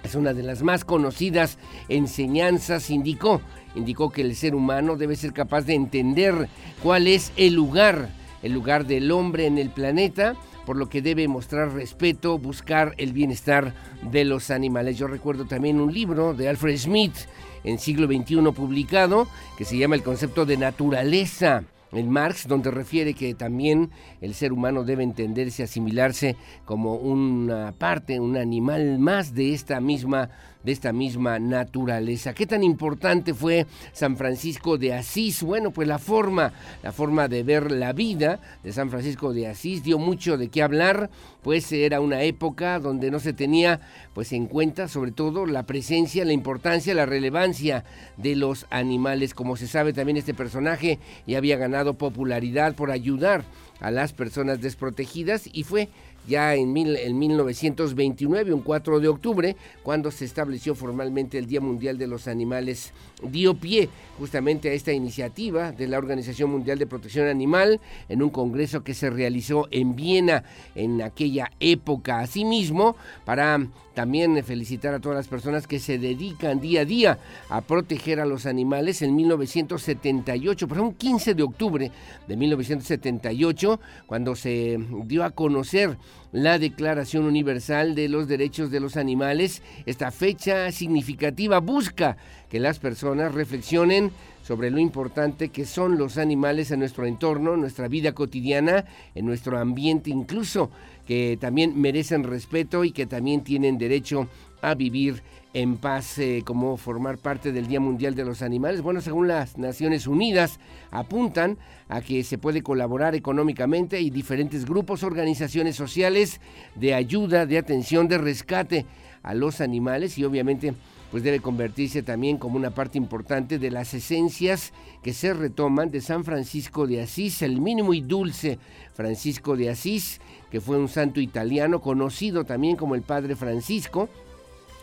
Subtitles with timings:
[0.03, 1.57] es una de las más conocidas
[1.89, 3.41] enseñanzas, indicó,
[3.75, 6.47] indicó que el ser humano debe ser capaz de entender
[6.81, 8.09] cuál es el lugar,
[8.41, 13.13] el lugar del hombre en el planeta, por lo que debe mostrar respeto, buscar el
[13.13, 13.73] bienestar
[14.11, 14.97] de los animales.
[14.97, 17.15] Yo recuerdo también un libro de Alfred Smith
[17.63, 19.27] en siglo XXI publicado
[19.57, 23.89] que se llama El concepto de naturaleza en Marx, donde refiere que también
[24.21, 30.29] el ser humano debe entenderse, asimilarse como una parte, un animal más de esta misma
[30.63, 32.33] de esta misma naturaleza.
[32.33, 35.43] ¿Qué tan importante fue San Francisco de Asís?
[35.43, 36.53] Bueno, pues la forma,
[36.83, 40.61] la forma de ver la vida de San Francisco de Asís dio mucho de qué
[40.61, 41.09] hablar,
[41.41, 43.79] pues era una época donde no se tenía
[44.13, 47.85] pues en cuenta sobre todo la presencia, la importancia, la relevancia
[48.17, 49.33] de los animales.
[49.33, 53.43] Como se sabe también este personaje ya había ganado popularidad por ayudar
[53.79, 55.89] a las personas desprotegidas y fue
[56.27, 61.61] ya en, mil, en 1929, un 4 de octubre, cuando se estableció formalmente el Día
[61.61, 62.93] Mundial de los Animales,
[63.23, 68.29] dio pie justamente a esta iniciativa de la Organización Mundial de Protección Animal en un
[68.29, 70.43] congreso que se realizó en Viena
[70.75, 72.19] en aquella época.
[72.19, 72.95] Asimismo,
[73.25, 73.59] para
[73.99, 77.19] también felicitar a todas las personas que se dedican día a día
[77.49, 79.01] a proteger a los animales.
[79.01, 81.91] En 1978, por un 15 de octubre
[82.25, 85.97] de 1978, cuando se dio a conocer
[86.31, 92.17] la Declaración Universal de los Derechos de los Animales, esta fecha significativa busca
[92.49, 94.11] que las personas reflexionen
[94.43, 98.85] sobre lo importante que son los animales en nuestro entorno, en nuestra vida cotidiana,
[99.15, 100.71] en nuestro ambiente incluso,
[101.05, 104.27] que también merecen respeto y que también tienen derecho
[104.61, 105.23] a vivir
[105.53, 108.81] en paz eh, como formar parte del Día Mundial de los Animales.
[108.81, 110.59] Bueno, según las Naciones Unidas,
[110.91, 111.57] apuntan
[111.87, 116.39] a que se puede colaborar económicamente y diferentes grupos, organizaciones sociales
[116.75, 118.85] de ayuda, de atención, de rescate
[119.23, 120.73] a los animales y obviamente
[121.11, 126.01] pues debe convertirse también como una parte importante de las esencias que se retoman de
[126.01, 128.59] San Francisco de Asís, el mínimo y dulce
[128.93, 134.07] Francisco de Asís, que fue un santo italiano conocido también como el Padre Francisco,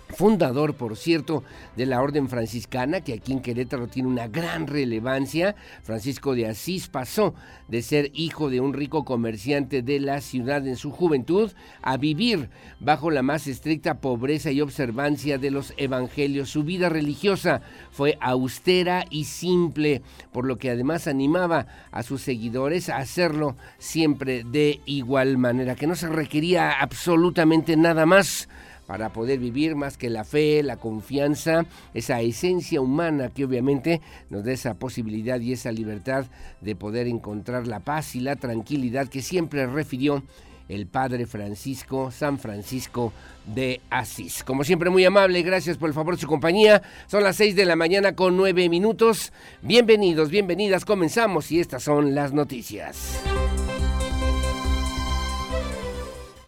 [0.08, 1.42] fundador, por cierto,
[1.76, 5.56] de la Orden Franciscana, que aquí en Querétaro tiene una gran relevancia.
[5.82, 7.34] Francisco de Asís pasó
[7.68, 12.48] de ser hijo de un rico comerciante de la ciudad en su juventud a vivir
[12.80, 16.50] bajo la más estricta pobreza y observancia de los evangelios.
[16.50, 22.88] Su vida religiosa fue austera y simple, por lo que además animaba a sus seguidores
[22.88, 28.48] a hacerlo siempre de igual manera, que no se requería absolutamente nada más
[28.86, 34.00] para poder vivir más que la fe, la confianza, esa esencia humana que obviamente
[34.30, 36.26] nos da esa posibilidad y esa libertad
[36.60, 40.22] de poder encontrar la paz y la tranquilidad que siempre refirió
[40.68, 43.12] el Padre Francisco, San Francisco
[43.46, 44.42] de Asís.
[44.42, 46.82] Como siempre, muy amable, gracias por el favor de su compañía.
[47.06, 49.32] Son las 6 de la mañana con 9 minutos.
[49.62, 53.20] Bienvenidos, bienvenidas, comenzamos y estas son las noticias.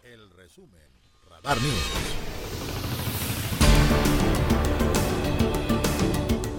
[0.03, 0.81] El resumen,
[1.29, 2.18] Radar News.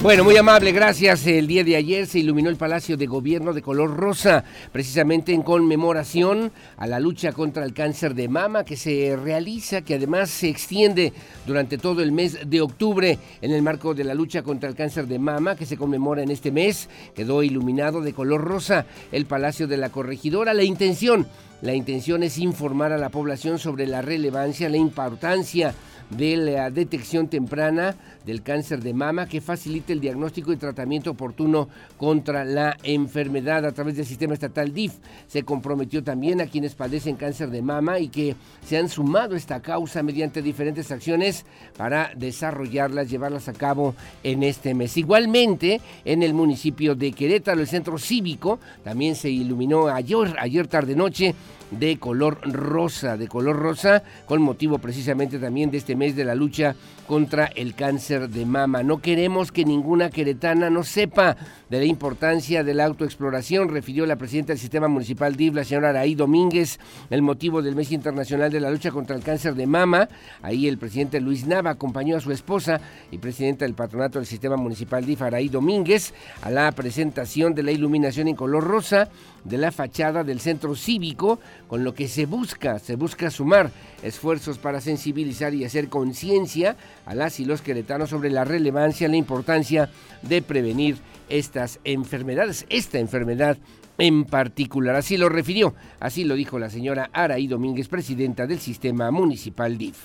[0.02, 1.26] Bueno, muy amable, gracias.
[1.26, 5.42] El día de ayer se iluminó el Palacio de Gobierno de color rosa, precisamente en
[5.42, 10.48] conmemoración a la lucha contra el cáncer de mama que se realiza, que además se
[10.48, 11.12] extiende
[11.46, 15.06] durante todo el mes de octubre en el marco de la lucha contra el cáncer
[15.06, 16.88] de mama que se conmemora en este mes.
[17.14, 20.54] Quedó iluminado de color rosa el Palacio de la Corregidora.
[20.54, 21.26] La intención,
[21.60, 25.74] la intención es informar a la población sobre la relevancia, la importancia
[26.10, 27.96] de la detección temprana
[28.26, 33.72] del cáncer de mama que facilite el diagnóstico y tratamiento oportuno contra la enfermedad a
[33.72, 34.94] través del sistema estatal DIF.
[35.26, 39.38] Se comprometió también a quienes padecen cáncer de mama y que se han sumado a
[39.38, 41.46] esta causa mediante diferentes acciones
[41.76, 44.96] para desarrollarlas, llevarlas a cabo en este mes.
[44.96, 50.94] Igualmente, en el municipio de Querétaro, el centro cívico también se iluminó ayer, ayer tarde
[50.94, 51.34] noche
[51.70, 56.34] de color rosa, de color rosa, con motivo precisamente también de este mes de la
[56.34, 56.74] lucha
[57.06, 58.82] contra el cáncer de mama.
[58.82, 61.36] No queremos que ninguna queretana no sepa
[61.68, 65.90] de la importancia de la autoexploración, refirió la presidenta del Sistema Municipal DIV, la señora
[65.90, 66.78] Araí Domínguez,
[67.10, 70.08] el motivo del mes internacional de la lucha contra el cáncer de mama.
[70.42, 72.80] Ahí el presidente Luis Nava acompañó a su esposa
[73.10, 77.72] y presidenta del patronato del Sistema Municipal DIF, Araí Domínguez, a la presentación de la
[77.72, 79.08] iluminación en color rosa
[79.44, 81.38] de la fachada del centro cívico,
[81.70, 83.70] con lo que se busca, se busca sumar
[84.02, 86.74] esfuerzos para sensibilizar y hacer conciencia
[87.06, 89.88] a las y los queretanos sobre la relevancia, la importancia
[90.22, 90.96] de prevenir
[91.28, 93.56] estas enfermedades, esta enfermedad
[93.98, 94.96] en particular.
[94.96, 99.96] Así lo refirió, así lo dijo la señora Araí Domínguez, presidenta del sistema municipal DIF.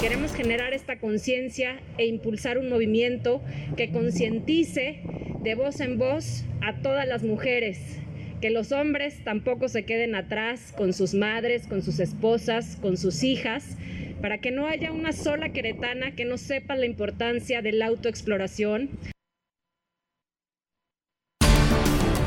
[0.00, 3.42] Queremos generar esta conciencia e impulsar un movimiento
[3.76, 5.02] que concientice
[5.40, 8.00] de voz en voz a todas las mujeres,
[8.44, 13.24] que los hombres tampoco se queden atrás con sus madres, con sus esposas, con sus
[13.24, 13.78] hijas,
[14.20, 18.90] para que no haya una sola queretana que no sepa la importancia de la autoexploración.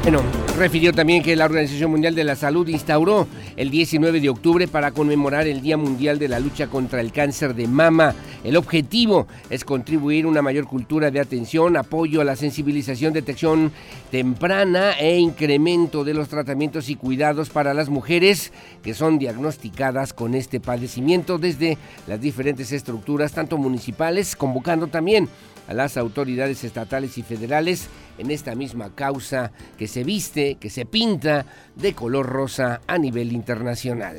[0.09, 0.23] Bueno,
[0.57, 4.91] refirió también que la Organización Mundial de la Salud instauró el 19 de octubre para
[4.91, 8.15] conmemorar el Día Mundial de la Lucha contra el Cáncer de Mama.
[8.45, 13.73] El objetivo es contribuir a una mayor cultura de atención, apoyo a la sensibilización, detección
[14.09, 20.35] temprana e incremento de los tratamientos y cuidados para las mujeres que son diagnosticadas con
[20.35, 25.27] este padecimiento desde las diferentes estructuras, tanto municipales, convocando también
[25.67, 30.85] a las autoridades estatales y federales en esta misma causa que se viste, que se
[30.85, 31.45] pinta
[31.75, 34.17] de color rosa a nivel internacional.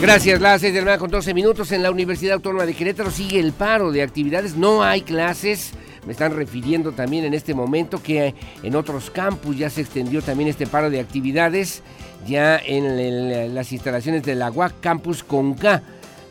[0.00, 3.40] Gracias, las 6 de la con 12 minutos en la Universidad Autónoma de Querétaro sigue
[3.40, 5.72] el paro de actividades, no hay clases.
[6.04, 10.48] Me están refiriendo también en este momento que en otros campus ya se extendió también
[10.48, 11.82] este paro de actividades,
[12.26, 15.82] ya en las instalaciones de la UAC Campus Conca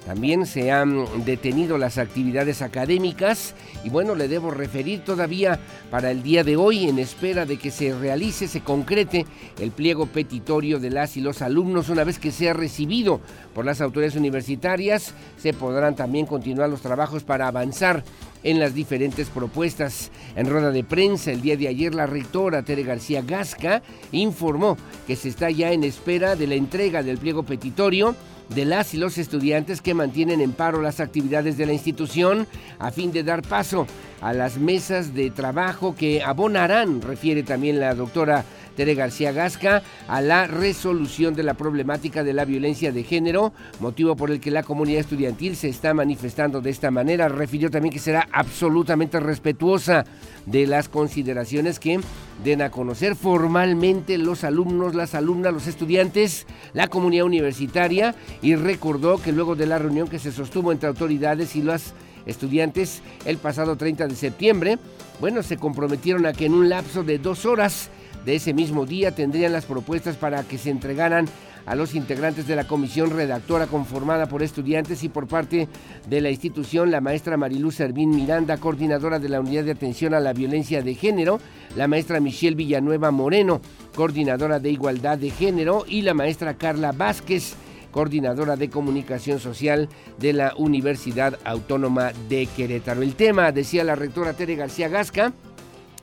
[0.06, 5.60] También se han detenido las actividades académicas y bueno, le debo referir todavía
[5.90, 9.26] para el día de hoy en espera de que se realice, se concrete
[9.60, 11.90] el pliego petitorio de las y los alumnos.
[11.90, 13.20] Una vez que sea recibido
[13.56, 18.04] por las autoridades universitarias, se podrán también continuar los trabajos para avanzar
[18.46, 20.12] en las diferentes propuestas.
[20.38, 23.82] En rueda de prensa el día de ayer, la rectora Tere García Gasca
[24.14, 28.16] informó que se está ya en espera de la entrega del pliego petitorio
[28.50, 32.48] de las y los estudiantes que mantienen en paro las actividades de la institución
[32.78, 33.88] a fin de dar paso
[34.22, 40.22] a las mesas de trabajo que abonarán, refiere también la doctora Tere García Gasca, a
[40.22, 44.64] la resolución de la problemática de la violencia de género, motivo por el que la
[44.64, 47.30] comunidad estudiantil se está manifestando de esta manera.
[47.30, 50.06] Refirió también que será absolutamente respetuosa
[50.46, 52.00] de las consideraciones que
[52.44, 59.22] den a conocer formalmente los alumnos, las alumnas, los estudiantes, la comunidad universitaria y recordó
[59.22, 61.94] que luego de la reunión que se sostuvo entre autoridades y los
[62.26, 64.80] estudiantes el pasado 30 de septiembre,
[65.20, 67.90] bueno, se comprometieron a que en un lapso de dos horas
[68.26, 71.28] de ese mismo día tendrían las propuestas para que se entregaran
[71.66, 75.68] a los integrantes de la comisión redactora conformada por estudiantes y por parte
[76.08, 80.20] de la institución, la maestra Mariluz Servín Miranda, coordinadora de la Unidad de Atención a
[80.20, 81.40] la Violencia de Género,
[81.76, 83.62] la maestra Michelle Villanueva Moreno,
[83.96, 87.56] coordinadora de Igualdad de Género, y la maestra Carla Vázquez,
[87.92, 89.90] coordinadora de comunicación social
[90.20, 93.02] de la Universidad Autónoma de Querétaro.
[93.02, 95.34] El tema, decía la rectora Tere García Gasca,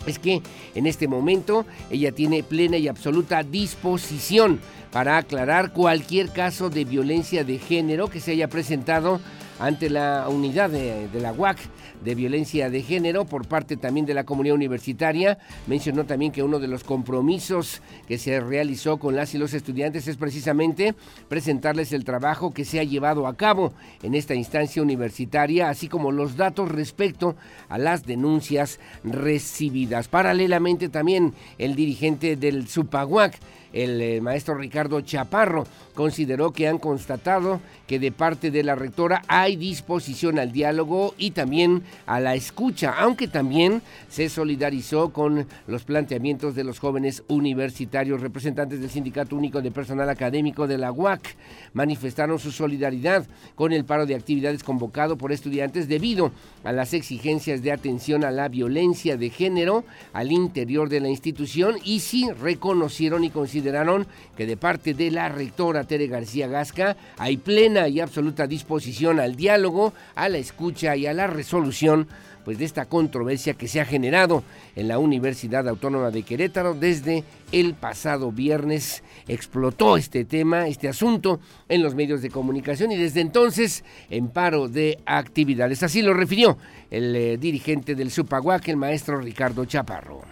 [0.06, 0.42] es que
[0.74, 7.44] en este momento ella tiene plena y absoluta disposición para aclarar cualquier caso de violencia
[7.44, 9.20] de género que se haya presentado
[9.62, 11.56] ante la unidad de, la UAC
[12.02, 15.38] de violencia de género por parte también de la comunidad universitaria.
[15.68, 20.08] Mencionó también que uno de los compromisos que se realizó con las y los estudiantes
[20.08, 20.96] es precisamente
[21.28, 26.10] presentarles el trabajo que se ha llevado a cabo en esta instancia universitaria, así como
[26.10, 27.36] los datos respecto
[27.68, 30.08] a las denuncias recibidas.
[30.08, 33.38] Paralelamente también el dirigente del SUPAGUAC
[33.72, 39.22] el eh, maestro Ricardo Chaparro consideró que han constatado que de parte de la rectora
[39.28, 45.84] hay disposición al diálogo y también a la escucha, aunque también se solidarizó con los
[45.84, 48.20] planteamientos de los jóvenes universitarios.
[48.20, 51.36] Representantes del Sindicato Único de Personal Académico de la UAC
[51.72, 56.32] manifestaron su solidaridad con el paro de actividades convocado por estudiantes debido
[56.64, 61.76] a las exigencias de atención a la violencia de género al interior de la institución
[61.84, 64.06] y sí reconocieron y consideraron
[64.36, 69.36] que de parte de la rectora Tere García Gasca hay plena y absoluta disposición al
[69.36, 72.08] diálogo, a la escucha y a la resolución
[72.44, 74.42] pues de esta controversia que se ha generado
[74.74, 81.40] en la Universidad Autónoma de Querétaro desde el pasado viernes explotó este tema, este asunto
[81.68, 85.82] en los medios de comunicación y desde entonces en paro de actividades.
[85.82, 86.58] Así lo refirió
[86.90, 90.22] el eh, dirigente del Supaguac, el maestro Ricardo Chaparro.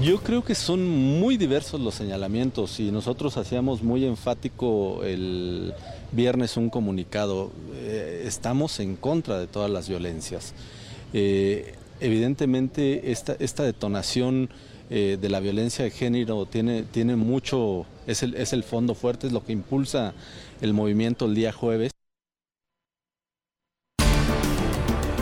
[0.00, 5.74] Yo creo que son muy diversos los señalamientos y nosotros hacíamos muy enfático el
[6.10, 7.50] viernes un comunicado.
[7.74, 10.54] Eh, estamos en contra de todas las violencias.
[11.12, 14.48] Eh, evidentemente esta, esta detonación
[14.88, 19.26] eh, de la violencia de género tiene, tiene mucho, es el, es el fondo fuerte,
[19.26, 20.14] es lo que impulsa
[20.62, 21.92] el movimiento el día jueves.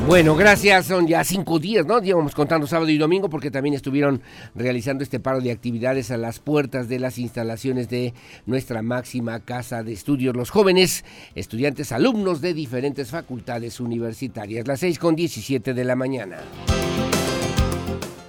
[0.08, 0.86] Bueno, gracias.
[0.86, 2.00] Son ya cinco días, ¿no?
[2.00, 4.22] Llevamos contando sábado y domingo porque también estuvieron
[4.54, 8.14] realizando este paro de actividades a las puertas de las instalaciones de
[8.46, 10.34] nuestra máxima casa de estudios.
[10.34, 14.66] Los jóvenes, estudiantes, alumnos de diferentes facultades universitarias.
[14.66, 16.38] Las seis con diecisiete de la mañana.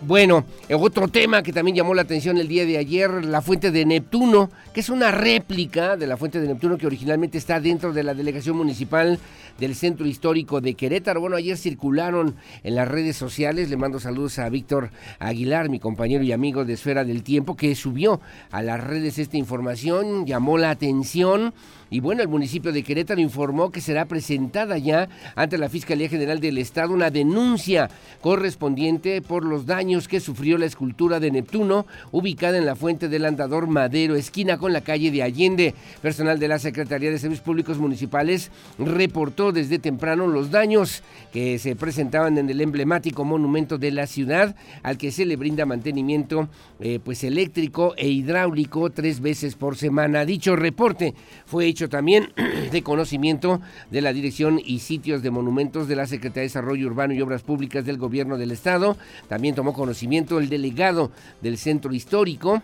[0.10, 0.44] Bueno,
[0.76, 4.50] otro tema que también llamó la atención el día de ayer, la fuente de Neptuno,
[4.74, 8.16] que es una réplica de la fuente de Neptuno que originalmente está dentro de la
[8.16, 9.20] delegación municipal
[9.60, 11.22] del Centro Histórico de Querétaro.
[11.22, 14.90] Bueno, ayer circularon en las redes sociales, le mando saludos a Víctor
[15.20, 19.38] Aguilar, mi compañero y amigo de Esfera del Tiempo, que subió a las redes esta
[19.38, 21.54] información, llamó la atención
[21.90, 26.40] y bueno, el municipio de Querétaro informó que será presentada ya ante la Fiscalía General
[26.40, 27.90] del Estado una denuncia
[28.22, 33.26] correspondiente por los daños que sufrió la escultura de Neptuno ubicada en la fuente del
[33.26, 35.74] Andador Madero, esquina con la calle de Allende.
[36.02, 41.76] Personal de la Secretaría de Servicios Públicos Municipales reportó desde temprano los daños que se
[41.76, 47.00] presentaban en el emblemático monumento de la ciudad al que se le brinda mantenimiento eh,
[47.04, 50.26] pues eléctrico e hidráulico tres veces por semana.
[50.26, 51.14] Dicho reporte
[51.46, 52.34] fue hecho también
[52.72, 57.14] de conocimiento de la Dirección y Sitios de Monumentos de la Secretaría de Desarrollo Urbano
[57.14, 58.98] y Obras Públicas del Gobierno del Estado.
[59.28, 62.62] También tomó conocimiento el delegado del Centro Histórico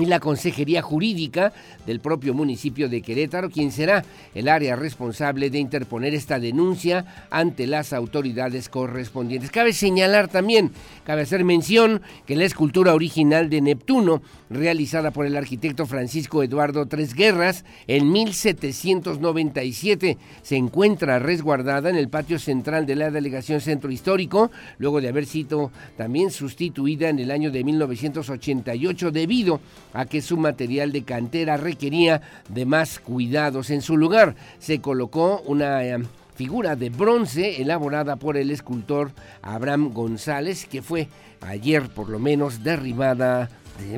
[0.00, 1.52] y la Consejería Jurídica
[1.86, 4.04] del propio municipio de Querétaro, quien será
[4.34, 9.50] el área responsable de interponer esta denuncia ante las autoridades correspondientes.
[9.50, 10.72] Cabe señalar también,
[11.04, 16.86] cabe hacer mención que la escultura original de Neptuno, realizada por el arquitecto Francisco Eduardo
[16.86, 23.90] Tres Guerras en 1797, se encuentra resguardada en el patio central de la Delegación Centro
[23.90, 29.60] Histórico, luego de haber sido también sustituida en el año de 1988 debido
[29.92, 33.70] a que su material de cantera requería de más cuidados.
[33.70, 35.98] En su lugar se colocó una eh,
[36.34, 39.12] figura de bronce elaborada por el escultor
[39.42, 41.08] Abraham González, que fue
[41.40, 43.48] ayer por lo menos derribada,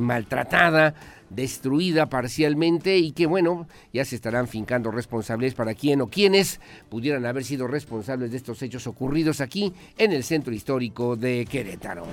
[0.01, 0.95] maltratada,
[1.31, 7.25] destruida parcialmente y que bueno, ya se estarán fincando responsables para quién o quienes pudieran
[7.25, 12.05] haber sido responsables de estos hechos ocurridos aquí en el centro histórico de Querétaro.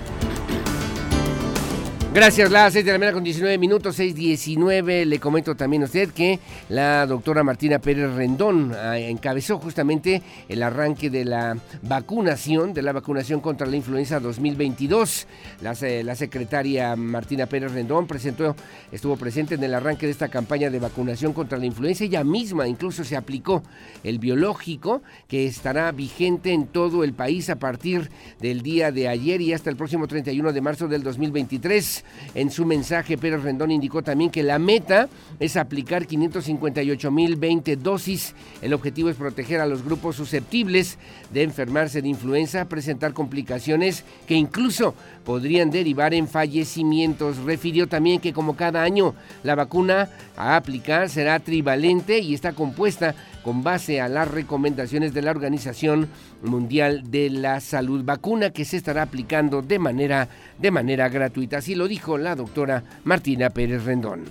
[2.17, 5.05] Gracias, las 6 de la mañana con 19 minutos, 6.19.
[5.05, 10.63] Le comento también a usted que la doctora Martina Pérez Rendón ah, encabezó justamente el
[10.63, 15.27] arranque de la vacunación, de la vacunación contra la influenza 2022.
[15.61, 18.55] La, la secretaria Martina Pérez Rendón presentó,
[18.91, 22.03] estuvo presente en el arranque de esta campaña de vacunación contra la influenza.
[22.03, 23.61] Ella misma incluso se aplicó
[24.03, 28.09] el biológico que estará vigente en todo el país a partir
[28.39, 32.05] del día de ayer y hasta el próximo 31 de marzo del 2023.
[32.35, 35.09] En su mensaje, Pérez Rendón indicó también que la meta
[35.39, 38.35] es aplicar 558.020 dosis.
[38.61, 40.97] El objetivo es proteger a los grupos susceptibles
[41.31, 44.93] de enfermarse de influenza, presentar complicaciones que incluso
[45.25, 47.37] podrían derivar en fallecimientos.
[47.37, 53.15] Refirió también que como cada año la vacuna a aplicar será trivalente y está compuesta
[53.43, 56.09] con base a las recomendaciones de la Organización
[56.41, 61.57] Mundial de la Salud, vacuna que se estará aplicando de manera, de manera gratuita.
[61.57, 64.25] Así lo dijo la doctora Martina Pérez Rendón.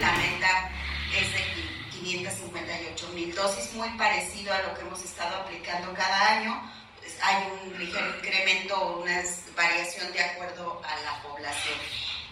[0.00, 0.70] La meta
[1.18, 6.60] es de 558 mil dosis, muy parecido a lo que hemos estado aplicando cada año.
[7.00, 9.22] Pues, hay un ligero incremento o una
[9.56, 11.78] variación de acuerdo a la población.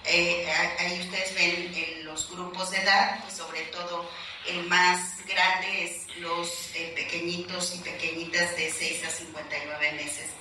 [0.04, 0.46] Eh,
[0.78, 4.08] ahí ustedes ven en los grupos de edad, pues sobre todo
[4.48, 10.32] el más grande es los eh, pequeñitos y pequeñitas de 6 a 59 meses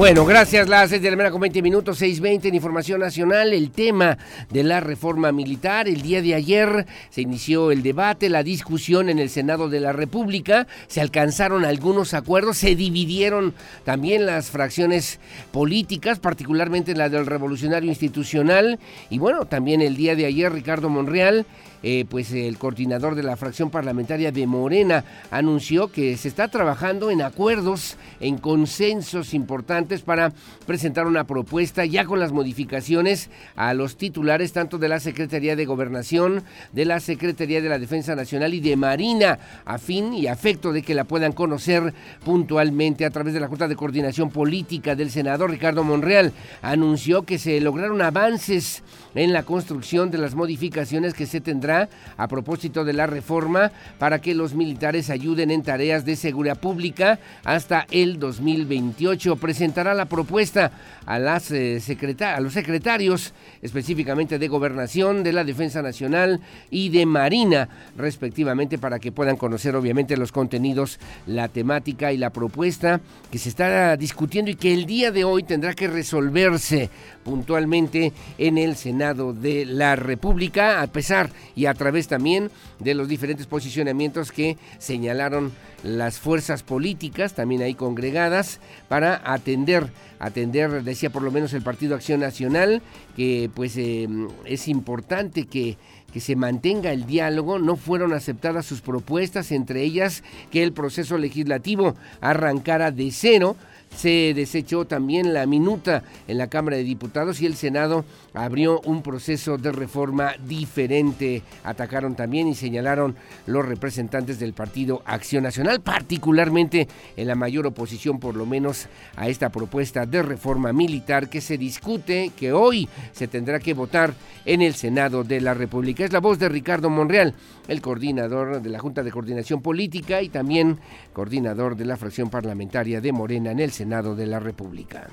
[0.00, 0.66] bueno, gracias.
[0.66, 3.52] Las 6 de la mañana con 20 minutos, 6.20 en Información Nacional.
[3.52, 4.16] El tema
[4.48, 5.88] de la reforma militar.
[5.88, 9.92] El día de ayer se inició el debate, la discusión en el Senado de la
[9.92, 10.66] República.
[10.86, 13.52] Se alcanzaron algunos acuerdos, se dividieron
[13.84, 15.20] también las fracciones
[15.52, 18.78] políticas, particularmente la del Revolucionario Institucional.
[19.10, 21.44] Y bueno, también el día de ayer Ricardo Monreal
[21.82, 27.10] eh, pues el coordinador de la fracción parlamentaria de Morena anunció que se está trabajando
[27.10, 30.32] en acuerdos, en consensos importantes para
[30.66, 35.66] presentar una propuesta ya con las modificaciones a los titulares tanto de la Secretaría de
[35.66, 40.72] Gobernación, de la Secretaría de la Defensa Nacional y de Marina, a fin y afecto
[40.72, 45.10] de que la puedan conocer puntualmente a través de la Junta de Coordinación Política del
[45.10, 46.32] senador Ricardo Monreal.
[46.62, 48.82] Anunció que se lograron avances
[49.14, 54.20] en la construcción de las modificaciones que se tendrán a propósito de la reforma para
[54.20, 59.36] que los militares ayuden en tareas de seguridad pública hasta el 2028.
[59.36, 60.70] Presentará la propuesta
[61.06, 61.82] a, las, eh,
[62.20, 68.98] a los secretarios específicamente de Gobernación, de la Defensa Nacional y de Marina, respectivamente, para
[68.98, 74.50] que puedan conocer obviamente los contenidos, la temática y la propuesta que se está discutiendo
[74.50, 76.90] y que el día de hoy tendrá que resolverse
[77.24, 83.08] puntualmente en el Senado de la República, a pesar y a través también de los
[83.08, 91.22] diferentes posicionamientos que señalaron las fuerzas políticas, también ahí congregadas, para atender, atender, decía por
[91.22, 92.82] lo menos el Partido Acción Nacional,
[93.16, 94.06] que pues eh,
[94.44, 95.78] es importante que
[96.12, 101.18] que se mantenga el diálogo, no fueron aceptadas sus propuestas, entre ellas que el proceso
[101.18, 103.56] legislativo arrancara de cero,
[103.94, 108.04] se desechó también la minuta en la Cámara de Diputados y el Senado
[108.34, 111.42] abrió un proceso de reforma diferente.
[111.64, 113.16] Atacaron también y señalaron
[113.46, 119.28] los representantes del Partido Acción Nacional, particularmente en la mayor oposición por lo menos a
[119.28, 124.14] esta propuesta de reforma militar que se discute, que hoy se tendrá que votar
[124.44, 126.04] en el Senado de la República.
[126.04, 127.34] Es la voz de Ricardo Monreal,
[127.68, 130.78] el coordinador de la Junta de Coordinación Política y también
[131.12, 135.08] coordinador de la fracción parlamentaria de Morena en el Senado de la República.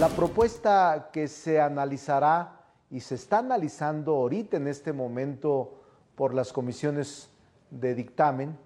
[0.00, 5.72] La propuesta que se analizará y se está analizando ahorita en este momento
[6.16, 7.30] por las comisiones
[7.70, 8.58] de dictamen,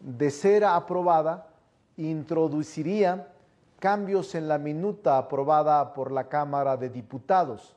[0.00, 1.48] de ser aprobada,
[1.96, 3.32] introduciría
[3.80, 7.74] cambios en la minuta aprobada por la Cámara de Diputados,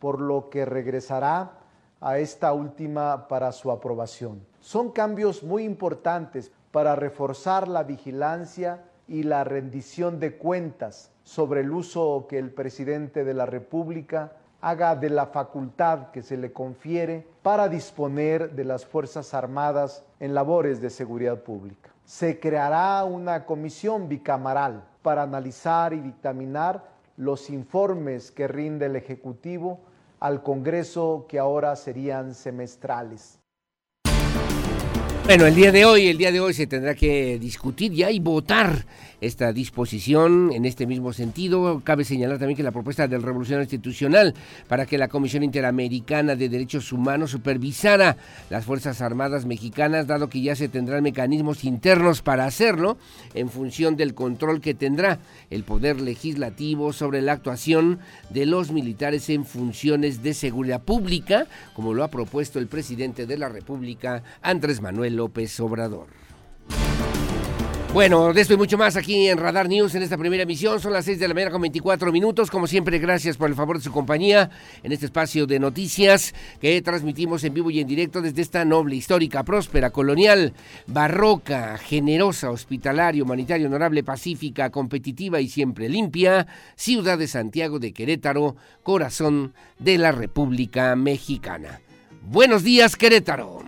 [0.00, 1.52] por lo que regresará
[2.00, 4.44] a esta última para su aprobación.
[4.58, 11.70] Son cambios muy importantes para reforzar la vigilancia y la rendición de cuentas sobre el
[11.70, 17.26] uso que el presidente de la República haga de la facultad que se le confiere
[17.42, 21.90] para disponer de las Fuerzas Armadas en labores de seguridad pública.
[22.04, 26.84] Se creará una comisión bicameral para analizar y dictaminar
[27.16, 29.80] los informes que rinde el Ejecutivo
[30.20, 33.38] al Congreso que ahora serían semestrales.
[35.24, 38.20] Bueno, el día de hoy, el día de hoy se tendrá que discutir ya y
[38.20, 38.84] votar
[39.22, 41.80] esta disposición en este mismo sentido.
[41.84, 44.34] Cabe señalar también que la propuesta del Revolución Institucional
[44.68, 48.16] para que la Comisión Interamericana de Derechos Humanos supervisara
[48.50, 52.98] las Fuerzas Armadas mexicanas, dado que ya se tendrán mecanismos internos para hacerlo
[53.34, 59.30] en función del control que tendrá el Poder Legislativo sobre la actuación de los militares
[59.30, 64.80] en funciones de seguridad pública, como lo ha propuesto el presidente de la República, Andrés
[64.80, 66.08] Manuel López Obrador.
[67.92, 70.80] Bueno, de esto y mucho más aquí en Radar News en esta primera emisión.
[70.80, 72.50] Son las 6 de la mañana con 24 minutos.
[72.50, 74.48] Como siempre, gracias por el favor de su compañía
[74.82, 78.96] en este espacio de noticias que transmitimos en vivo y en directo desde esta noble,
[78.96, 80.54] histórica, próspera, colonial,
[80.86, 88.56] barroca, generosa, hospitalaria, humanitaria, honorable, pacífica, competitiva y siempre limpia ciudad de Santiago de Querétaro,
[88.82, 91.82] corazón de la República Mexicana.
[92.22, 93.62] Buenos días, Querétaro.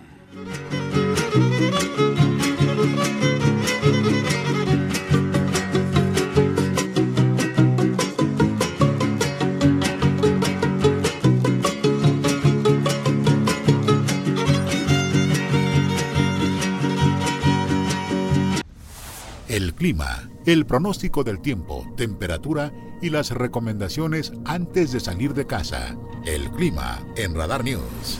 [19.55, 25.95] El clima, el pronóstico del tiempo, temperatura y las recomendaciones antes de salir de casa.
[26.25, 28.19] El clima en Radar News.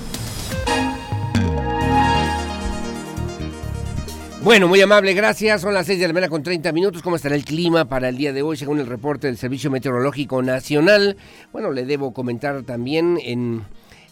[4.43, 5.59] Bueno, muy amable, gracias.
[5.59, 7.01] Son las 6 de la mañana con 30 minutos.
[7.01, 10.41] ¿Cómo estará el clima para el día de hoy según el reporte del Servicio Meteorológico
[10.41, 11.17] Nacional?
[11.51, 13.63] Bueno, le debo comentar también en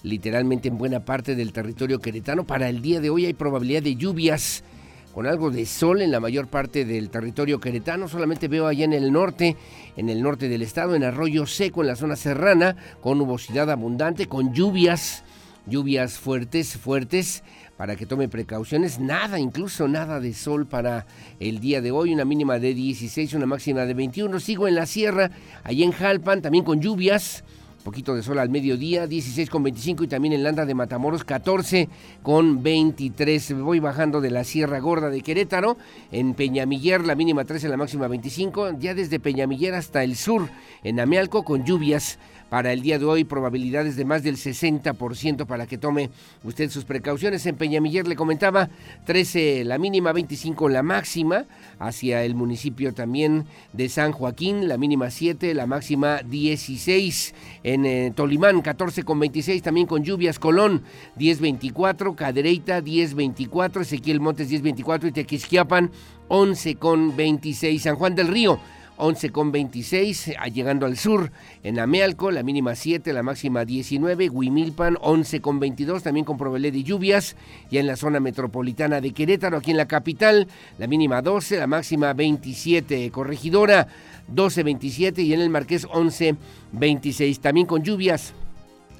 [0.03, 2.43] literalmente en buena parte del territorio queretano.
[2.43, 4.65] Para el día de hoy hay probabilidad de lluvias
[5.13, 8.07] con algo de sol en la mayor parte del territorio queretano.
[8.07, 9.55] Solamente veo allá en el norte,
[9.95, 14.27] en el norte del estado, en Arroyo Seco, en la zona serrana, con nubosidad abundante,
[14.27, 15.23] con lluvias,
[15.67, 17.43] lluvias fuertes, fuertes,
[17.77, 18.99] para que tome precauciones.
[18.99, 21.05] Nada, incluso nada de sol para
[21.39, 24.39] el día de hoy, una mínima de 16, una máxima de 21.
[24.39, 25.29] Sigo en la sierra,
[25.63, 27.43] allá en Jalpan, también con lluvias
[27.83, 31.89] poquito de sol al mediodía, 16 con 25 y también en Landa de Matamoros 14
[32.23, 33.59] con 23.
[33.59, 35.77] Voy bajando de la Sierra Gorda de Querétaro,
[36.11, 40.49] en Peñamiller la mínima 13, la máxima 25, ya desde Peñamiller hasta el sur,
[40.83, 42.17] en Amealco con lluvias
[42.53, 46.11] para el día de hoy, probabilidades de más del 60% para que tome
[46.43, 47.43] usted sus precauciones.
[47.47, 48.69] En Peñamiller le comentaba
[49.07, 51.45] 13 la mínima, 25 la máxima,
[51.79, 57.33] hacia el municipio también de San Joaquín, la mínima 7, la máxima 16.
[57.63, 60.37] En eh, Tolimán 14 con 26, también con lluvias.
[60.37, 60.83] Colón
[61.17, 65.89] 10-24, Cadereyta 10-24, Ezequiel Montes 10-24 y Tequisquiapan
[66.27, 67.81] 11 con 26.
[67.81, 68.59] San Juan del Río
[68.97, 71.31] 11 con 26, llegando al sur.
[71.63, 76.73] En Amealco, la mínima 7, la máxima 19, Huimilpan 11 con 22, también con probabilidad
[76.73, 77.35] de lluvias,
[77.71, 81.67] ya en la zona metropolitana de Querétaro, aquí en la capital, la mínima 12, la
[81.67, 83.87] máxima 27, Corregidora
[84.27, 86.35] 12, 27 y en el Marqués 11,
[86.71, 88.33] 26, también con lluvias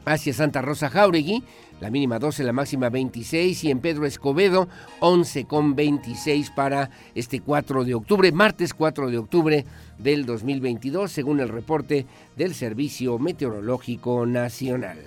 [0.05, 1.43] hacia Santa Rosa Jauregui,
[1.83, 4.69] la mínima 12, la máxima 26 y en Pedro Escobedo
[5.01, 9.65] 11 con 26 para este 4 de octubre, martes 4 de octubre
[9.97, 12.05] del 2022, según el reporte
[12.37, 14.97] del Servicio Meteorológico Nacional.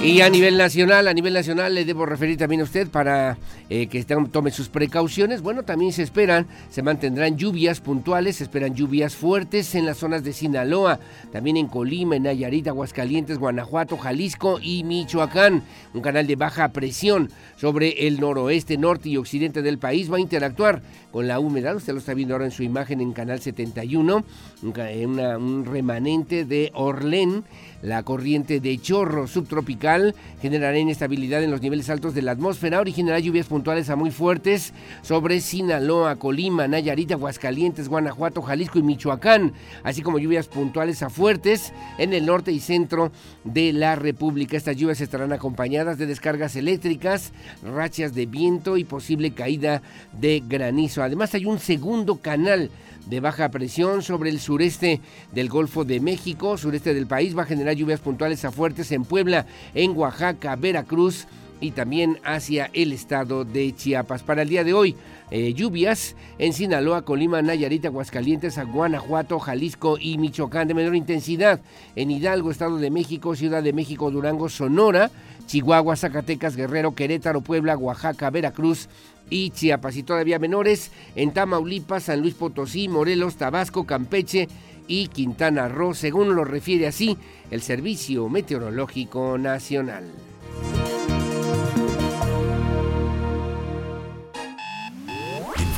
[0.00, 3.36] Y a nivel nacional, a nivel nacional le debo referir también a usted para
[3.68, 5.42] eh, que tome sus precauciones.
[5.42, 10.22] Bueno, también se esperan, se mantendrán lluvias puntuales, se esperan lluvias fuertes en las zonas
[10.22, 11.00] de Sinaloa,
[11.32, 15.64] también en Colima, en Nayarit, Aguascalientes, Guanajuato, Jalisco y Michoacán.
[15.92, 20.20] Un canal de baja presión sobre el noroeste, norte y occidente del país va a
[20.20, 20.80] interactuar
[21.10, 21.74] con la humedad.
[21.74, 24.24] Usted lo está viendo ahora en su imagen en Canal 71,
[24.62, 27.42] un remanente de Orlén
[27.82, 33.18] la corriente de chorro subtropical generará inestabilidad en los niveles altos de la atmósfera, originará
[33.18, 39.52] lluvias puntuales a muy fuertes sobre Sinaloa, Colima, Nayarit, Aguascalientes, Guanajuato, Jalisco y Michoacán,
[39.84, 43.12] así como lluvias puntuales a fuertes en el norte y centro
[43.44, 44.56] de la República.
[44.56, 49.82] Estas lluvias estarán acompañadas de descargas eléctricas, rachas de viento y posible caída
[50.18, 51.02] de granizo.
[51.02, 52.70] Además hay un segundo canal
[53.08, 55.00] de baja presión sobre el sureste
[55.32, 59.04] del Golfo de México, sureste del país, va a generar lluvias puntuales a fuertes en
[59.04, 61.26] Puebla, en Oaxaca, Veracruz
[61.60, 64.22] y también hacia el estado de Chiapas.
[64.22, 64.96] Para el día de hoy,
[65.30, 71.60] eh, lluvias en Sinaloa, Colima, Nayarit, Aguascalientes, Guanajuato, Jalisco y Michoacán de menor intensidad.
[71.96, 75.10] En Hidalgo, Estado de México, Ciudad de México, Durango, Sonora,
[75.46, 78.88] Chihuahua, Zacatecas, Guerrero, Querétaro, Puebla, Oaxaca, Veracruz
[79.28, 79.96] y Chiapas.
[79.96, 84.48] Y todavía menores en Tamaulipas, San Luis Potosí, Morelos, Tabasco, Campeche
[84.86, 87.18] y Quintana Roo, según lo refiere así
[87.50, 90.04] el Servicio Meteorológico Nacional.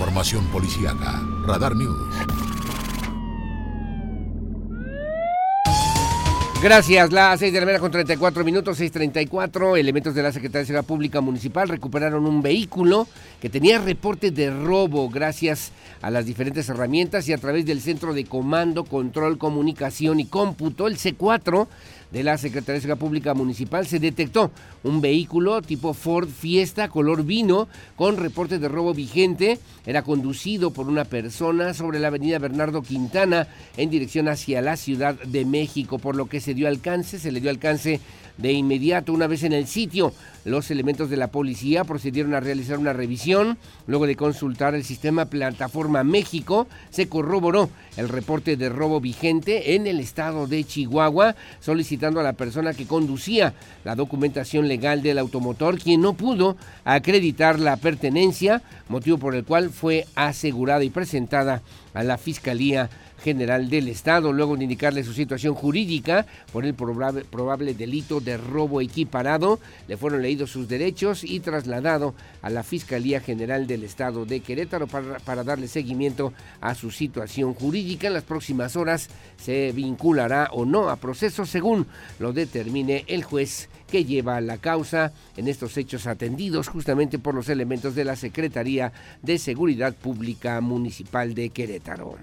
[0.00, 1.20] Información policíaca.
[1.44, 2.14] Radar News.
[6.62, 7.12] Gracias.
[7.12, 9.78] Las 6 de la mañana con 34 minutos, 6.34.
[9.78, 13.08] Elementos de la Secretaría de Seguridad Pública Municipal recuperaron un vehículo
[13.42, 18.14] que tenía reporte de robo gracias a las diferentes herramientas y a través del Centro
[18.14, 21.66] de Comando, Control, Comunicación y Cómputo, el C4
[22.10, 24.50] de la Secretaría de Seguridad Pública Municipal se detectó
[24.82, 29.58] un vehículo tipo Ford Fiesta color vino con reporte de robo vigente.
[29.86, 35.14] Era conducido por una persona sobre la avenida Bernardo Quintana en dirección hacia la Ciudad
[35.14, 38.00] de México, por lo que se dio alcance, se le dio alcance
[38.40, 40.12] de inmediato, una vez en el sitio,
[40.44, 43.58] los elementos de la policía procedieron a realizar una revisión.
[43.86, 49.86] Luego de consultar el sistema Plataforma México, se corroboró el reporte de robo vigente en
[49.86, 53.52] el estado de Chihuahua, solicitando a la persona que conducía
[53.84, 59.70] la documentación legal del automotor, quien no pudo acreditar la pertenencia, motivo por el cual
[59.70, 62.88] fue asegurada y presentada a la Fiscalía
[63.22, 68.80] General del Estado, luego de indicarle su situación jurídica por el probable, delito de robo
[68.80, 74.40] equiparado, le fueron leídos sus derechos y trasladado a la Fiscalía General del Estado de
[74.40, 78.06] Querétaro para, para darle seguimiento a su situación jurídica.
[78.06, 81.86] En las próximas horas se vinculará o no a proceso según
[82.18, 87.48] lo determine el juez que lleva la causa en estos hechos atendidos justamente por los
[87.48, 92.16] elementos de la Secretaría de Seguridad Pública Municipal de Querétaro.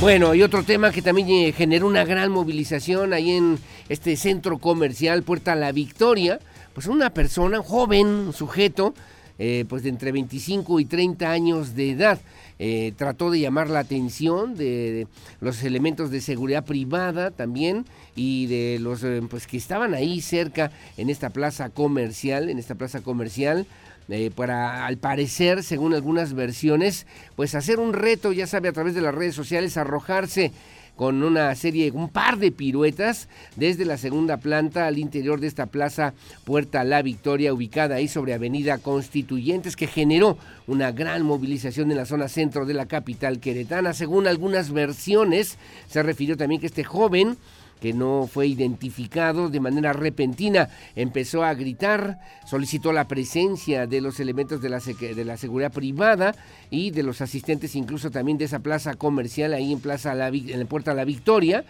[0.00, 3.58] Bueno, y otro tema que también eh, generó una gran movilización ahí en
[3.90, 6.40] este centro comercial Puerta La Victoria,
[6.72, 8.94] pues una persona, joven, un sujeto,
[9.38, 12.18] eh, pues de entre 25 y 30 años de edad,
[12.58, 15.06] eh, trató de llamar la atención de,
[15.38, 17.84] los elementos de seguridad privada también
[18.16, 23.02] y de los pues que estaban ahí cerca en esta plaza comercial, en esta plaza
[23.02, 23.66] comercial
[24.10, 28.94] eh, para, al parecer, según algunas versiones, pues hacer un reto, ya sabe, a través
[28.94, 30.52] de las redes sociales, arrojarse
[31.00, 35.64] con una serie, un par de piruetas desde la segunda planta al interior de esta
[35.64, 36.12] plaza
[36.44, 42.04] Puerta La Victoria, ubicada ahí sobre Avenida Constituyentes, que generó una gran movilización en la
[42.04, 43.94] zona centro de la capital queretana.
[43.94, 45.56] Según algunas versiones,
[45.88, 47.38] se refirió también que este joven
[47.80, 54.20] que no fue identificado de manera repentina, empezó a gritar, solicitó la presencia de los
[54.20, 56.34] elementos de la, de la seguridad privada
[56.70, 60.58] y de los asistentes incluso también de esa plaza comercial ahí en Plaza la, en
[60.58, 61.64] la Puerta La Victoria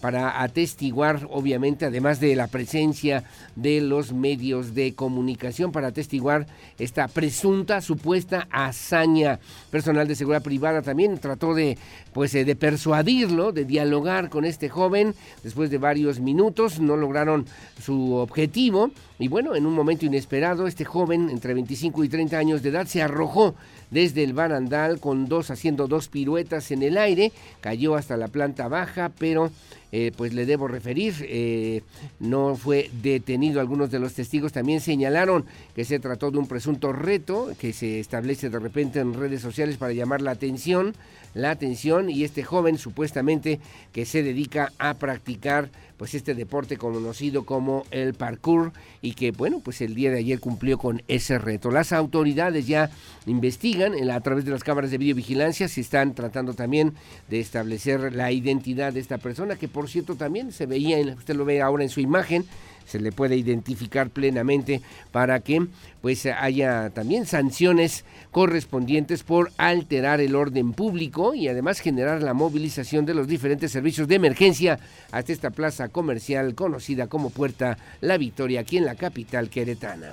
[0.00, 6.46] para atestiguar, obviamente, además de la presencia de los medios de comunicación, para atestiguar
[6.78, 9.38] esta presunta, supuesta hazaña.
[9.70, 11.78] Personal de seguridad privada también trató de,
[12.12, 15.14] pues, eh, de persuadirlo, de dialogar con este joven.
[15.42, 17.46] Después de varios minutos no lograron
[17.82, 18.90] su objetivo.
[19.18, 22.86] Y bueno, en un momento inesperado, este joven, entre 25 y 30 años de edad,
[22.86, 23.54] se arrojó
[23.90, 28.68] desde el barandal con dos, haciendo dos piruetas en el aire, cayó hasta la planta
[28.68, 29.50] baja, pero
[29.92, 31.82] eh, pues le debo referir, eh,
[32.18, 33.60] no fue detenido.
[33.60, 35.44] Algunos de los testigos también señalaron
[35.74, 39.76] que se trató de un presunto reto que se establece de repente en redes sociales
[39.76, 40.94] para llamar la atención,
[41.34, 43.60] la atención y este joven supuestamente
[43.92, 49.60] que se dedica a practicar pues este deporte conocido como el parkour y que bueno
[49.60, 51.70] pues el día de ayer cumplió con ese reto.
[51.70, 52.90] Las autoridades ya
[53.26, 56.94] investigan a través de las cámaras de videovigilancia si están tratando también
[57.28, 61.44] de establecer la identidad de esta persona que por cierto también se veía, usted lo
[61.44, 62.46] ve ahora en su imagen,
[62.86, 64.80] se le puede identificar plenamente
[65.12, 65.66] para que
[66.00, 73.04] pues haya también sanciones correspondientes por alterar el orden público y además generar la movilización
[73.04, 74.78] de los diferentes servicios de emergencia
[75.12, 80.12] hasta esta plaza comercial conocida como Puerta La Victoria aquí en la capital queretana.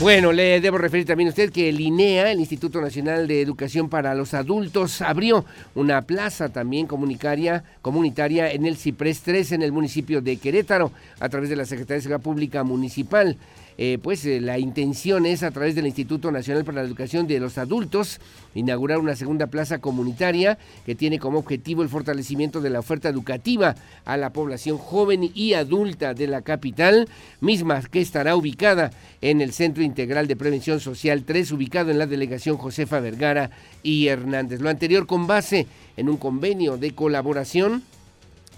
[0.00, 3.88] Bueno, le debo referir también a usted que el INEA, el Instituto Nacional de Educación
[3.88, 5.44] para los Adultos, abrió
[5.76, 11.28] una plaza también comunitaria, comunitaria en el Ciprés 3 en el municipio de Querétaro a
[11.28, 13.36] través de la Secretaría de Seguridad Pública Municipal.
[13.76, 17.40] Eh, pues eh, la intención es a través del Instituto Nacional para la Educación de
[17.40, 18.20] los Adultos
[18.54, 23.74] inaugurar una segunda plaza comunitaria que tiene como objetivo el fortalecimiento de la oferta educativa
[24.04, 27.08] a la población joven y adulta de la capital,
[27.40, 32.06] misma que estará ubicada en el Centro Integral de Prevención Social 3, ubicado en la
[32.06, 33.50] delegación Josefa Vergara
[33.82, 34.60] y Hernández.
[34.60, 37.82] Lo anterior con base en un convenio de colaboración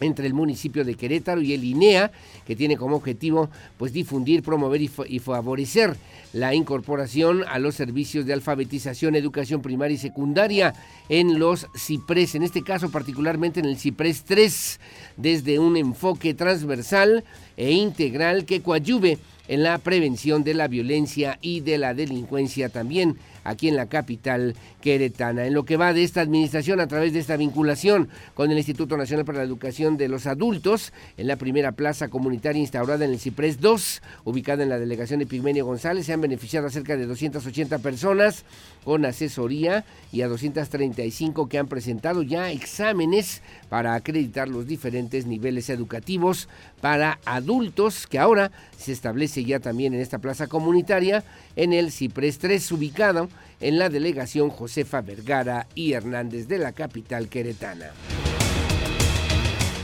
[0.00, 2.10] entre el municipio de Querétaro y el INEA,
[2.46, 5.96] que tiene como objetivo pues difundir, promover y, favorecer
[6.32, 10.74] la incorporación a los servicios de alfabetización, educación primaria y secundaria
[11.08, 14.80] en los CIPRES, en este caso particularmente en el CIPRES 3,
[15.16, 17.24] desde un enfoque transversal
[17.56, 23.16] e integral que coadyuve en la prevención de la violencia y de la delincuencia también
[23.46, 25.46] aquí en la capital queretana.
[25.46, 28.96] En lo que va de esta administración a través de esta vinculación con el Instituto
[28.96, 33.18] Nacional para la Educación de los Adultos, en la primera plaza comunitaria instaurada en el
[33.18, 37.06] Ciprés 2, ubicada en la delegación de Pigmenio González, se han beneficiado a cerca de
[37.06, 38.44] 280 personas
[38.86, 45.70] con asesoría y a 235 que han presentado ya exámenes para acreditar los diferentes niveles
[45.70, 46.48] educativos
[46.80, 51.24] para adultos que ahora se establece ya también en esta plaza comunitaria
[51.56, 53.28] en el Ciprés 3 ubicado
[53.60, 57.90] en la delegación Josefa Vergara y Hernández de la capital queretana.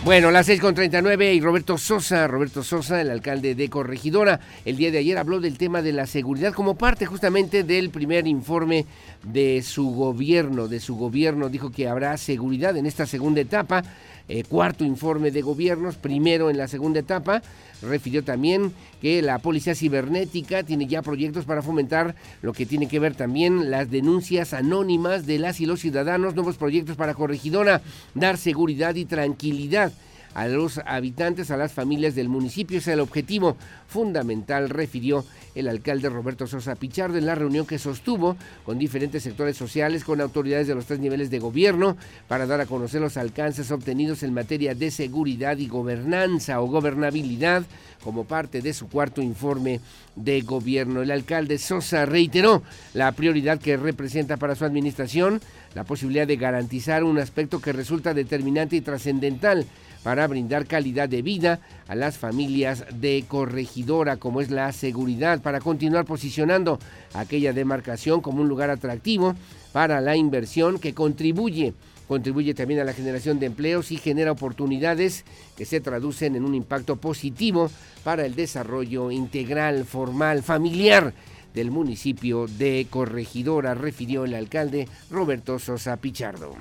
[0.04, 4.98] Bueno, las 6.39 y Roberto Sosa, Roberto Sosa, el alcalde de Corregidora, el día de
[4.98, 8.84] ayer habló del tema de la seguridad como parte justamente del primer informe
[9.22, 13.84] de su gobierno, de su gobierno, dijo que habrá seguridad en esta segunda etapa,
[14.28, 17.42] eh, cuarto informe de gobiernos, primero en la segunda etapa,
[17.82, 23.00] refirió también que la policía cibernética tiene ya proyectos para fomentar lo que tiene que
[23.00, 27.82] ver también las denuncias anónimas de las y los ciudadanos, nuevos proyectos para corregidora,
[28.14, 29.92] dar seguridad y tranquilidad
[30.34, 32.78] a los habitantes, a las familias del municipio.
[32.78, 38.36] Es el objetivo fundamental, refirió el alcalde Roberto Sosa Pichardo en la reunión que sostuvo
[38.64, 41.96] con diferentes sectores sociales, con autoridades de los tres niveles de gobierno,
[42.28, 47.64] para dar a conocer los alcances obtenidos en materia de seguridad y gobernanza o gobernabilidad
[48.02, 49.80] como parte de su cuarto informe
[50.16, 51.02] de gobierno.
[51.02, 52.62] El alcalde Sosa reiteró
[52.94, 55.40] la prioridad que representa para su administración
[55.74, 59.66] la posibilidad de garantizar un aspecto que resulta determinante y trascendental
[60.02, 65.60] para brindar calidad de vida a las familias de corregidora, como es la seguridad, para
[65.60, 66.78] continuar posicionando
[67.14, 69.34] aquella demarcación como un lugar atractivo
[69.72, 71.74] para la inversión que contribuye
[72.08, 75.24] contribuye también a la generación de empleos y genera oportunidades
[75.56, 77.70] que se traducen en un impacto positivo
[78.04, 81.14] para el desarrollo integral, formal, familiar
[81.54, 86.54] del municipio de Corregidora, refirió el alcalde Roberto Sosa Pichardo.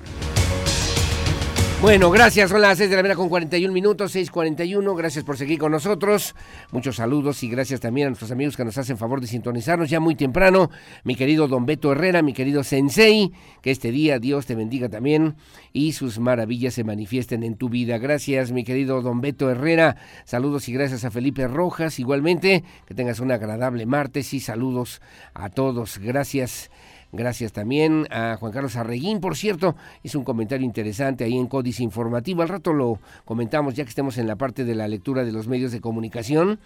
[1.82, 2.48] Bueno, gracias.
[2.48, 4.96] Son las 6 de la mañana con 41 minutos, 6.41.
[4.96, 6.36] Gracias por seguir con nosotros.
[6.70, 9.98] Muchos saludos y gracias también a nuestros amigos que nos hacen favor de sintonizarnos ya
[9.98, 10.70] muy temprano.
[11.02, 15.34] Mi querido Don Beto Herrera, mi querido Sensei, que este día Dios te bendiga también
[15.72, 17.98] y sus maravillas se manifiesten en tu vida.
[17.98, 19.96] Gracias, mi querido Don Beto Herrera.
[20.24, 21.98] Saludos y gracias a Felipe Rojas.
[21.98, 25.02] Igualmente, que tengas un agradable martes y saludos
[25.34, 25.98] a todos.
[25.98, 26.70] Gracias.
[27.14, 31.82] Gracias también a Juan Carlos Arreguín, por cierto, hizo un comentario interesante ahí en Códice
[31.82, 32.40] Informativo.
[32.40, 35.46] Al rato lo comentamos ya que estemos en la parte de la lectura de los
[35.46, 36.58] medios de comunicación.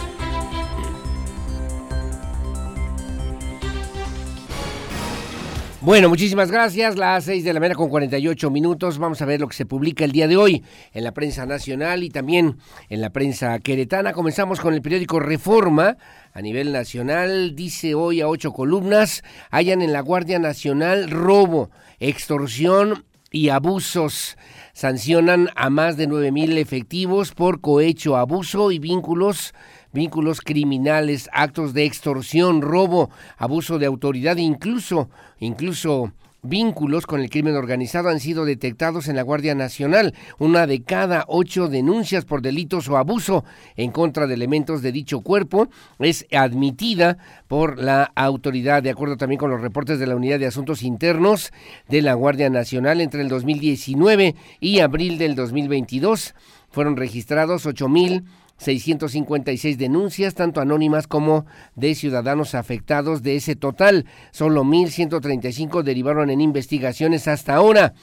[5.86, 6.98] Bueno, muchísimas gracias.
[6.98, 8.98] Las 6 de la mañana con 48 minutos.
[8.98, 12.02] Vamos a ver lo que se publica el día de hoy en la prensa nacional
[12.02, 12.58] y también
[12.90, 14.12] en la prensa queretana.
[14.12, 15.98] Comenzamos con el periódico Reforma.
[16.34, 19.22] A nivel nacional, dice hoy a ocho columnas,
[19.52, 21.70] hayan en la Guardia Nacional robo,
[22.00, 24.38] extorsión y abusos.
[24.76, 29.54] Sancionan a más de 9 mil efectivos por cohecho, abuso y vínculos
[29.94, 35.10] vínculos criminales, actos de extorsión, robo, abuso de autoridad, incluso,
[35.40, 36.12] incluso
[36.48, 40.14] vínculos con el crimen organizado han sido detectados en la Guardia Nacional.
[40.40, 43.44] Una de cada ocho denuncias por delitos o abuso
[43.76, 45.68] en contra de elementos de dicho cuerpo
[46.00, 47.18] es admitida
[47.48, 51.52] por la autoridad, de acuerdo también con los reportes de la Unidad de Asuntos Internos
[51.88, 56.36] de la Guardia Nacional entre el 2019 y abril del 2022.
[56.70, 58.26] Fueron registrados ocho mil
[58.58, 61.46] 656 denuncias, tanto anónimas como
[61.76, 63.22] de ciudadanos afectados.
[63.22, 67.94] De ese total, solo 1.135 derivaron en investigaciones hasta ahora.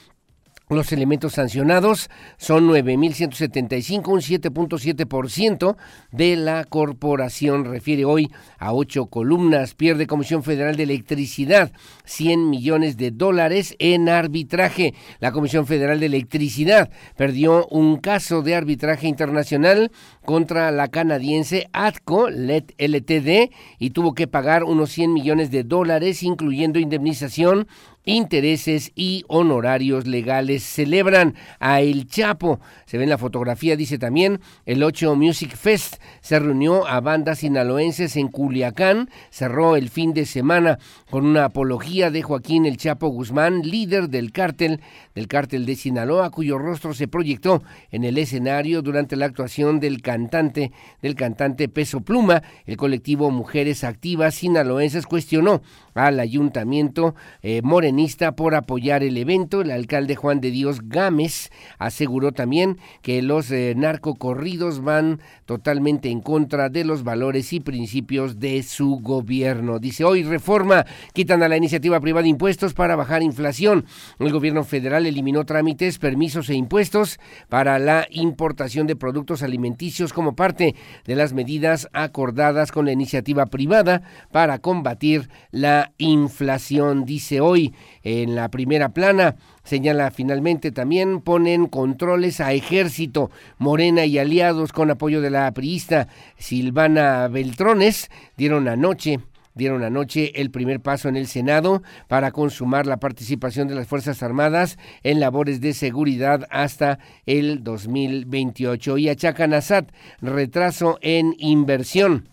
[0.69, 5.75] Los elementos sancionados son 9.175, un 7.7%
[6.13, 7.65] de la corporación.
[7.65, 9.73] Refiere hoy a ocho columnas.
[9.73, 11.73] Pierde Comisión Federal de Electricidad
[12.05, 14.93] 100 millones de dólares en arbitraje.
[15.19, 19.91] La Comisión Federal de Electricidad perdió un caso de arbitraje internacional
[20.23, 26.79] contra la canadiense ATCO LTD y tuvo que pagar unos 100 millones de dólares, incluyendo
[26.79, 27.67] indemnización
[28.05, 30.63] intereses y honorarios legales.
[30.63, 32.59] Celebran a El Chapo.
[32.85, 37.39] Se ve en la fotografía, dice también, el 8 Music Fest se reunió a bandas
[37.39, 40.79] sinaloenses en Culiacán, cerró el fin de semana
[41.09, 44.81] con una apología de Joaquín El Chapo Guzmán, líder del cártel,
[45.15, 50.01] del cártel de Sinaloa, cuyo rostro se proyectó en el escenario durante la actuación del
[50.01, 52.43] cantante, del cantante Peso Pluma.
[52.65, 55.61] El colectivo Mujeres Activas Sinaloenses cuestionó
[55.93, 59.61] al ayuntamiento eh, morenista por apoyar el evento.
[59.61, 66.21] El alcalde Juan de Dios Gámez aseguró también que los eh, narcocorridos van totalmente en
[66.21, 69.79] contra de los valores y principios de su gobierno.
[69.79, 73.85] Dice hoy reforma, quitan a la iniciativa privada impuestos para bajar inflación.
[74.19, 80.35] El gobierno federal eliminó trámites, permisos e impuestos para la importación de productos alimenticios como
[80.35, 80.75] parte
[81.05, 84.01] de las medidas acordadas con la iniciativa privada
[84.31, 87.73] para combatir la inflación, dice hoy
[88.03, 89.35] en la primera plana.
[89.63, 96.07] Señala finalmente también ponen controles a ejército, Morena y aliados con apoyo de la priista
[96.37, 99.19] Silvana Beltrones dieron anoche
[99.55, 104.23] dieron anoche el primer paso en el Senado para consumar la participación de las Fuerzas
[104.23, 109.89] Armadas en labores de seguridad hasta el 2028 y achacan a SAT
[110.21, 112.32] retraso en inversión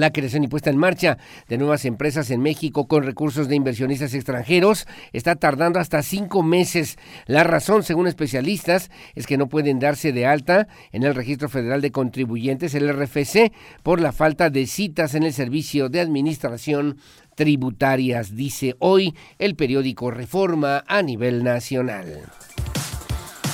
[0.00, 1.18] la creación y puesta en marcha
[1.48, 6.98] de nuevas empresas en México con recursos de inversionistas extranjeros está tardando hasta cinco meses.
[7.26, 11.80] La razón, según especialistas, es que no pueden darse de alta en el Registro Federal
[11.80, 16.98] de Contribuyentes, el RFC, por la falta de citas en el Servicio de Administración
[17.34, 22.22] Tributarias, dice hoy el periódico Reforma a nivel nacional.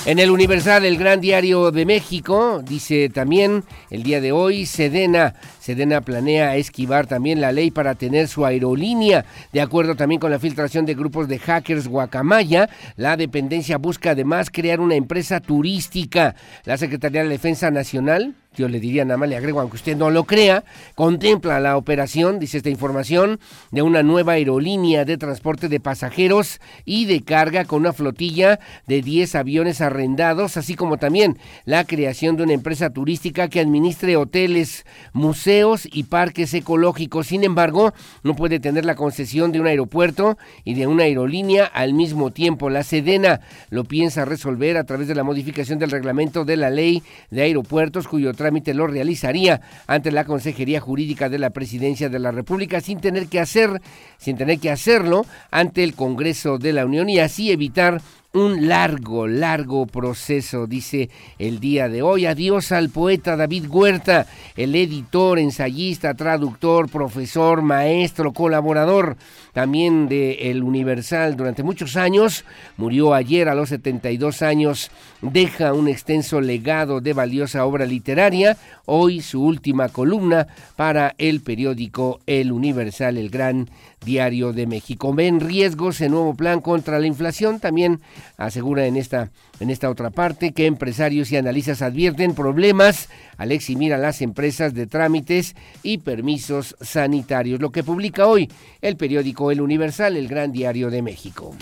[0.05, 5.33] En el Universal, el gran diario de México, dice también el día de hoy, Sedena,
[5.59, 9.25] Sedena planea esquivar también la ley para tener su aerolínea.
[9.51, 14.51] De acuerdo también con la filtración de grupos de hackers Guacamaya, la dependencia busca además
[14.51, 16.35] crear una empresa turística.
[16.65, 20.09] La Secretaría de Defensa Nacional yo le diría nada más, le agrego, aunque usted no
[20.09, 20.63] lo crea,
[20.95, 23.39] contempla la operación, dice esta información,
[23.71, 29.01] de una nueva aerolínea de transporte de pasajeros y de carga con una flotilla de
[29.01, 34.85] 10 aviones arrendados, así como también la creación de una empresa turística que administre hoteles,
[35.13, 37.27] museos y parques ecológicos.
[37.27, 37.93] Sin embargo,
[38.23, 42.69] no puede tener la concesión de un aeropuerto y de una aerolínea al mismo tiempo.
[42.69, 47.03] La Sedena lo piensa resolver a través de la modificación del reglamento de la ley
[47.31, 48.33] de aeropuertos, cuyo
[48.73, 53.39] lo realizaría ante la Consejería Jurídica de la Presidencia de la República sin tener que
[53.39, 53.81] hacer,
[54.17, 58.01] sin tener que hacerlo ante el Congreso de la Unión y así evitar
[58.35, 62.25] un largo, largo proceso, dice el día de hoy.
[62.25, 64.27] Adiós al poeta David Huerta,
[64.57, 69.15] el editor, ensayista, traductor, profesor, maestro, colaborador
[69.55, 72.43] también de El Universal durante muchos años.
[72.75, 74.91] Murió ayer a los 72 años.
[75.21, 78.57] Deja un extenso legado de valiosa obra literaria.
[78.83, 83.69] Hoy su última columna para el periódico El Universal, el gran
[84.03, 85.13] diario de México.
[85.13, 87.61] Ven riesgos en nuevo plan contra la inflación.
[87.61, 88.01] También
[88.37, 89.31] asegura en esta,
[89.61, 94.73] en esta otra parte que empresarios y analistas advierten problemas al eximir a las empresas
[94.73, 98.49] de trámites y permisos sanitarios, lo que publica hoy
[98.81, 101.53] el periódico El Universal, el gran diario de México.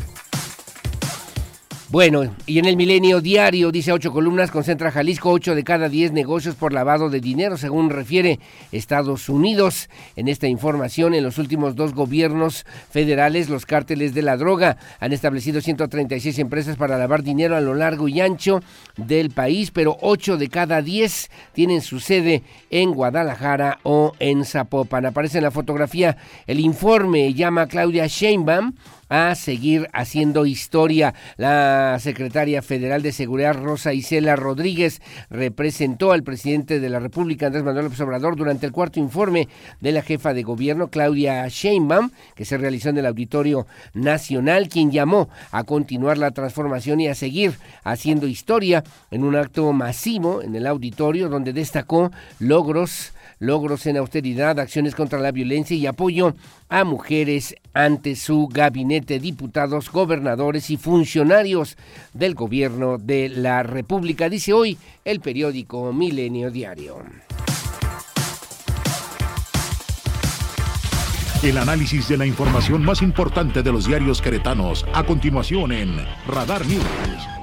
[1.93, 6.11] Bueno, y en el Milenio Diario, dice ocho columnas, concentra Jalisco ocho de cada diez
[6.11, 8.39] negocios por lavado de dinero, según refiere
[8.71, 9.91] Estados Unidos.
[10.15, 15.13] En esta información, en los últimos dos gobiernos federales, los cárteles de la droga han
[15.13, 18.61] establecido 136 empresas para lavar dinero a lo largo y ancho
[18.97, 22.41] del país, pero ocho de cada diez tienen su sede
[22.71, 25.05] en Guadalajara o en Zapopan.
[25.05, 26.17] Aparece en la fotografía
[26.47, 28.73] el informe, llama Claudia Sheinbaum
[29.13, 31.13] a seguir haciendo historia.
[31.37, 37.63] La secretaria federal de Seguridad, Rosa Isela Rodríguez, representó al presidente de la República, Andrés
[37.63, 39.47] Manuel López Obrador, durante el cuarto informe
[39.81, 44.89] de la jefa de gobierno, Claudia Sheinbaum, que se realizó en el Auditorio Nacional, quien
[44.89, 47.53] llamó a continuar la transformación y a seguir
[47.83, 53.13] haciendo historia en un acto masivo en el auditorio, donde destacó logros
[53.43, 56.35] logros en austeridad, acciones contra la violencia y apoyo
[56.69, 61.77] a mujeres ante su gabinete, diputados, gobernadores y funcionarios
[62.13, 67.03] del gobierno de la República, dice hoy el periódico Milenio Diario.
[71.43, 76.65] El análisis de la información más importante de los diarios queretanos, a continuación en Radar
[76.65, 77.42] News.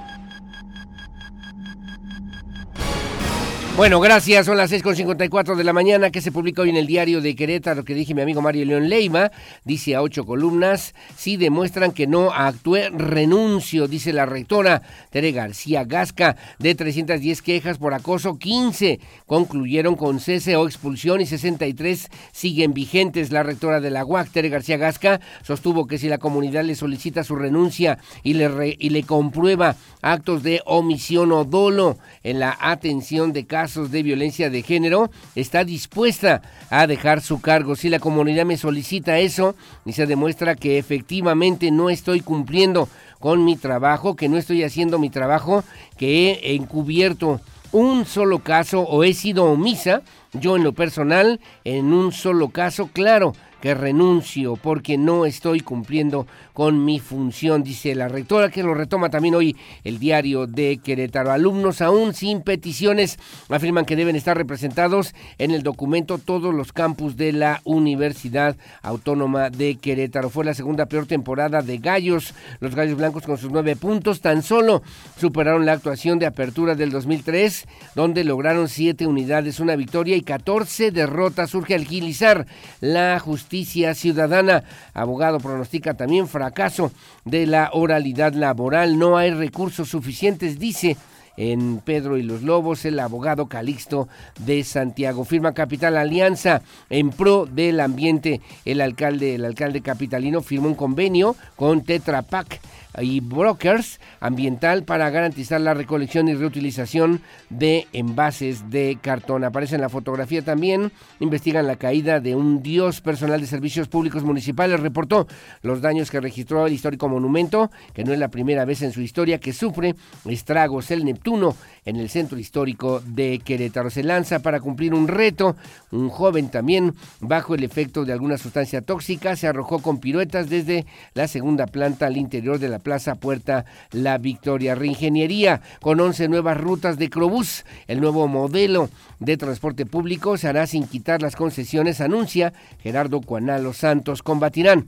[3.81, 4.45] Bueno, gracias.
[4.45, 7.83] Son las 6.54 de la mañana que se publica hoy en el diario de Querétaro,
[7.83, 9.33] que dije mi amigo Mario León Leiva.
[9.65, 15.85] Dice a ocho columnas, si demuestran que no actué, renuncio, dice la rectora Tere García
[15.85, 16.37] Gasca.
[16.59, 23.33] De 310 quejas por acoso, 15 concluyeron con cese o expulsión y 63 siguen vigentes.
[23.33, 27.25] La rectora de la UAC, Tere García Gasca, sostuvo que si la comunidad le solicita
[27.25, 33.33] su renuncia y le, y le comprueba actos de omisión o dolo en la atención
[33.33, 37.77] de casos, de violencia de género, está dispuesta a dejar su cargo.
[37.77, 39.55] Si la comunidad me solicita eso
[39.85, 44.99] y se demuestra que efectivamente no estoy cumpliendo con mi trabajo, que no estoy haciendo
[44.99, 45.63] mi trabajo,
[45.97, 47.41] que he encubierto
[47.73, 50.03] un solo caso o he sido omisa,
[50.33, 56.27] yo en lo personal, en un solo caso, claro, que renuncio porque no estoy cumpliendo
[56.53, 61.31] con mi función, dice la rectora, que lo retoma también hoy el diario de Querétaro.
[61.31, 67.17] Alumnos aún sin peticiones afirman que deben estar representados en el documento todos los campus
[67.17, 70.31] de la Universidad Autónoma de Querétaro.
[70.31, 72.35] Fue la segunda peor temporada de Gallos.
[72.61, 74.83] Los Gallos Blancos con sus nueve puntos tan solo
[75.19, 80.91] superaron la actuación de apertura del 2003, donde lograron siete unidades, una victoria y 14
[80.91, 81.51] derrotas.
[81.51, 82.47] Surge agilizar
[82.81, 83.50] la justicia
[83.95, 84.65] ciudadana.
[84.95, 86.93] Abogado pronostica también fracaso caso
[87.25, 88.99] de la oralidad laboral.
[88.99, 90.97] No hay recursos suficientes, dice
[91.37, 94.09] en Pedro y los Lobos, el abogado Calixto
[94.41, 95.25] de Santiago.
[95.25, 98.41] Firma Capital Alianza en pro del ambiente.
[98.65, 102.61] El alcalde, el alcalde capitalino firmó un convenio con Tetra Pak
[102.99, 109.45] y brokers ambiental para garantizar la recolección y reutilización de envases de cartón.
[109.45, 114.23] Aparece en la fotografía también, investigan la caída de un dios personal de servicios públicos
[114.23, 115.27] municipales, reportó
[115.63, 119.01] los daños que registró el histórico monumento, que no es la primera vez en su
[119.01, 119.95] historia que sufre
[120.27, 123.91] estragos el Neptuno en el centro histórico de Querétaro.
[123.91, 125.57] Se lanza para cumplir un reto,
[125.91, 130.87] un joven también bajo el efecto de alguna sustancia tóxica, se arrojó con piruetas desde
[131.15, 134.75] la segunda planta al interior de la Plaza Puerta La Victoria.
[134.75, 137.65] Reingeniería con 11 nuevas rutas de Crobús.
[137.87, 142.53] El nuevo modelo de transporte público se hará sin quitar las concesiones, anuncia
[142.83, 144.23] Gerardo Cuanalo Santos.
[144.23, 144.87] Combatirán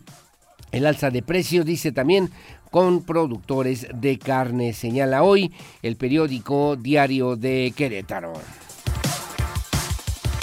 [0.72, 2.30] el alza de precios, dice también,
[2.70, 8.32] con productores de carne, señala hoy el periódico Diario de Querétaro.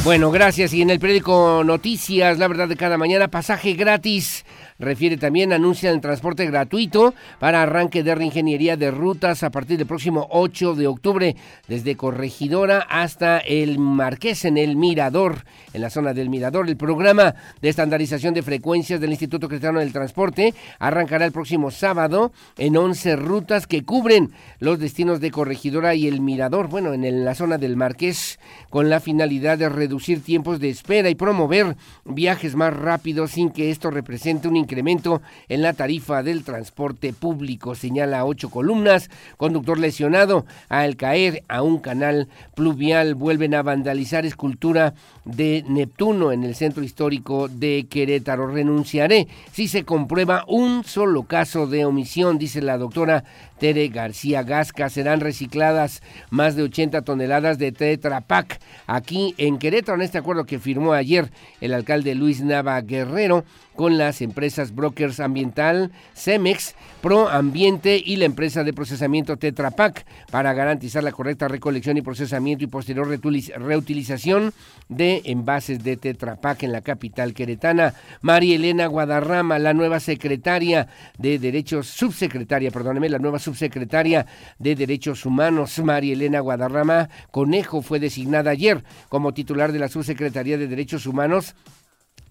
[0.04, 0.74] Bueno, gracias.
[0.74, 4.45] Y en el periódico Noticias, la verdad de cada mañana, pasaje gratis
[4.80, 9.86] Refiere también, anuncia el transporte gratuito para arranque de reingeniería de rutas a partir del
[9.86, 11.36] próximo 8 de octubre,
[11.68, 16.70] desde Corregidora hasta el Marqués en el Mirador, en la zona del Mirador.
[16.70, 22.32] El programa de estandarización de frecuencias del Instituto Cristiano del Transporte arrancará el próximo sábado
[22.58, 27.36] en 11 rutas que cubren los destinos de Corregidora y el Mirador, bueno, en la
[27.36, 31.76] zona del Marqués, con la finalidad de reducir tiempos de espera y promover
[32.06, 37.74] viajes más rápidos sin que esto represente un incremento en la tarifa del transporte público,
[37.74, 39.10] señala ocho columnas.
[39.38, 44.94] Conductor lesionado al caer a un canal pluvial vuelven a vandalizar escultura
[45.26, 48.46] de Neptuno en el centro histórico de Querétaro.
[48.48, 53.24] Renunciaré si se comprueba un solo caso de omisión, dice la doctora
[53.60, 54.90] Tere García Gasca.
[54.90, 60.46] Serán recicladas más de 80 toneladas de Tetra Pak aquí en Querétaro, en este acuerdo
[60.46, 63.46] que firmó ayer el alcalde Luis Nava Guerrero
[63.80, 70.06] con las empresas Brokers Ambiental, Cemex, Pro Ambiente y la empresa de procesamiento Tetra Pak
[70.30, 74.52] para garantizar la correcta recolección y procesamiento y posterior reutilización
[74.90, 77.94] de envases de Tetra Pak en la capital queretana.
[78.22, 84.26] María Elena Guadarrama, la nueva secretaria de Derechos, subsecretaria, perdóneme, la nueva subsecretaria
[84.58, 90.58] de Derechos Humanos, María Elena Guadarrama Conejo, fue designada ayer como titular de la subsecretaría
[90.58, 91.56] de Derechos Humanos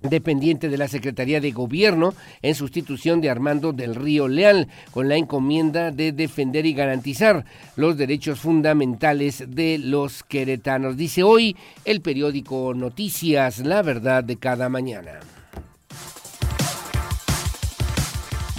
[0.02, 5.16] dependiente de la Secretaría de Gobierno en sustitución de Armando del Río Leal, con la
[5.16, 7.44] encomienda de defender y garantizar
[7.76, 10.96] los derechos fundamentales de los queretanos.
[10.96, 15.20] Dice hoy el periódico Noticias, la verdad de cada mañana.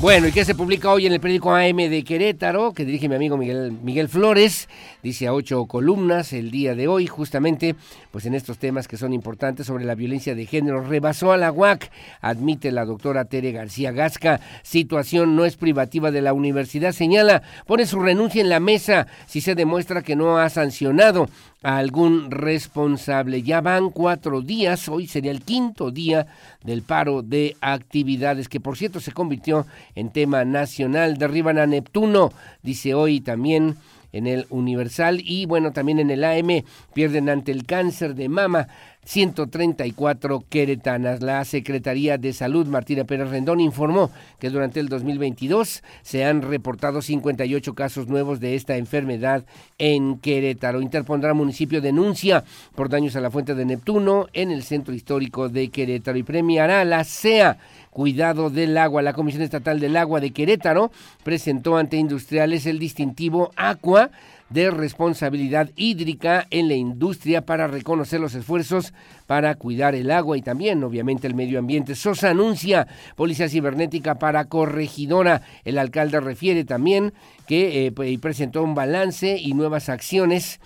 [0.01, 3.15] Bueno, ¿y qué se publica hoy en el periódico AM de Querétaro, que dirige mi
[3.15, 4.69] amigo Miguel, Miguel Flores?
[5.03, 7.75] Dice a ocho columnas el día de hoy, justamente,
[8.09, 10.85] pues en estos temas que son importantes sobre la violencia de género.
[10.85, 11.91] Rebasó a la UAC,
[12.21, 14.39] admite la doctora Tere García Gasca.
[14.63, 19.41] Situación no es privativa de la universidad, señala, pone su renuncia en la mesa si
[19.41, 21.27] se demuestra que no ha sancionado
[21.61, 23.43] a algún responsable.
[23.43, 26.27] Ya van cuatro días, hoy sería el quinto día
[26.63, 31.17] del paro de actividades, que por cierto se convirtió en tema nacional.
[31.17, 32.31] Derriban a Neptuno,
[32.63, 33.77] dice hoy también
[34.11, 38.67] en el Universal y bueno, también en el AM pierden ante el cáncer de mama
[39.05, 41.21] 134 queretanas.
[41.21, 47.01] La Secretaría de Salud, Martina Pérez Rendón, informó que durante el 2022 se han reportado
[47.01, 49.45] 58 casos nuevos de esta enfermedad
[49.79, 50.81] en Querétaro.
[50.81, 52.43] Interpondrá municipio denuncia
[52.75, 56.85] por daños a la fuente de Neptuno en el centro histórico de Querétaro y premiará
[56.85, 57.57] la CEA
[57.91, 59.01] Cuidado del Agua.
[59.01, 60.91] La Comisión Estatal del Agua de Querétaro
[61.23, 64.11] presentó ante industriales el distintivo Aqua
[64.49, 68.93] de responsabilidad hídrica en la industria para reconocer los esfuerzos
[69.27, 71.95] para cuidar el agua y también, obviamente, el medio ambiente.
[71.95, 75.43] Sosa anuncia policía cibernética para corregidora.
[75.65, 77.13] El alcalde refiere también
[77.47, 80.59] que eh, presentó un balance y nuevas acciones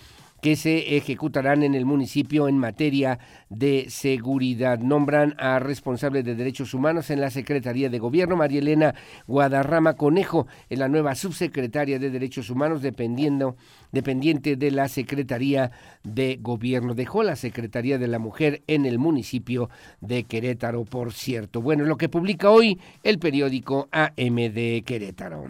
[0.44, 3.18] que se ejecutarán en el municipio en materia
[3.48, 4.78] de seguridad.
[4.78, 8.94] Nombran a responsable de derechos humanos en la Secretaría de Gobierno, María Elena
[9.26, 13.56] Guadarrama Conejo, en la nueva subsecretaria de Derechos Humanos, dependiendo,
[13.90, 15.70] dependiente de la Secretaría
[16.02, 16.92] de Gobierno.
[16.92, 19.70] Dejó la Secretaría de la Mujer en el municipio
[20.02, 21.62] de Querétaro, por cierto.
[21.62, 25.46] Bueno, lo que publica hoy el periódico AM de Querétaro.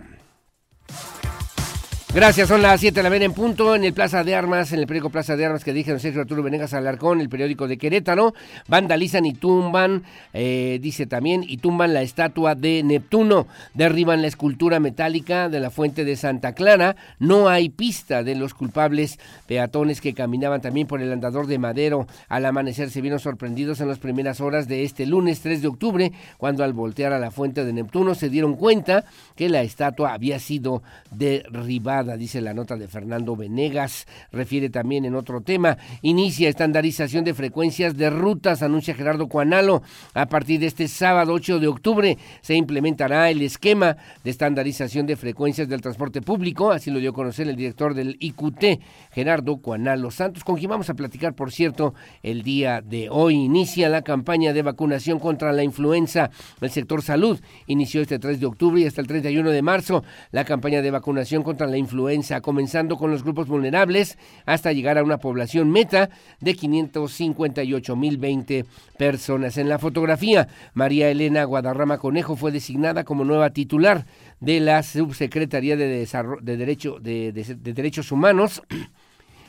[2.15, 4.79] Gracias, son las 7 de la mañana en punto en el Plaza de Armas, en
[4.79, 7.77] el periódico Plaza de Armas que dije don Sergio Arturo Venegas Alarcón, el periódico de
[7.77, 8.35] Querétaro,
[8.69, 14.79] vandalizan y tumban, eh, dice también, y tumban la estatua de Neptuno, derriban la escultura
[14.79, 20.15] metálica de la fuente de Santa Clara, no hay pista de los culpables peatones que
[20.15, 22.07] caminaban también por el andador de Madero.
[22.29, 26.13] Al amanecer se vieron sorprendidos en las primeras horas de este lunes 3 de octubre,
[26.39, 29.05] cuando al voltear a la fuente de Neptuno se dieron cuenta
[29.35, 34.07] que la estatua había sido derribada dice la nota de Fernando Venegas.
[34.31, 35.79] Refiere también en otro tema.
[36.03, 39.83] Inicia estandarización de frecuencias de rutas, anuncia Gerardo Cuanalo.
[40.13, 45.17] A partir de este sábado 8 de octubre se implementará el esquema de estandarización de
[45.17, 46.71] frecuencias del transporte público.
[46.71, 48.81] Así lo dio a conocer el director del IQT,
[49.13, 53.35] Gerardo Cuanalo Santos, con quien vamos a platicar, por cierto, el día de hoy.
[53.35, 56.31] Inicia la campaña de vacunación contra la influenza.
[56.61, 60.45] El sector salud inició este 3 de octubre y hasta el 31 de marzo la
[60.45, 65.05] campaña de vacunación contra la influenza influenza, comenzando con los grupos vulnerables hasta llegar a
[65.05, 68.65] una población meta de 558.020
[68.99, 69.57] personas.
[69.59, 74.07] En la fotografía, María Elena Guadarrama Conejo fue designada como nueva titular
[74.41, 78.61] de la Subsecretaría de, de, Derecho, de Derechos Humanos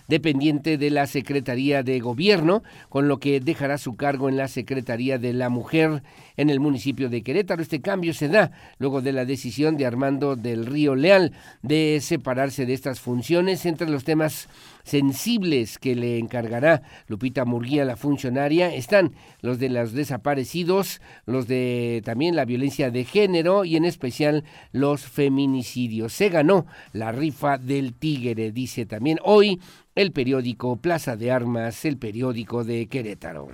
[0.07, 5.17] dependiente de la Secretaría de Gobierno, con lo que dejará su cargo en la Secretaría
[5.17, 6.03] de la Mujer
[6.37, 7.61] en el municipio de Querétaro.
[7.61, 11.31] Este cambio se da luego de la decisión de Armando del Río Leal
[11.61, 14.47] de separarse de estas funciones entre los temas
[14.85, 22.01] sensibles que le encargará Lupita Murguía, la funcionaria, están los de los desaparecidos, los de
[22.05, 26.13] también la violencia de género y en especial los feminicidios.
[26.13, 29.19] Se ganó la rifa del tigre, dice también.
[29.23, 29.59] Hoy
[29.95, 33.47] el periódico Plaza de Armas, el periódico de Querétaro.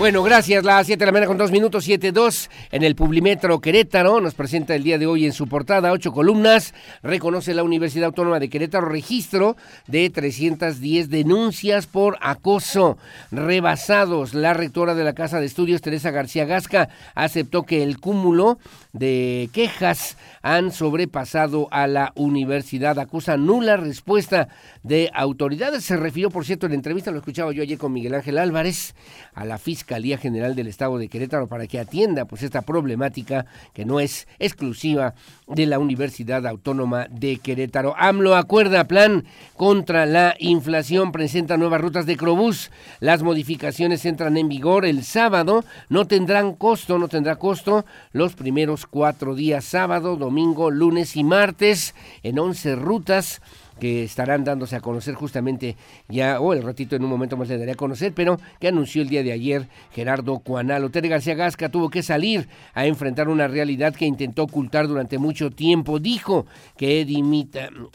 [0.00, 0.64] Bueno, gracias.
[0.64, 4.22] Las 7 de la mañana con 2 minutos, 7-2 en el Publimetro Querétaro.
[4.22, 6.72] Nos presenta el día de hoy en su portada ocho columnas.
[7.02, 12.96] Reconoce la Universidad Autónoma de Querétaro registro de 310 denuncias por acoso
[13.30, 14.32] rebasados.
[14.32, 18.58] La rectora de la Casa de Estudios, Teresa García Gasca, aceptó que el cúmulo
[18.92, 22.98] de quejas han sobrepasado a la universidad.
[22.98, 24.48] Acusa nula respuesta
[24.82, 25.84] de autoridades.
[25.84, 28.94] Se refirió, por cierto, en la entrevista, lo escuchaba yo ayer con Miguel Ángel Álvarez,
[29.34, 33.84] a la Fiscalía General del Estado de Querétaro para que atienda pues esta problemática que
[33.84, 35.14] no es exclusiva
[35.46, 37.94] de la Universidad Autónoma de Querétaro.
[37.96, 39.24] AMLO acuerda plan
[39.56, 42.70] contra la inflación, presenta nuevas rutas de Crobús.
[43.00, 48.79] Las modificaciones entran en vigor el sábado, no tendrán costo, no tendrá costo los primeros
[48.86, 53.40] cuatro días, sábado, domingo, lunes y martes, en 11 rutas
[53.80, 55.74] que estarán dándose a conocer justamente
[56.08, 59.02] ya, o el ratito en un momento más le daré a conocer, pero que anunció
[59.02, 60.90] el día de ayer Gerardo Cuanalo.
[60.90, 65.50] Tere García Gasca tuvo que salir a enfrentar una realidad que intentó ocultar durante mucho
[65.50, 65.98] tiempo.
[65.98, 67.04] Dijo que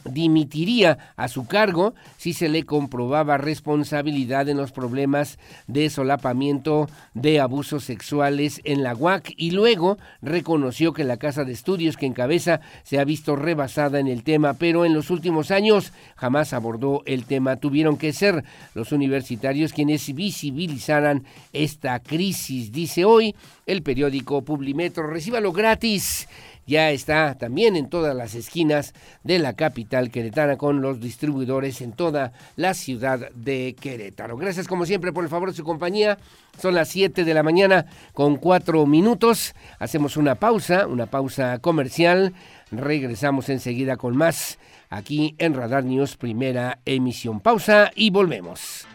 [0.05, 7.39] dimitiría a su cargo si se le comprobaba responsabilidad en los problemas de solapamiento de
[7.39, 12.61] abusos sexuales en la UAC y luego reconoció que la casa de estudios que encabeza
[12.83, 15.74] se ha visto rebasada en el tema, pero en los últimos años
[16.15, 17.57] jamás abordó el tema.
[17.57, 21.23] Tuvieron que ser los universitarios quienes visibilizaran
[21.53, 25.07] esta crisis, dice hoy el periódico Publimetro.
[25.07, 26.27] Recíbalo gratis
[26.67, 31.91] ya está también en todas las esquinas de la capital queretana con los distribuidores en
[31.91, 34.35] toda la ciudad de Querétaro.
[34.35, 36.17] Gracias como siempre por el favor de su compañía.
[36.59, 39.53] Son las 7 de la mañana con 4 minutos.
[39.77, 42.33] Hacemos una pausa, una pausa comercial.
[42.71, 44.57] Regresamos enseguida con más
[44.89, 47.39] aquí en Radar News, primera emisión.
[47.39, 48.87] Pausa y volvemos.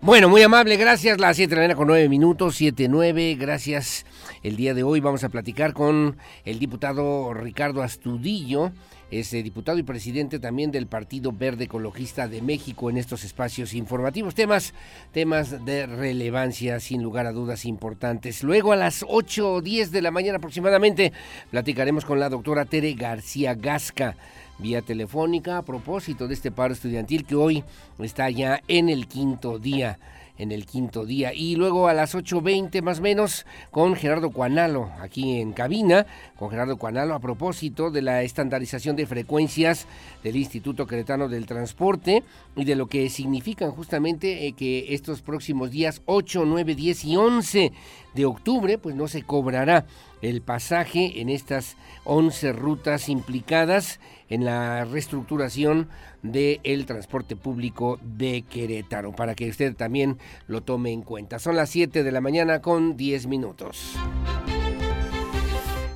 [0.00, 1.18] Bueno, muy amable, gracias.
[1.18, 4.06] Las 7 de la mañana con 9 minutos, 7, 9, gracias.
[4.44, 8.70] El día de hoy vamos a platicar con el diputado Ricardo Astudillo
[9.10, 13.74] es eh, diputado y presidente también del Partido Verde Ecologista de México en estos espacios
[13.74, 14.34] informativos.
[14.34, 14.74] Temas,
[15.12, 18.42] temas de relevancia, sin lugar a dudas importantes.
[18.42, 21.12] Luego a las 8 o 10 de la mañana aproximadamente
[21.50, 24.16] platicaremos con la doctora Tere García Gasca
[24.58, 27.64] vía telefónica a propósito de este paro estudiantil que hoy
[27.98, 29.98] está ya en el quinto día
[30.38, 31.32] en el quinto día.
[31.32, 36.06] Y luego a las 8.20 más menos con Gerardo Cuanalo, aquí en cabina,
[36.36, 39.86] con Gerardo Cuanalo a propósito de la estandarización de frecuencias
[40.22, 42.22] del Instituto Cretano del Transporte
[42.54, 47.16] y de lo que significan justamente eh, que estos próximos días 8, 9, 10 y
[47.16, 47.72] 11
[48.14, 49.86] de octubre pues no se cobrará
[50.22, 55.88] el pasaje en estas 11 rutas implicadas en la reestructuración
[56.22, 60.18] del transporte público de Querétaro, para que usted también
[60.48, 61.38] lo tome en cuenta.
[61.38, 63.96] Son las 7 de la mañana con 10 minutos.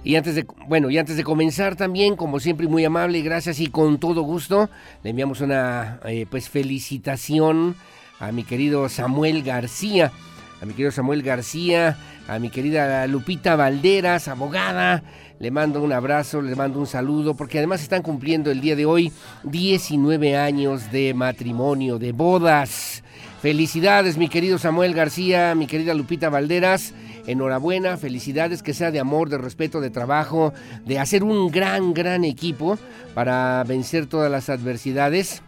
[0.03, 3.66] Y antes de, bueno, y antes de comenzar también, como siempre, muy amable, gracias y
[3.66, 4.70] con todo gusto,
[5.03, 7.76] le enviamos una eh, pues felicitación
[8.18, 10.11] a mi querido Samuel García,
[10.62, 15.03] a mi querido Samuel García, a mi querida Lupita Valderas, abogada,
[15.41, 18.84] le mando un abrazo, le mando un saludo, porque además están cumpliendo el día de
[18.84, 19.11] hoy
[19.45, 23.03] 19 años de matrimonio, de bodas.
[23.41, 26.93] Felicidades, mi querido Samuel García, mi querida Lupita Valderas.
[27.26, 30.53] Enhorabuena, felicidades, que sea de amor, de respeto, de trabajo,
[30.84, 32.78] de hacer un gran, gran equipo
[33.14, 35.43] para vencer todas las adversidades.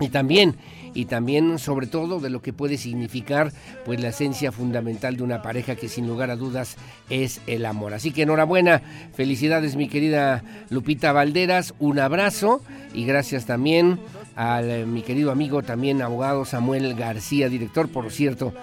[0.00, 0.54] Y también
[0.94, 3.52] y también sobre todo de lo que puede significar
[3.84, 6.76] pues la esencia fundamental de una pareja que sin lugar a dudas
[7.10, 7.94] es el amor.
[7.94, 8.80] Así que enhorabuena,
[9.14, 12.62] felicidades mi querida Lupita Valderas, un abrazo
[12.94, 13.98] y gracias también
[14.36, 18.54] a mi querido amigo también abogado Samuel García, director por cierto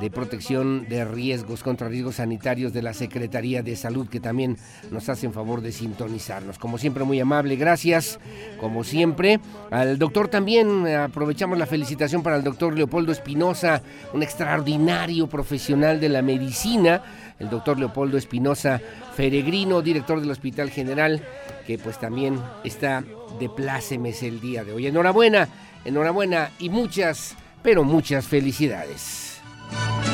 [0.00, 4.56] de protección de riesgos contra riesgos sanitarios de la Secretaría de Salud, que también
[4.90, 6.58] nos hacen favor de sintonizarnos.
[6.58, 8.18] Como siempre, muy amable, gracias.
[8.60, 9.40] Como siempre,
[9.70, 13.82] al doctor también aprovechamos la felicitación para el doctor Leopoldo Espinosa,
[14.12, 17.02] un extraordinario profesional de la medicina,
[17.38, 18.80] el doctor Leopoldo Espinosa
[19.14, 21.22] Feregrino, director del Hospital General,
[21.66, 23.04] que pues también está
[23.38, 24.86] de plácemes el día de hoy.
[24.86, 25.48] Enhorabuena,
[25.84, 29.27] enhorabuena y muchas, pero muchas felicidades.
[29.70, 30.07] Bye.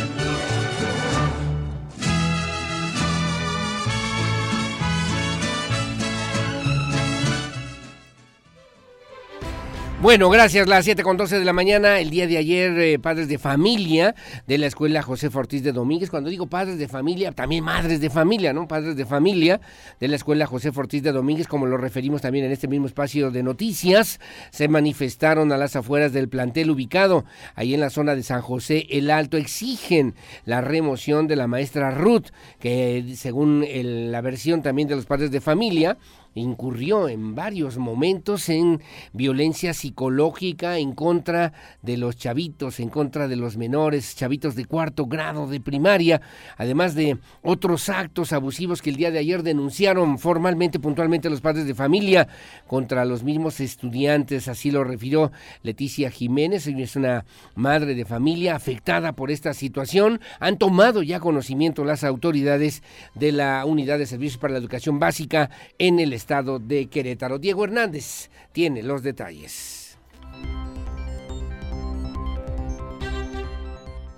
[10.03, 10.69] Bueno, gracias.
[10.69, 14.15] Las 7 con 12 de la mañana, el día de ayer, eh, padres de familia
[14.47, 16.11] de la escuela José Ortiz de Domínguez.
[16.11, 18.69] Cuando digo padres de familia, también madres de familia, ¿no?
[18.69, 19.63] Padres de familia
[20.01, 23.31] de la escuela José Ortiz de Domínguez, como lo referimos también en este mismo espacio
[23.31, 24.21] de noticias,
[24.51, 27.25] se manifestaron a las afueras del plantel ubicado
[27.55, 29.39] ahí en la zona de San José el Alto.
[29.39, 30.15] Exigen
[30.45, 32.27] la remoción de la maestra Ruth,
[32.59, 33.65] que según
[34.11, 35.97] la versión también de los padres de familia,
[36.35, 38.83] incurrió en varios momentos en
[39.13, 45.07] violencia psicológica en contra de los chavitos, en contra de los menores, chavitos de cuarto
[45.07, 46.21] grado de primaria,
[46.57, 51.67] además de otros actos abusivos que el día de ayer denunciaron formalmente, puntualmente los padres
[51.67, 52.29] de familia
[52.67, 55.31] contra los mismos estudiantes, así lo refirió
[55.63, 57.25] Leticia Jiménez, es una
[57.55, 62.83] madre de familia afectada por esta situación, han tomado ya conocimiento las autoridades
[63.15, 66.24] de la Unidad de Servicios para la Educación Básica en el estado
[66.59, 67.39] de Querétaro.
[67.39, 69.84] Diego Hernández tiene los detalles.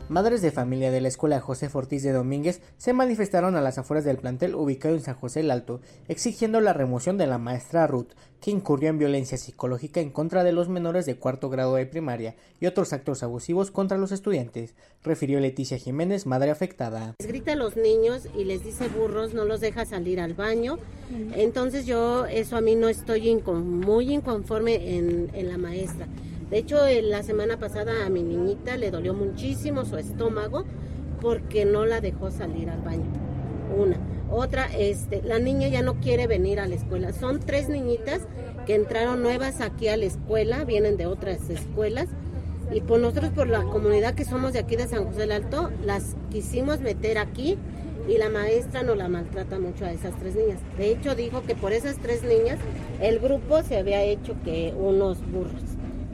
[0.08, 4.04] Madres de familia de la escuela José Fortís de Domínguez se manifestaron a las afueras
[4.04, 8.12] del plantel ubicado en San José el Alto, exigiendo la remoción de la maestra Ruth,
[8.40, 12.36] que incurrió en violencia psicológica en contra de los menores de cuarto grado de primaria
[12.60, 17.16] y otros actos abusivos contra los estudiantes, refirió Leticia Jiménez, madre afectada.
[17.18, 20.78] Les grita a los niños y les dice burros, no los deja salir al baño.
[21.34, 26.06] Entonces yo, eso a mí no estoy muy inconforme en, en la maestra.
[26.50, 30.64] De hecho, la semana pasada a mi niñita le dolió muchísimo su estómago
[31.20, 33.10] porque no la dejó salir al baño.
[33.76, 33.98] Una.
[34.30, 37.12] Otra, este, la niña ya no quiere venir a la escuela.
[37.12, 38.22] Son tres niñitas
[38.64, 42.08] que entraron nuevas aquí a la escuela, vienen de otras escuelas.
[42.72, 45.70] Y por nosotros, por la comunidad que somos de aquí de San José del Alto,
[45.84, 47.56] las quisimos meter aquí
[48.08, 50.60] y la maestra no la maltrata mucho a esas tres niñas.
[50.78, 52.58] De hecho, dijo que por esas tres niñas
[53.00, 55.65] el grupo se había hecho que unos burros.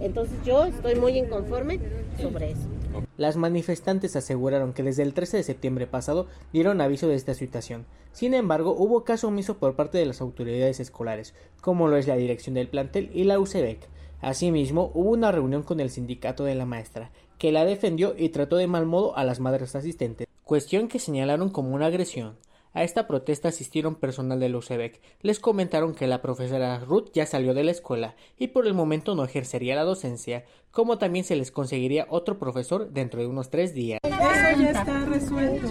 [0.03, 1.79] Entonces yo estoy muy inconforme
[2.21, 2.69] sobre eso.
[3.17, 7.87] Las manifestantes aseguraron que desde el 13 de septiembre pasado dieron aviso de esta situación.
[8.13, 12.17] Sin embargo, hubo caso omiso por parte de las autoridades escolares, como lo es la
[12.17, 13.79] dirección del plantel y la UCEBEC.
[14.21, 18.57] Asimismo, hubo una reunión con el sindicato de la maestra, que la defendió y trató
[18.57, 22.37] de mal modo a las madres asistentes, cuestión que señalaron como una agresión.
[22.75, 25.01] A esta protesta asistieron personal del UCEBEC.
[25.21, 29.15] Les comentaron que la profesora Ruth ya salió de la escuela y por el momento
[29.15, 33.75] no ejercería la docencia, como también se les conseguiría otro profesor dentro de unos tres
[33.75, 34.01] días.
[34.05, 35.69] Eso ya está resuelto.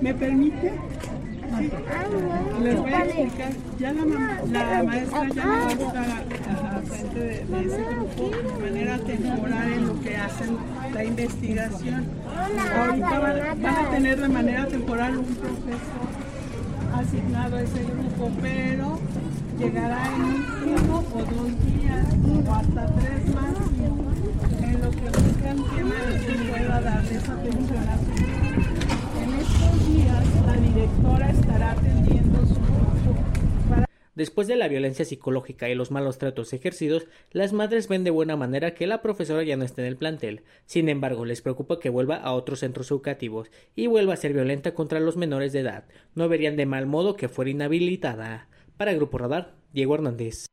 [0.00, 0.72] ¿Me permite?
[2.62, 3.52] Les voy a explicar.
[3.78, 8.98] Ya la, maestra ya no va a estar a, frente de, ese grupo de manera
[8.98, 10.56] temporal en lo que hacen
[10.92, 12.06] la investigación.
[12.76, 16.23] Ahorita van a tener de manera temporal un profesor
[16.98, 18.98] asignado ese grupo, pero
[19.58, 20.22] llegará en
[20.74, 22.06] uno o dos días
[22.46, 23.54] o hasta tres más.
[24.62, 25.80] En lo que buscan que
[26.50, 27.96] pueda darles atención a
[29.22, 32.23] En estos días la directora estará atendiendo
[34.14, 38.36] Después de la violencia psicológica y los malos tratos ejercidos, las madres ven de buena
[38.36, 40.42] manera que la profesora ya no esté en el plantel.
[40.66, 44.72] Sin embargo, les preocupa que vuelva a otros centros educativos y vuelva a ser violenta
[44.72, 45.84] contra los menores de edad.
[46.14, 48.48] No verían de mal modo que fuera inhabilitada.
[48.76, 50.46] Para Grupo Radar, Diego Hernández.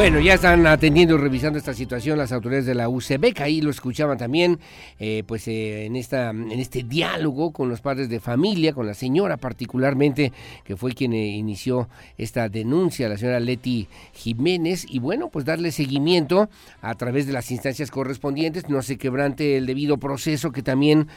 [0.00, 3.68] Bueno, ya están atendiendo y revisando esta situación las autoridades de la UCBEC, ahí lo
[3.68, 4.58] escuchaban también,
[4.98, 8.94] eh, pues eh, en esta, en este diálogo con los padres de familia, con la
[8.94, 10.32] señora particularmente,
[10.64, 15.70] que fue quien eh, inició esta denuncia, la señora Leti Jiménez, y bueno, pues darle
[15.70, 16.48] seguimiento
[16.80, 21.08] a través de las instancias correspondientes, no se quebrante el debido proceso que también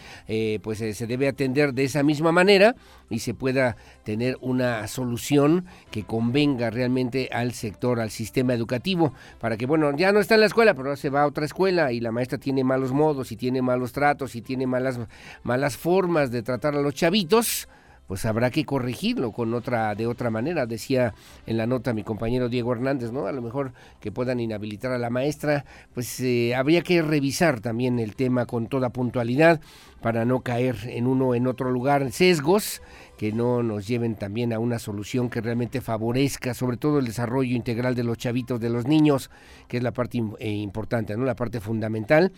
[0.62, 2.76] pues se debe atender de esa misma manera
[3.10, 8.73] y se pueda tener una solución que convenga realmente al sector, al sistema educativo,
[9.40, 11.92] para que, bueno, ya no está en la escuela, pero se va a otra escuela
[11.92, 15.00] y la maestra tiene malos modos y tiene malos tratos y tiene malas,
[15.44, 17.68] malas formas de tratar a los chavitos,
[18.08, 21.14] pues habrá que corregirlo con otra de otra manera decía
[21.46, 24.98] en la nota mi compañero Diego Hernández no a lo mejor que puedan inhabilitar a
[24.98, 29.62] la maestra pues eh, habría que revisar también el tema con toda puntualidad
[30.02, 32.82] para no caer en uno en otro lugar sesgos
[33.24, 37.56] que no nos lleven también a una solución que realmente favorezca sobre todo el desarrollo
[37.56, 39.30] integral de los chavitos, de los niños,
[39.70, 41.24] que es la parte eh, importante, ¿no?
[41.24, 42.34] La parte fundamental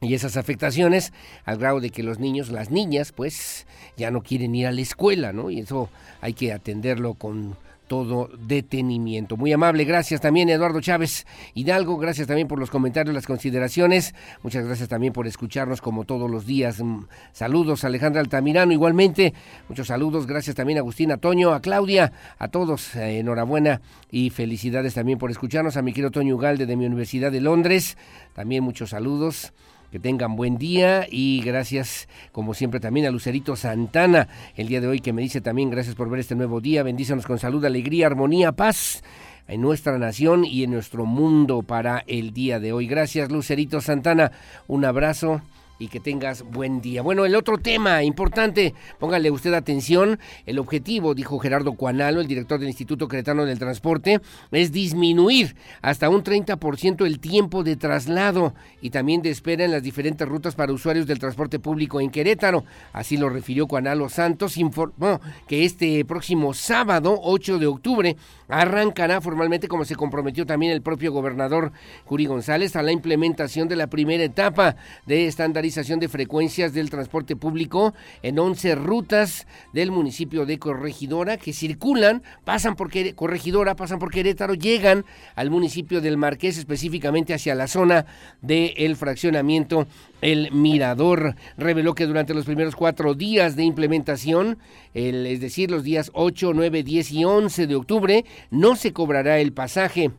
[0.00, 1.12] y esas afectaciones
[1.44, 4.82] al grado de que los niños, las niñas, pues ya no quieren ir a la
[4.82, 5.50] escuela, ¿no?
[5.50, 5.88] Y eso
[6.20, 7.56] hay que atenderlo con
[7.86, 9.36] todo detenimiento.
[9.36, 14.64] Muy amable, gracias también Eduardo Chávez Hidalgo, gracias también por los comentarios, las consideraciones, muchas
[14.64, 16.82] gracias también por escucharnos como todos los días.
[16.82, 19.34] Mm, saludos Alejandra Altamirano, igualmente,
[19.68, 23.80] muchos saludos, gracias también a Agustín, a Toño, a Claudia, a todos, eh, enhorabuena
[24.10, 27.98] y felicidades también por escucharnos, a mi querido Toño Ugalde de mi Universidad de Londres,
[28.34, 29.52] también muchos saludos.
[29.94, 34.26] Que tengan buen día y gracias, como siempre, también a Lucerito Santana,
[34.56, 36.82] el día de hoy que me dice también gracias por ver este nuevo día.
[36.82, 39.04] Bendícenos con salud, alegría, armonía, paz
[39.46, 42.88] en nuestra nación y en nuestro mundo para el día de hoy.
[42.88, 44.32] Gracias, Lucerito Santana.
[44.66, 45.42] Un abrazo
[45.78, 47.02] y que tengas buen día.
[47.02, 52.58] Bueno, el otro tema importante, póngale usted atención, el objetivo, dijo Gerardo Cuanalo, el director
[52.58, 54.20] del Instituto Cretano del Transporte,
[54.52, 59.82] es disminuir hasta un 30% el tiempo de traslado y también de espera en las
[59.82, 62.64] diferentes rutas para usuarios del transporte público en Querétaro.
[62.92, 68.16] Así lo refirió Cuanalo Santos, informó que este próximo sábado, 8 de octubre,
[68.48, 71.72] arrancará formalmente, como se comprometió también el propio gobernador
[72.04, 77.36] Curi González, a la implementación de la primera etapa de estandarización de frecuencias del transporte
[77.36, 84.10] público en 11 rutas del municipio de Corregidora que circulan, pasan por Corregidora, pasan por
[84.10, 88.04] Querétaro, llegan al municipio del Marqués, específicamente hacia la zona
[88.42, 89.86] del fraccionamiento
[90.20, 91.34] el Mirador.
[91.56, 94.58] Reveló que durante los primeros cuatro días de implementación,
[94.92, 99.54] es decir, los días 8, 9, 10 y 11 de octubre, no se cobrará el
[99.54, 100.10] pasaje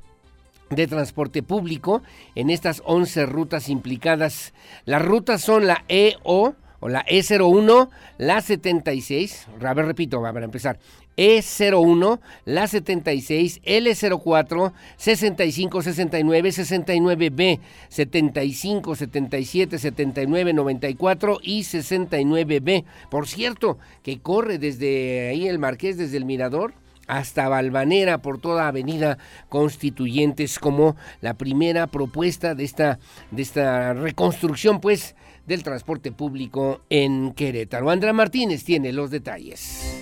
[0.69, 2.01] de transporte público
[2.35, 4.53] en estas 11 rutas implicadas.
[4.85, 10.77] Las rutas son la EO o la E01, la 76, a ver, repito, a empezar,
[11.17, 17.59] e01, la 76, L04, 65, 69, 69B,
[17.89, 22.83] 75, 77, 79, 94 y 69B.
[23.09, 26.73] Por cierto, que corre desde ahí el Marqués, desde el Mirador,
[27.07, 29.17] hasta Valvanera por toda Avenida
[29.49, 32.99] Constituyentes como la primera propuesta de esta
[33.31, 37.89] de esta reconstrucción pues del transporte público en Querétaro.
[37.89, 40.01] Andrea Martínez tiene los detalles.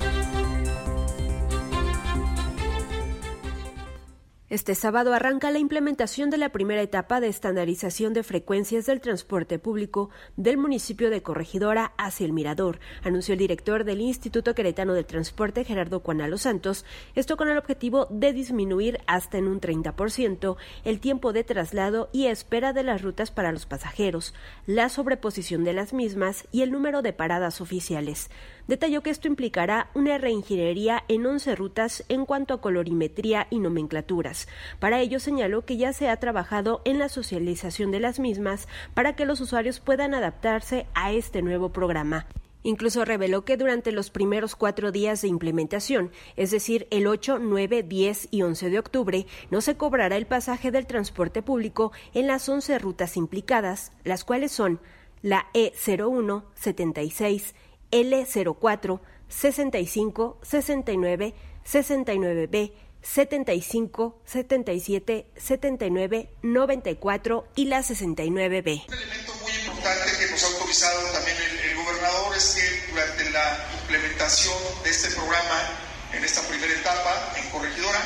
[4.54, 9.58] Este sábado arranca la implementación de la primera etapa de estandarización de frecuencias del transporte
[9.58, 15.04] público del municipio de Corregidora hacia el Mirador, anunció el director del Instituto Queretano de
[15.04, 16.86] Transporte, Gerardo Cuanalo Santos,
[17.16, 22.28] esto con el objetivo de disminuir hasta en un 30% el tiempo de traslado y
[22.28, 24.36] espera de las rutas para los pasajeros,
[24.68, 28.30] la sobreposición de las mismas y el número de paradas oficiales
[28.68, 34.48] detalló que esto implicará una reingeniería en 11 rutas en cuanto a colorimetría y nomenclaturas.
[34.80, 39.16] Para ello señaló que ya se ha trabajado en la socialización de las mismas para
[39.16, 42.28] que los usuarios puedan adaptarse a este nuevo programa.
[42.64, 47.84] Incluso reveló que durante los primeros cuatro días de implementación, es decir, el 8, 9,
[47.84, 52.48] 10 y 11 de octubre, no se cobrará el pasaje del transporte público en las
[52.48, 54.80] 11 rutas implicadas, las cuales son
[55.22, 57.54] la E01, 76,
[57.94, 61.34] L04 65 69
[61.64, 62.74] 69B
[63.04, 68.86] 75 77 79 94 y la 69B.
[68.88, 73.30] Un elemento muy importante que nos ha autorizado también el, el gobernador es que durante
[73.30, 75.70] la implementación de este programa
[76.14, 78.02] en esta primera etapa en Corregidora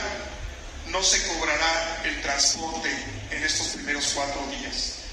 [0.91, 2.89] no se cobrará el transporte
[3.31, 5.06] en estos primeros cuatro días.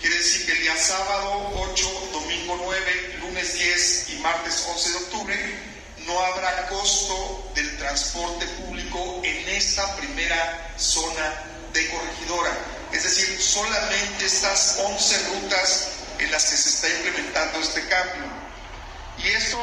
[0.00, 4.96] Quiere decir que el día sábado 8, domingo 9, lunes 10 y martes 11 de
[4.96, 5.58] octubre
[6.06, 11.42] no habrá costo del transporte público en esta primera zona
[11.72, 12.52] de corregidora.
[12.92, 15.88] Es decir, solamente estas 11 rutas
[16.18, 18.24] en las que se está implementando este cambio.
[19.18, 19.58] Y esto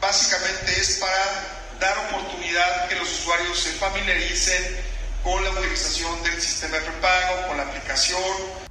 [0.00, 4.80] básicamente es para dar oportunidad que los usuarios se familiaricen
[5.24, 8.61] con la utilización del sistema de prepago, con la aplicación,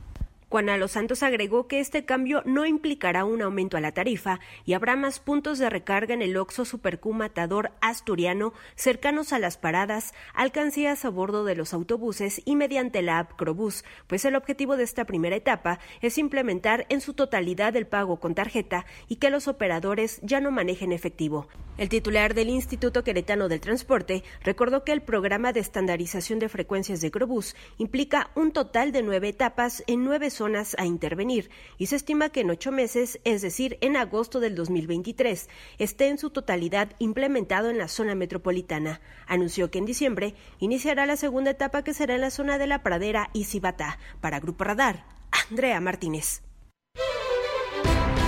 [0.51, 4.73] Juan Los Santos agregó que este cambio no implicará un aumento a la tarifa y
[4.73, 10.13] habrá más puntos de recarga en el Oxo Supercu Matador Asturiano cercanos a las paradas,
[10.33, 14.83] alcancías a bordo de los autobuses y mediante la app Crobús, pues el objetivo de
[14.83, 19.47] esta primera etapa es implementar en su totalidad el pago con tarjeta y que los
[19.47, 21.47] operadores ya no manejen efectivo.
[21.77, 26.99] El titular del Instituto Queretano del Transporte recordó que el programa de estandarización de frecuencias
[26.99, 30.29] de Crobús implica un total de nueve etapas en nueve
[30.77, 35.49] a intervenir y se estima que en ocho meses, es decir, en agosto del 2023,
[35.77, 39.01] esté en su totalidad implementado en la zona metropolitana.
[39.27, 42.81] Anunció que en diciembre iniciará la segunda etapa que será en la zona de la
[42.81, 43.99] Pradera y Cibata.
[44.19, 45.05] Para Grupo Radar,
[45.49, 46.41] Andrea Martínez.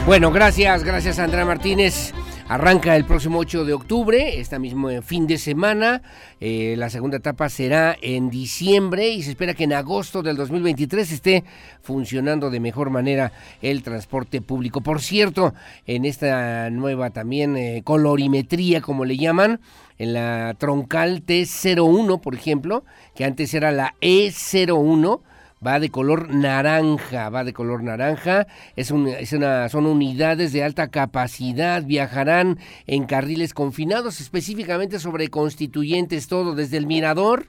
[0.05, 2.13] Bueno, gracias, gracias Andrea Martínez.
[2.49, 6.01] Arranca el próximo 8 de octubre, este mismo fin de semana.
[6.41, 11.09] Eh, la segunda etapa será en diciembre y se espera que en agosto del 2023
[11.09, 11.45] esté
[11.81, 13.31] funcionando de mejor manera
[13.61, 14.81] el transporte público.
[14.81, 15.53] Por cierto,
[15.87, 19.61] en esta nueva también eh, colorimetría, como le llaman,
[19.97, 22.83] en la troncal T01, por ejemplo,
[23.15, 25.21] que antes era la E01,
[25.65, 31.83] va de color naranja, va de color naranja, es, una, son unidades de alta capacidad,
[31.83, 37.47] viajarán en carriles confinados, específicamente sobre constituyentes, todo desde el mirador,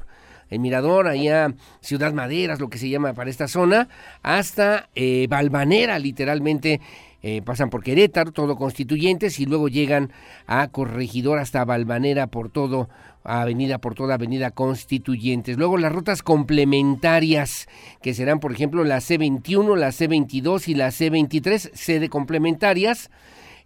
[0.51, 3.89] el mirador, allá Ciudad Maderas, lo que se llama para esta zona,
[4.23, 6.81] hasta eh, Balvanera, literalmente.
[7.27, 10.13] Eh, pasan por Querétaro, todo constituyentes, y luego llegan
[10.47, 12.91] a Corregidor hasta Balvanera por todo
[13.25, 15.57] avenida por toda avenida Constituyentes.
[15.57, 17.69] Luego las rutas complementarias,
[18.03, 23.11] que serán por ejemplo la C21, la C22 y la C23, sede complementarias.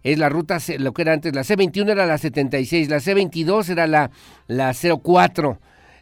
[0.01, 3.85] Es la ruta, lo que era antes, la C21 era la 76, la C22 era
[3.85, 4.11] la,
[4.47, 5.59] la 04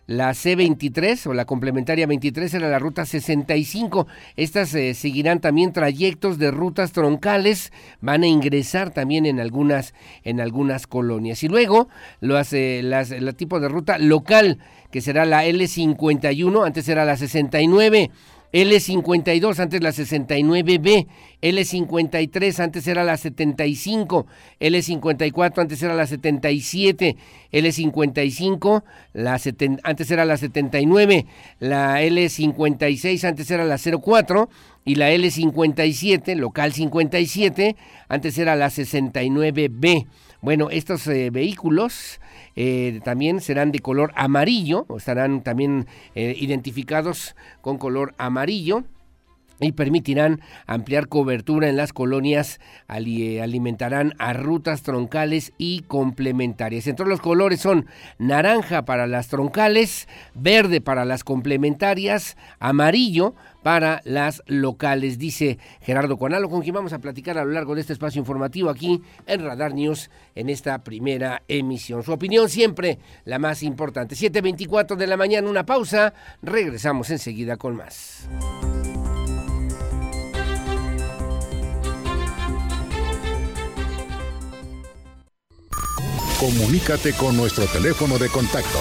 [0.08, 4.08] la C23 o la complementaria 23 era la ruta 65.
[4.36, 9.94] Estas eh, seguirán también trayectos de rutas troncales, van a ingresar también en algunas,
[10.24, 11.44] en algunas colonias.
[11.44, 11.90] Y luego
[12.22, 14.60] lo hace las, el tipo de ruta local,
[14.92, 18.10] que será la L51, antes era la 69
[18.54, 21.08] L52, antes la 69B,
[21.42, 24.26] L53, antes era la 75,
[24.60, 27.18] L54, antes era la 77,
[27.52, 28.84] L55,
[29.14, 29.40] la
[29.84, 31.26] antes era la 79,
[31.60, 34.50] la L56, antes era la 04
[34.86, 37.76] y la L57, local 57,
[38.08, 40.08] antes era la 69B.
[40.40, 42.22] Bueno, estos eh, vehículos
[42.60, 45.86] eh, también serán de color amarillo, o estarán también
[46.16, 48.84] eh, identificados con color amarillo
[49.60, 56.88] y permitirán ampliar cobertura en las colonias, eh, alimentarán a rutas troncales y complementarias.
[56.88, 57.86] Entre los colores son
[58.18, 66.50] naranja para las troncales, verde para las complementarias, amarillo para las locales, dice Gerardo Conalo,
[66.50, 69.74] con quien vamos a platicar a lo largo de este espacio informativo aquí en Radar
[69.74, 72.04] News en esta primera emisión.
[72.04, 74.16] Su opinión siempre la más importante.
[74.16, 78.28] 7.24 de la mañana, una pausa, regresamos enseguida con más.
[86.40, 88.78] Comunícate con nuestro teléfono de contacto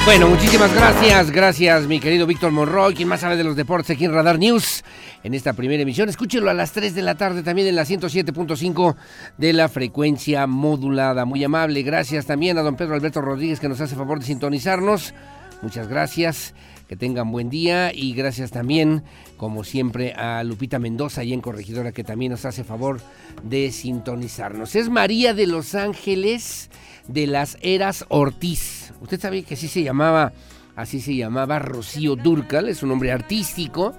[0.04, 4.04] Bueno, muchísimas gracias, gracias mi querido Víctor Monroy, quien más sabe de los deportes aquí
[4.04, 4.82] en Radar News,
[5.22, 6.08] en esta primera emisión.
[6.08, 8.96] Escúchelo a las 3 de la tarde también en la 107.5
[9.38, 11.24] de la frecuencia modulada.
[11.24, 15.14] Muy amable, gracias también a don Pedro Alberto Rodríguez que nos hace favor de sintonizarnos.
[15.62, 16.52] Muchas gracias,
[16.88, 19.04] que tengan buen día y gracias también,
[19.36, 23.00] como siempre, a Lupita Mendoza y en Corregidora que también nos hace favor
[23.44, 24.74] de sintonizarnos.
[24.74, 26.70] Es María de Los Ángeles
[27.08, 28.92] de las Eras Ortiz.
[29.00, 30.32] Usted sabe que así se llamaba,
[30.76, 33.94] así se llamaba Rocío Durcal, es un nombre artístico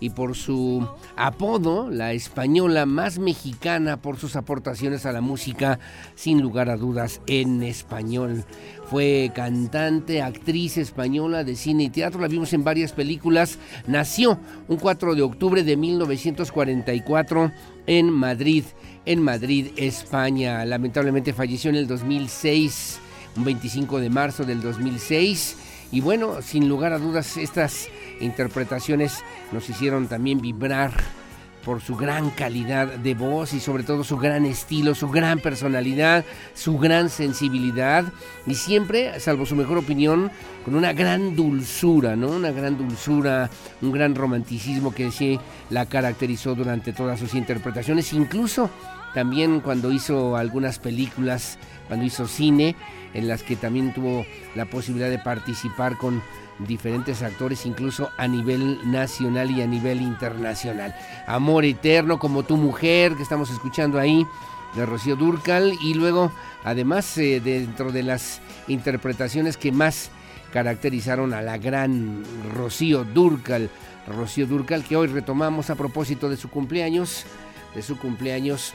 [0.00, 0.86] y por su
[1.16, 5.78] apodo, la española más mexicana por sus aportaciones a la música,
[6.14, 8.44] sin lugar a dudas, en español.
[8.90, 13.58] Fue cantante, actriz española de cine y teatro, la vimos en varias películas.
[13.86, 14.38] Nació
[14.68, 17.52] un 4 de octubre de 1944
[17.86, 18.64] en Madrid
[19.06, 20.64] en Madrid, España.
[20.64, 22.98] Lamentablemente falleció en el 2006,
[23.36, 25.56] un 25 de marzo del 2006.
[25.92, 27.88] Y bueno, sin lugar a dudas, estas
[28.20, 29.22] interpretaciones
[29.52, 30.92] nos hicieron también vibrar
[31.66, 36.24] por su gran calidad de voz y sobre todo su gran estilo, su gran personalidad,
[36.54, 38.04] su gran sensibilidad
[38.46, 40.30] y siempre, salvo su mejor opinión,
[40.64, 42.28] con una gran dulzura, ¿no?
[42.28, 43.50] Una gran dulzura,
[43.82, 48.70] un gran romanticismo que sí la caracterizó durante todas sus interpretaciones, incluso
[49.12, 51.58] también cuando hizo algunas películas,
[51.88, 52.76] cuando hizo cine,
[53.16, 56.22] en las que también tuvo la posibilidad de participar con
[56.58, 60.94] diferentes actores, incluso a nivel nacional y a nivel internacional.
[61.26, 64.26] Amor Eterno, como tu mujer, que estamos escuchando ahí,
[64.74, 66.30] de Rocío Durcal, y luego,
[66.62, 70.10] además, eh, dentro de las interpretaciones que más
[70.52, 72.22] caracterizaron a la gran
[72.54, 73.70] Rocío Durcal,
[74.06, 77.24] Rocío Durcal, que hoy retomamos a propósito de su cumpleaños,
[77.74, 78.74] de su cumpleaños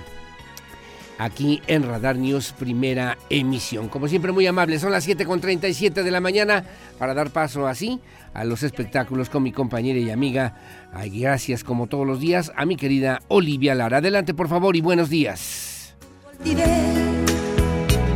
[1.22, 3.90] aquí en Radar News, primera emisión.
[3.90, 6.64] Como siempre, muy amable, son las 7.37 de la mañana
[6.98, 8.00] para dar paso así
[8.34, 10.56] a los espectáculos con mi compañera y amiga.
[10.92, 13.98] Ay, gracias como todos los días a mi querida Olivia Lara.
[13.98, 15.94] Adelante, por favor, y buenos días.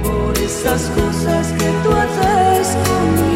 [0.02, 3.35] Por esas cosas que tú haces conmigo,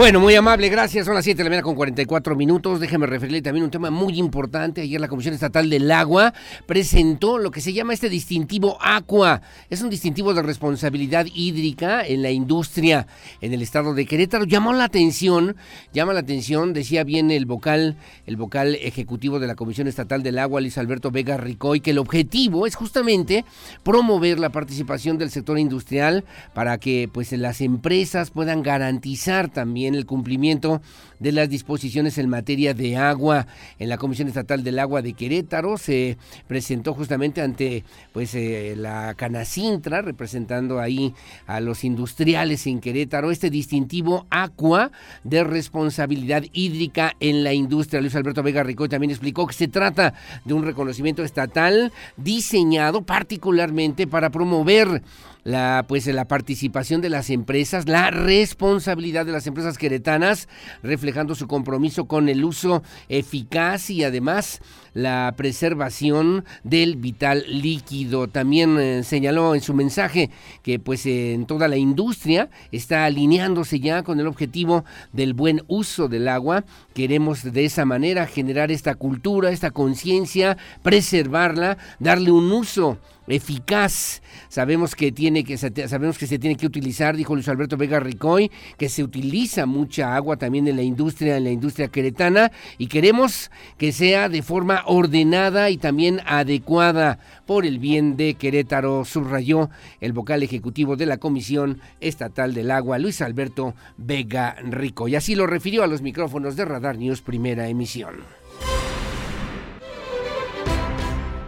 [0.00, 1.04] Bueno, muy amable, gracias.
[1.04, 2.80] Son las 7 de la mañana con 44 minutos.
[2.80, 4.80] Déjeme referirle también un tema muy importante.
[4.80, 6.32] Ayer la Comisión Estatal del Agua
[6.64, 9.42] presentó lo que se llama este distintivo Aqua.
[9.68, 13.08] Es un distintivo de responsabilidad hídrica en la industria
[13.42, 14.44] en el estado de Querétaro.
[14.46, 15.56] Llamó la atención,
[15.92, 20.38] llama la atención, decía bien el vocal, el vocal ejecutivo de la Comisión Estatal del
[20.38, 23.44] Agua, Luis Alberto Vega Ricoy, que el objetivo es justamente
[23.82, 26.24] promover la participación del sector industrial
[26.54, 30.80] para que pues las empresas puedan garantizar también el cumplimiento
[31.18, 33.46] de las disposiciones en materia de agua.
[33.78, 36.16] En la Comisión Estatal del Agua de Querétaro se
[36.48, 41.14] presentó justamente ante pues eh, la Canacintra, representando ahí
[41.46, 44.90] a los industriales en Querétaro, este distintivo Aqua
[45.24, 48.00] de responsabilidad hídrica en la industria.
[48.00, 50.14] Luis Alberto Vega Ricoy también explicó que se trata
[50.44, 55.02] de un reconocimiento estatal diseñado particularmente para promover
[55.44, 60.48] la pues la participación de las empresas, la responsabilidad de las empresas queretanas,
[60.82, 64.60] reflejando su compromiso con el uso eficaz y además
[64.94, 68.28] la preservación del vital líquido.
[68.28, 70.30] También eh, señaló en su mensaje
[70.62, 76.08] que pues en toda la industria está alineándose ya con el objetivo del buen uso
[76.08, 76.64] del agua.
[76.94, 82.98] Queremos de esa manera generar esta cultura, esta conciencia, preservarla, darle un uso
[83.32, 84.22] eficaz.
[84.48, 88.50] Sabemos que tiene que sabemos que se tiene que utilizar, dijo Luis Alberto Vega Ricoy,
[88.76, 93.50] que se utiliza mucha agua también en la industria, en la industria queretana y queremos
[93.78, 99.70] que sea de forma ordenada y también adecuada por el bien de Querétaro, subrayó
[100.00, 105.08] el vocal ejecutivo de la Comisión Estatal del Agua, Luis Alberto Vega Rico.
[105.08, 108.16] Y así lo refirió a los micrófonos de Radar News Primera Emisión.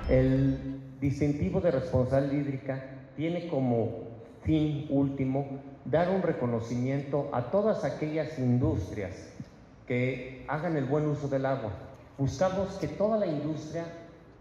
[0.08, 2.84] El distintivo de responsabilidad hídrica
[3.16, 4.04] tiene como
[4.44, 9.28] fin último dar un reconocimiento a todas aquellas industrias
[9.86, 11.72] que hagan el buen uso del agua.
[12.16, 13.84] Buscamos que toda la industria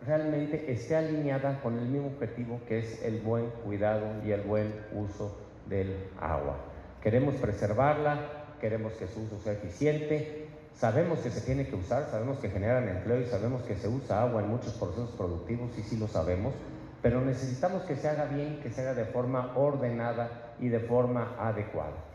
[0.05, 4.71] realmente esté alineada con el mismo objetivo que es el buen cuidado y el buen
[4.93, 5.35] uso
[5.67, 6.57] del agua.
[7.01, 8.19] Queremos preservarla,
[8.61, 10.47] queremos que su uso sea eficiente,
[10.81, 14.23] sabemos que se tiene que usar, sabemos que generan empleo y sabemos que se usa
[14.23, 16.55] agua en muchos procesos productivos, y sí lo sabemos,
[17.03, 21.35] pero necesitamos que se haga bien, que se haga de forma ordenada y de forma
[21.37, 22.10] adecuada.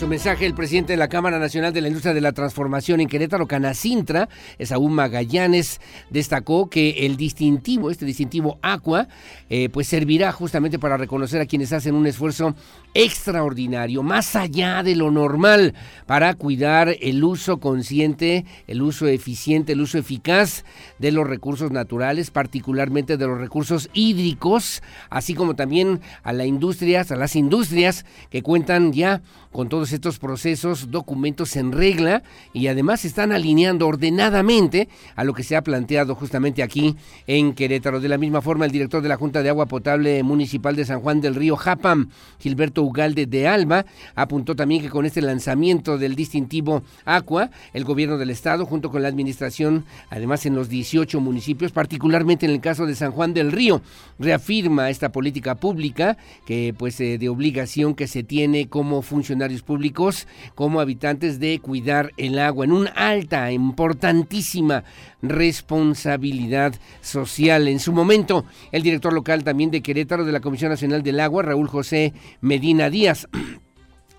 [0.00, 3.06] Su mensaje, el presidente de la Cámara Nacional de la Industria de la Transformación en
[3.06, 5.78] Querétaro, Canacintra, Esaú Magallanes,
[6.08, 9.08] destacó que el distintivo, este distintivo Aqua,
[9.50, 12.54] eh, pues servirá justamente para reconocer a quienes hacen un esfuerzo
[12.94, 15.74] extraordinario, más allá de lo normal,
[16.06, 20.64] para cuidar el uso consciente, el uso eficiente, el uso eficaz
[20.98, 27.12] de los recursos naturales, particularmente de los recursos hídricos, así como también a las industrias,
[27.12, 29.22] a las industrias que cuentan ya
[29.52, 32.22] con todos estos procesos, documentos en regla
[32.52, 36.96] y además están alineando ordenadamente a lo que se ha planteado justamente aquí
[37.26, 38.00] en Querétaro.
[38.00, 41.00] De la misma forma, el director de la Junta de Agua Potable Municipal de San
[41.00, 46.14] Juan del Río, Japam, Gilberto Ugalde de Alba, apuntó también que con este lanzamiento del
[46.14, 51.72] distintivo Aqua, el gobierno del estado, junto con la administración, además en los 18 municipios,
[51.72, 53.82] particularmente en el caso de San Juan del Río,
[54.18, 56.16] reafirma esta política pública
[56.46, 62.12] que pues eh, de obligación que se tiene como funcionarios públicos, como habitantes de cuidar
[62.16, 64.84] el agua en una alta, importantísima
[65.22, 67.68] responsabilidad social.
[67.68, 71.42] En su momento, el director local también de Querétaro de la Comisión Nacional del Agua,
[71.42, 73.26] Raúl José Medina Díaz,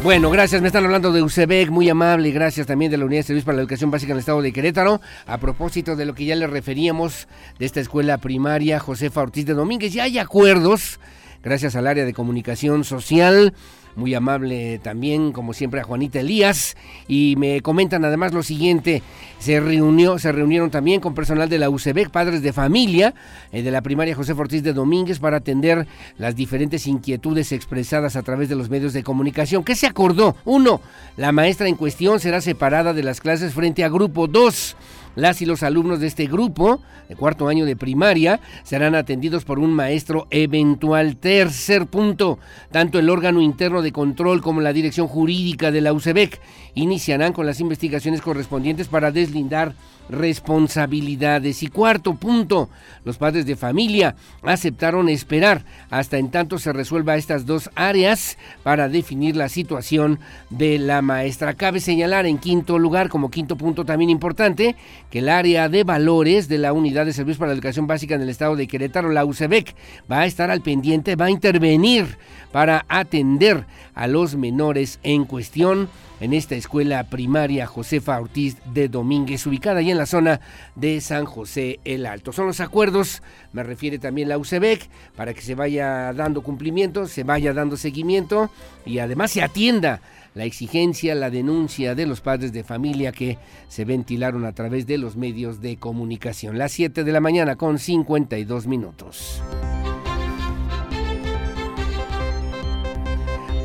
[0.02, 0.62] Bueno, gracias.
[0.62, 2.30] Me están hablando de UCEBEC, muy amable.
[2.30, 4.50] Gracias también de la Unidad de Servicios para la Educación Básica en el Estado de
[4.50, 5.02] Querétaro.
[5.26, 7.28] A propósito de lo que ya le referíamos
[7.58, 11.00] de esta escuela primaria Josefa Ortiz de Domínguez, ya hay acuerdos,
[11.42, 13.54] gracias al área de comunicación social
[13.96, 16.76] muy amable también, como siempre, a Juanita Elías.
[17.08, 19.02] Y me comentan además lo siguiente:
[19.38, 23.14] se reunió, se reunieron también con personal de la UCEBEC, padres de familia,
[23.52, 25.86] eh, de la primaria José Ortiz de Domínguez, para atender
[26.18, 29.64] las diferentes inquietudes expresadas a través de los medios de comunicación.
[29.64, 30.36] ¿Qué se acordó?
[30.44, 30.80] Uno,
[31.16, 34.26] la maestra en cuestión será separada de las clases frente a grupo.
[34.26, 34.76] Dos,
[35.16, 39.58] las y los alumnos de este grupo, de cuarto año de primaria, serán atendidos por
[39.58, 41.16] un maestro eventual.
[41.16, 42.38] Tercer punto,
[42.70, 46.40] tanto el órgano interno de control como la dirección jurídica de la UCEBEC
[46.74, 49.74] iniciarán con las investigaciones correspondientes para deslindar
[50.10, 51.62] responsabilidades.
[51.62, 52.68] Y cuarto punto,
[53.04, 58.88] los padres de familia aceptaron esperar hasta en tanto se resuelva estas dos áreas para
[58.88, 60.18] definir la situación
[60.50, 61.54] de la maestra.
[61.54, 64.76] Cabe señalar en quinto lugar, como quinto punto también importante,
[65.10, 68.22] que el área de valores de la Unidad de Servicios para la Educación Básica en
[68.22, 69.74] el Estado de Querétaro, la UCEBEC,
[70.10, 72.18] va a estar al pendiente, va a intervenir
[72.52, 73.64] para atender
[73.94, 75.88] a los menores en cuestión
[76.20, 80.40] en esta escuela primaria Josefa Ortiz de Domínguez, ubicada ahí en la zona
[80.76, 82.32] de San José el Alto.
[82.32, 83.22] Son los acuerdos,
[83.52, 88.50] me refiere también la UCEBEC, para que se vaya dando cumplimiento, se vaya dando seguimiento
[88.84, 90.00] y además se atienda
[90.34, 93.38] la exigencia, la denuncia de los padres de familia que
[93.68, 96.58] se ventilaron a través de los medios de comunicación.
[96.58, 99.42] Las 7 de la mañana con 52 minutos.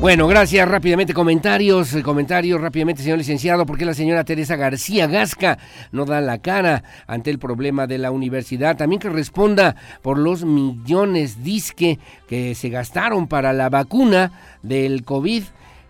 [0.00, 0.68] Bueno, gracias.
[0.68, 3.64] Rápidamente comentarios, eh, comentarios rápidamente, señor licenciado.
[3.64, 5.58] ¿Por qué la señora Teresa García Gasca
[5.90, 8.76] no da la cara ante el problema de la universidad?
[8.76, 11.98] También que responda por los millones disque
[12.28, 14.32] que se gastaron para la vacuna
[14.62, 15.44] del COVID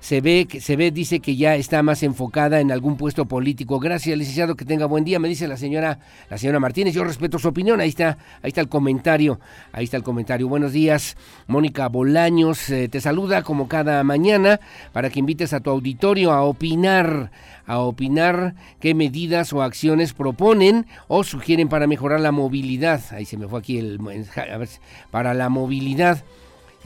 [0.07, 3.81] se ve, se ve, dice que ya está más enfocada en algún puesto político.
[3.81, 5.99] Gracias, licenciado, que tenga buen día, me dice la señora,
[6.31, 6.95] la señora Martínez.
[6.95, 9.41] Yo respeto su opinión, ahí está, ahí está el comentario,
[9.73, 10.47] ahí está el comentario.
[10.47, 11.17] Buenos días,
[11.49, 14.61] Mónica Bolaños, eh, te saluda como cada mañana
[14.93, 17.33] para que invites a tu auditorio a opinar,
[17.67, 23.01] a opinar qué medidas o acciones proponen o sugieren para mejorar la movilidad.
[23.11, 23.99] Ahí se me fue aquí el
[25.11, 26.23] para la movilidad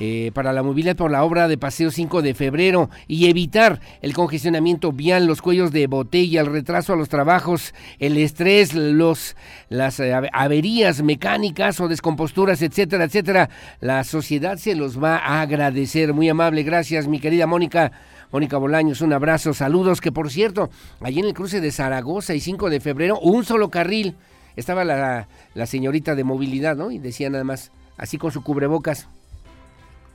[0.02, 4.14] eh, para la movilidad por la obra de Paseo 5 de febrero y evitar el
[4.14, 9.36] congestionamiento vial, los cuellos de botella, el retraso a los trabajos, el estrés, los,
[9.68, 13.50] las eh, averías mecánicas o descomposturas, etcétera, etcétera.
[13.80, 16.14] La sociedad se los va a agradecer.
[16.14, 17.92] Muy amable, gracias mi querida Mónica.
[18.32, 20.70] Mónica Bolaños, un abrazo, saludos, que por cierto,
[21.02, 24.16] allí en el cruce de Zaragoza y 5 de febrero, un solo carril.
[24.56, 26.90] Estaba la, la señorita de movilidad, ¿no?
[26.90, 29.06] Y decía nada más, así con su cubrebocas.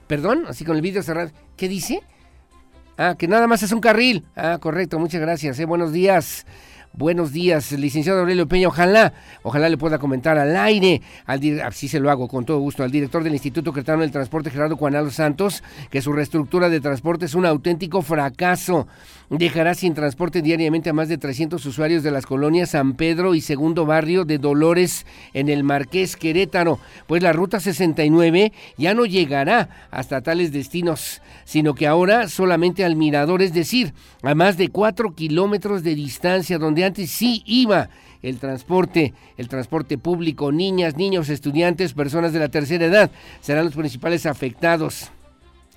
[0.07, 1.31] Perdón, así con el vídeo cerrado.
[1.57, 2.01] ¿Qué dice?
[2.97, 4.25] Ah, que nada más es un carril.
[4.35, 5.59] Ah, correcto, muchas gracias.
[5.59, 5.65] Eh.
[5.65, 6.45] Buenos días.
[6.97, 8.69] Buenos días, licenciado Aurelio Peña.
[8.69, 9.11] Ojalá,
[9.43, 12.91] ojalá le pueda comentar al aire, al así se lo hago con todo gusto, al
[12.91, 17.35] director del Instituto Cretano del Transporte, Gerardo Juanalo Santos, que su reestructura de transporte es
[17.35, 18.87] un auténtico fracaso.
[19.29, 23.41] Dejará sin transporte diariamente a más de 300 usuarios de las colonias San Pedro y
[23.41, 29.87] Segundo Barrio de Dolores en el Marqués Querétaro, pues la ruta 69 ya no llegará
[29.91, 35.13] hasta tales destinos, sino que ahora solamente al mirador, es decir, a más de 4
[35.13, 37.89] kilómetros de distancia, donde antes sí iba
[38.21, 43.75] el transporte, el transporte público, niñas, niños, estudiantes, personas de la tercera edad serán los
[43.75, 45.11] principales afectados.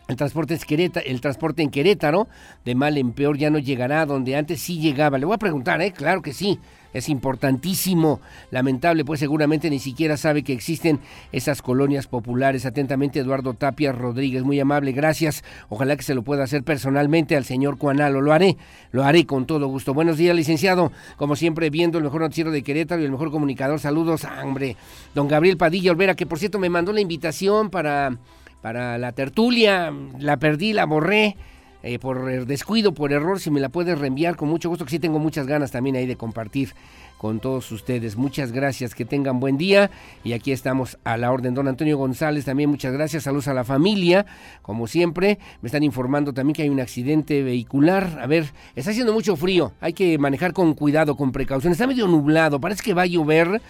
[0.08, 0.58] El transporte,
[1.04, 2.28] el transporte en Querétaro,
[2.64, 5.18] de mal en peor, ya no llegará donde antes sí llegaba.
[5.18, 5.92] Le voy a preguntar, ¿eh?
[5.92, 6.58] Claro que sí
[6.92, 8.20] es importantísimo.
[8.50, 11.00] Lamentable, pues seguramente ni siquiera sabe que existen
[11.32, 12.66] esas colonias populares.
[12.66, 15.44] Atentamente, Eduardo Tapia Rodríguez, muy amable, gracias.
[15.68, 18.20] Ojalá que se lo pueda hacer personalmente al señor Cuanalo.
[18.20, 18.56] Lo haré,
[18.90, 19.94] lo haré con todo gusto.
[19.94, 20.92] Buenos días, licenciado.
[21.16, 23.80] Como siempre, viendo el mejor noticiero de Querétaro y el mejor comunicador.
[23.80, 24.76] Saludos, hombre.
[25.14, 28.18] Don Gabriel Padilla Olvera, que por cierto me mandó la invitación para,
[28.62, 29.92] para la tertulia.
[30.18, 31.36] La perdí, la borré.
[31.82, 34.98] Eh, por descuido, por error, si me la puedes reenviar con mucho gusto, que sí
[34.98, 36.74] tengo muchas ganas también ahí de compartir
[37.18, 38.16] con todos ustedes.
[38.16, 39.90] Muchas gracias, que tengan buen día
[40.24, 41.54] y aquí estamos a la orden.
[41.54, 44.26] Don Antonio González, también muchas gracias, saludos a la familia,
[44.62, 48.18] como siempre, me están informando también que hay un accidente vehicular.
[48.20, 52.08] A ver, está haciendo mucho frío, hay que manejar con cuidado, con precaución, está medio
[52.08, 53.60] nublado, parece que va a llover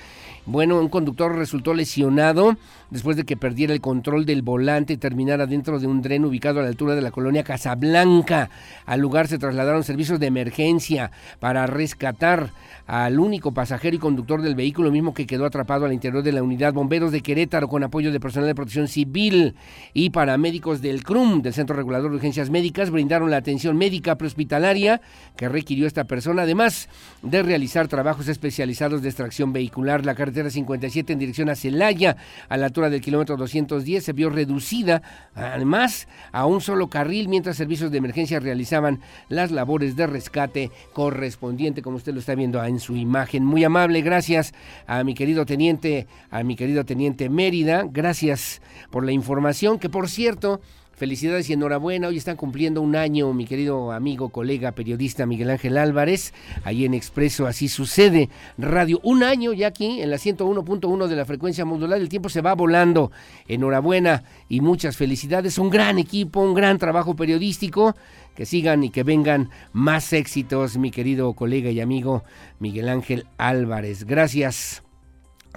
[0.48, 2.56] bueno, un conductor resultó lesionado
[2.88, 6.60] después de que perdiera el control del volante y terminara dentro de un tren ubicado
[6.60, 8.48] a la altura de la colonia Casablanca.
[8.86, 12.50] Al lugar se trasladaron servicios de emergencia para rescatar
[12.86, 16.42] al único pasajero y conductor del vehículo, mismo que quedó atrapado al interior de la
[16.42, 16.72] unidad.
[16.72, 19.54] Bomberos de Querétaro, con apoyo de personal de protección civil
[19.92, 25.02] y paramédicos del CRUM, del Centro Regulador de Urgencias Médicas, brindaron la atención médica prehospitalaria
[25.36, 26.88] que requirió esta persona, además
[27.20, 30.06] de realizar trabajos especializados de extracción vehicular.
[30.06, 32.16] La carretera 57 en dirección a Celaya,
[32.48, 35.02] a la altura del kilómetro 210, se vio reducida,
[35.34, 41.82] además, a un solo carril, mientras servicios de emergencia realizaban las labores de rescate correspondiente,
[41.82, 43.44] como usted lo está viendo en su imagen.
[43.44, 44.52] Muy amable, gracias
[44.86, 48.60] a mi querido teniente, a mi querido teniente Mérida, gracias
[48.90, 50.60] por la información, que por cierto,
[50.98, 52.08] Felicidades y enhorabuena.
[52.08, 56.34] Hoy están cumpliendo un año mi querido amigo, colega, periodista Miguel Ángel Álvarez,
[56.64, 58.28] ahí en Expreso, así sucede.
[58.58, 62.00] Radio, un año ya aquí en la 101.1 de la frecuencia modular.
[62.00, 63.12] El tiempo se va volando.
[63.46, 65.56] Enhorabuena y muchas felicidades.
[65.58, 67.94] Un gran equipo, un gran trabajo periodístico
[68.34, 72.24] que sigan y que vengan más éxitos, mi querido colega y amigo
[72.58, 74.02] Miguel Ángel Álvarez.
[74.02, 74.82] Gracias.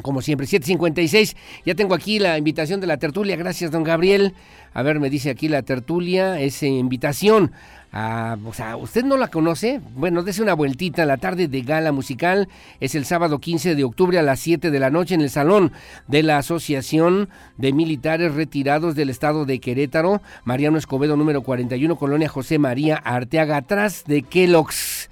[0.01, 1.35] Como siempre, 756.
[1.65, 3.35] Ya tengo aquí la invitación de la tertulia.
[3.35, 4.33] Gracias, don Gabriel.
[4.73, 7.51] A ver, me dice aquí la tertulia, es invitación.
[7.93, 9.81] A, o sea, ¿usted no la conoce?
[9.95, 11.05] Bueno, dése una vueltita.
[11.05, 12.47] La tarde de gala musical
[12.79, 15.73] es el sábado 15 de octubre a las 7 de la noche en el salón
[16.07, 17.27] de la Asociación
[17.57, 23.57] de Militares Retirados del Estado de Querétaro, Mariano Escobedo, número 41, Colonia José María Arteaga,
[23.57, 25.09] atrás de Kellogg's.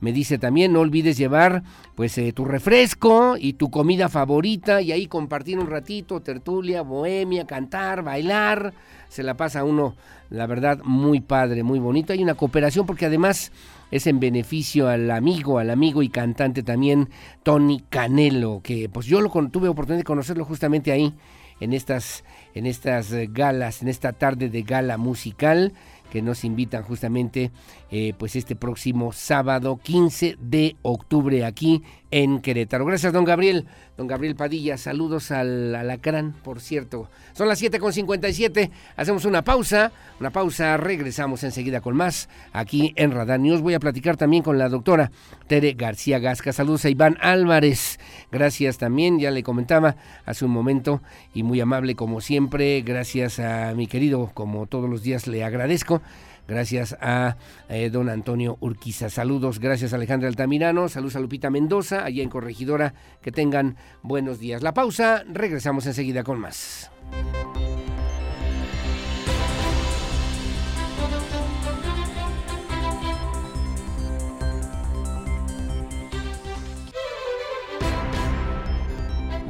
[0.00, 1.62] Me dice también, no olvides llevar
[1.94, 7.46] pues eh, tu refresco y tu comida favorita y ahí compartir un ratito, tertulia, bohemia,
[7.46, 8.72] cantar, bailar.
[9.08, 9.96] Se la pasa uno,
[10.30, 12.12] la verdad, muy padre, muy bonito.
[12.12, 13.52] Hay una cooperación porque además
[13.90, 17.10] es en beneficio al amigo, al amigo y cantante también,
[17.42, 21.12] Tony Canelo, que pues yo lo tuve oportunidad de conocerlo justamente ahí
[21.60, 22.24] en estas,
[22.54, 25.72] en estas eh, galas, en esta tarde de gala musical
[26.10, 27.50] que nos invitan justamente
[27.90, 32.84] eh, pues este próximo sábado 15 de octubre aquí en Querétaro.
[32.84, 33.66] Gracias, don Gabriel.
[33.96, 37.10] Don Gabriel Padilla, saludos al alacrán, por cierto.
[37.34, 43.38] Son las 7.57, hacemos una pausa, una pausa, regresamos enseguida con más aquí en Radar
[43.38, 43.60] News.
[43.60, 45.10] Voy a platicar también con la doctora
[45.48, 46.52] Tere García Gasca.
[46.52, 47.98] Saludos a Iván Álvarez,
[48.32, 51.02] gracias también, ya le comentaba hace un momento
[51.34, 52.80] y muy amable como siempre.
[52.80, 56.00] Gracias a mi querido, como todos los días le agradezco
[56.48, 57.36] Gracias a
[57.68, 59.10] eh, don Antonio Urquiza.
[59.10, 60.88] Saludos, gracias Alejandra Altamirano.
[60.88, 62.94] Saludos a Lupita Mendoza, allá en Corregidora.
[63.22, 64.62] Que tengan buenos días.
[64.62, 66.90] La pausa, regresamos enseguida con más.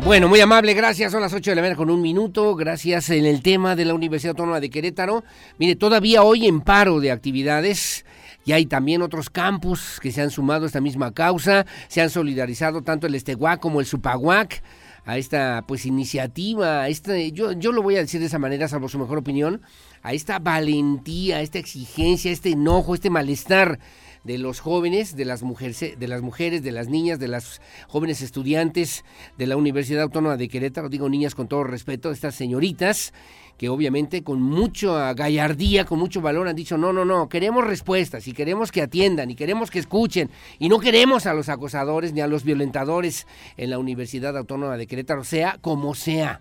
[0.05, 1.13] Bueno, muy amable, gracias.
[1.13, 2.57] Son las 8 de la mañana con un minuto.
[2.57, 5.25] Gracias en el tema de la Universidad Autónoma de Querétaro.
[5.59, 8.07] Mire, todavía hoy en paro de actividades.
[8.47, 12.09] Y hay también otros campus que se han sumado a esta misma causa, se han
[12.09, 14.63] solidarizado tanto el Esteguac como el Supaguac
[15.05, 18.67] a esta pues iniciativa, a este, yo, yo lo voy a decir de esa manera,
[18.67, 19.61] salvo su mejor opinión,
[20.03, 23.79] a esta valentía, a esta exigencia, a este enojo, este malestar
[24.25, 28.23] de los jóvenes, de las mujeres, de las mujeres, de las niñas, de las jóvenes
[28.23, 29.05] estudiantes
[29.39, 33.13] de la Universidad Autónoma de Querétaro, digo niñas con todo respeto, estas señoritas
[33.57, 38.27] que obviamente con mucha gallardía, con mucho valor han dicho, no, no, no, queremos respuestas
[38.27, 42.23] y queremos que atiendan y queremos que escuchen y no queremos a los acosadores ni
[42.23, 43.27] a los violentadores
[43.59, 46.41] en la Universidad Autónoma de Querétaro, sea como sea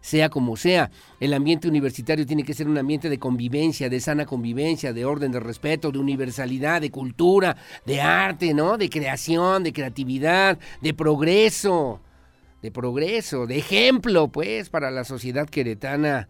[0.00, 0.90] sea como sea.
[1.18, 5.32] El ambiente universitario tiene que ser un ambiente de convivencia, de sana convivencia, de orden,
[5.32, 7.56] de respeto, de universalidad, de cultura,
[7.86, 8.78] de arte, ¿no?
[8.78, 12.00] De creación, de creatividad, de progreso,
[12.62, 16.28] de progreso, de ejemplo, pues, para la sociedad queretana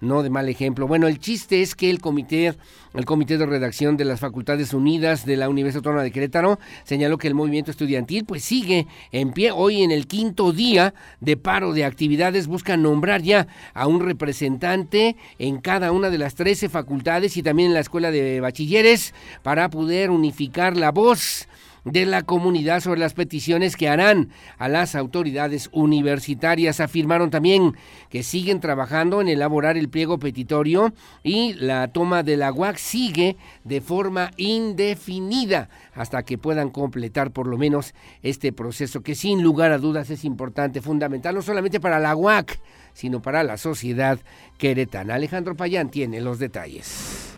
[0.00, 0.86] no de mal ejemplo.
[0.86, 2.54] Bueno, el chiste es que el comité,
[2.94, 7.18] el comité de redacción de las Facultades Unidas de la Universidad Autónoma de Querétaro señaló
[7.18, 9.50] que el movimiento estudiantil pues sigue en pie.
[9.50, 15.16] Hoy en el quinto día de paro de actividades buscan nombrar ya a un representante
[15.38, 19.68] en cada una de las 13 facultades y también en la escuela de bachilleres para
[19.70, 21.48] poder unificar la voz
[21.92, 26.80] de la comunidad sobre las peticiones que harán a las autoridades universitarias.
[26.80, 27.74] Afirmaron también
[28.08, 30.92] que siguen trabajando en elaborar el pliego petitorio
[31.22, 37.46] y la toma de la UAC sigue de forma indefinida hasta que puedan completar por
[37.46, 41.98] lo menos este proceso que sin lugar a dudas es importante, fundamental, no solamente para
[41.98, 42.58] la UAC,
[42.92, 44.18] sino para la sociedad
[44.58, 45.14] queretana.
[45.14, 47.37] Alejandro Payán tiene los detalles.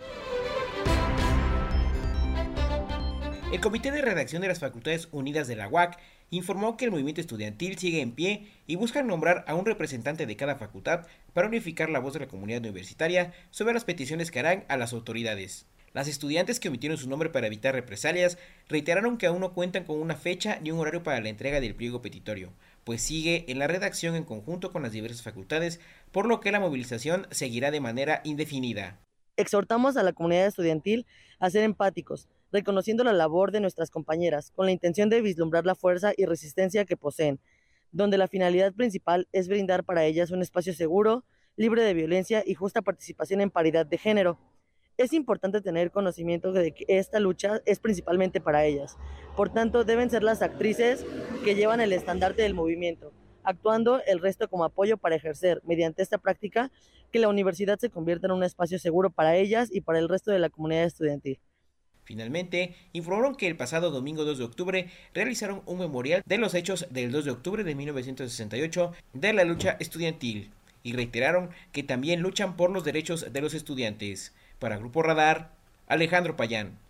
[3.52, 5.98] El Comité de Redacción de las Facultades Unidas de la UAC
[6.30, 10.36] informó que el movimiento estudiantil sigue en pie y busca nombrar a un representante de
[10.36, 14.64] cada facultad para unificar la voz de la comunidad universitaria sobre las peticiones que harán
[14.68, 15.66] a las autoridades.
[15.92, 20.00] Las estudiantes que omitieron su nombre para evitar represalias reiteraron que aún no cuentan con
[20.00, 22.52] una fecha ni un horario para la entrega del pliego petitorio,
[22.84, 25.80] pues sigue en la redacción en conjunto con las diversas facultades,
[26.12, 29.00] por lo que la movilización seguirá de manera indefinida.
[29.36, 31.04] Exhortamos a la comunidad estudiantil
[31.40, 35.74] a ser empáticos, reconociendo la labor de nuestras compañeras, con la intención de vislumbrar la
[35.74, 37.40] fuerza y resistencia que poseen,
[37.92, 41.24] donde la finalidad principal es brindar para ellas un espacio seguro,
[41.56, 44.38] libre de violencia y justa participación en paridad de género.
[44.96, 48.96] Es importante tener conocimiento de que esta lucha es principalmente para ellas.
[49.36, 51.06] Por tanto, deben ser las actrices
[51.44, 53.12] que llevan el estandarte del movimiento,
[53.42, 56.70] actuando el resto como apoyo para ejercer, mediante esta práctica,
[57.10, 60.30] que la universidad se convierta en un espacio seguro para ellas y para el resto
[60.30, 61.40] de la comunidad estudiantil.
[62.10, 66.88] Finalmente, informaron que el pasado domingo 2 de octubre realizaron un memorial de los hechos
[66.90, 70.50] del 2 de octubre de 1968 de la lucha estudiantil
[70.82, 74.34] y reiteraron que también luchan por los derechos de los estudiantes.
[74.58, 75.52] Para Grupo Radar,
[75.86, 76.89] Alejandro Payán.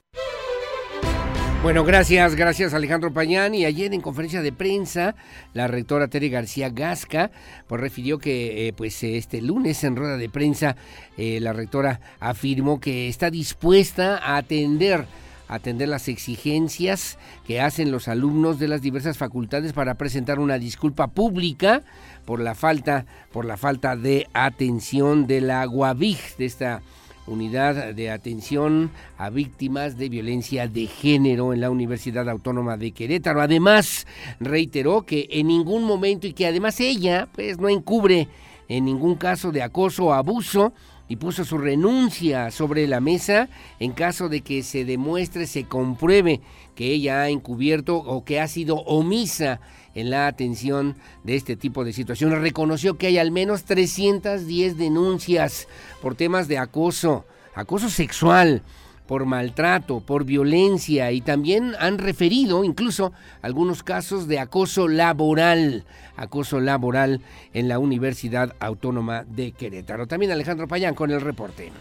[1.62, 3.55] Bueno, gracias, gracias Alejandro Payán.
[3.55, 5.15] Y ayer en conferencia de prensa,
[5.53, 7.31] la rectora Tere García Gasca
[7.66, 10.77] pues refirió que eh, pues este lunes en rueda de prensa
[11.19, 15.05] eh, la rectora afirmó que está dispuesta a atender
[15.49, 21.09] atender las exigencias que hacen los alumnos de las diversas facultades para presentar una disculpa
[21.09, 21.82] pública
[22.24, 26.82] por la falta por la falta de atención de la UAVIG de esta
[27.26, 33.40] Unidad de Atención a Víctimas de Violencia de Género en la Universidad Autónoma de Querétaro.
[33.40, 34.06] Además,
[34.40, 38.28] reiteró que en ningún momento y que además ella pues no encubre
[38.68, 40.72] en ningún caso de acoso o abuso
[41.09, 43.48] y puso su renuncia sobre la mesa
[43.80, 46.40] en caso de que se demuestre, se compruebe
[46.76, 49.60] que ella ha encubierto o que ha sido omisa
[49.95, 52.41] en la atención de este tipo de situaciones.
[52.41, 55.69] Reconoció que hay al menos 310 denuncias
[56.01, 58.62] por temas de acoso, acoso sexual,
[59.11, 63.12] por maltrato, por violencia y también han referido incluso
[63.43, 65.85] algunos casos de acoso laboral,
[66.15, 67.21] acoso laboral
[67.53, 70.07] en la Universidad Autónoma de Querétaro.
[70.07, 71.73] También Alejandro Payán con el reporte.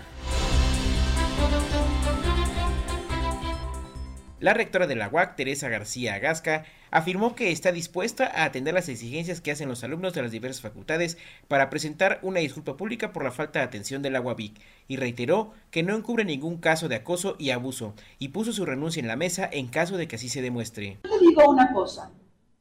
[4.39, 8.87] La rectora de la UAC, Teresa García Agasca, afirmó que está dispuesta a atender las
[8.87, 11.17] exigencias que hacen los alumnos de las diversas facultades
[11.49, 14.53] para presentar una disculpa pública por la falta de atención de la UABIC
[14.87, 19.01] y reiteró que no encubre ningún caso de acoso y abuso y puso su renuncia
[19.01, 20.99] en la mesa en caso de que así se demuestre.
[21.03, 22.09] Yo te digo una cosa,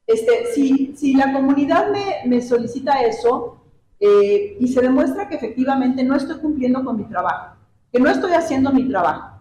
[0.04, 3.62] este, si, si la comunidad me, me solicita eso
[4.00, 7.56] eh, y se demuestra que efectivamente no estoy cumpliendo con mi trabajo,
[7.92, 9.37] que no estoy haciendo mi trabajo,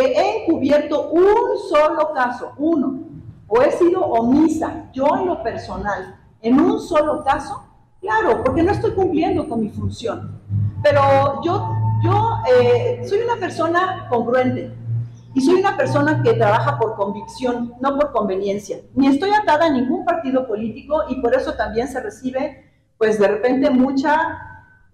[0.00, 3.00] he encubierto un solo caso, uno,
[3.46, 7.62] o he sido omisa, yo en lo personal, en un solo caso,
[8.00, 10.40] claro, porque no estoy cumpliendo con mi función.
[10.82, 11.70] Pero yo,
[12.02, 14.72] yo eh, soy una persona congruente
[15.34, 18.78] y soy una persona que trabaja por convicción, no por conveniencia.
[18.94, 22.64] Ni estoy atada a ningún partido político y por eso también se recibe,
[22.98, 23.70] pues de repente,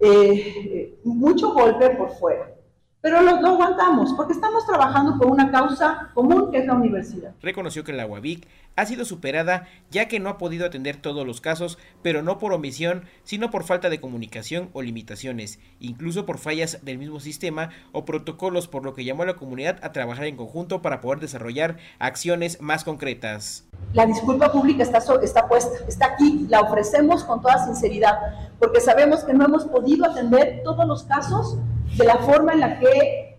[0.00, 2.59] eh, mucho golpe por fuera.
[3.02, 7.32] Pero lo, aguantamos porque estamos trabajando por una causa común que es la universidad.
[7.40, 8.46] Reconoció que la UABIC
[8.76, 12.52] ha sido superada ya que no ha podido atender todos los casos, pero no por
[12.52, 18.04] omisión, sino por falta de comunicación o limitaciones, incluso por fallas del mismo sistema o
[18.04, 21.78] protocolos, por lo que llamó a la comunidad a trabajar en conjunto para poder desarrollar
[21.98, 23.64] acciones más concretas.
[23.94, 28.14] La disculpa pública está, está puesta, está aquí, la ofrecemos con toda sinceridad,
[28.58, 31.56] porque sabemos que no hemos podido atender todos los casos
[31.96, 33.38] de la forma en la que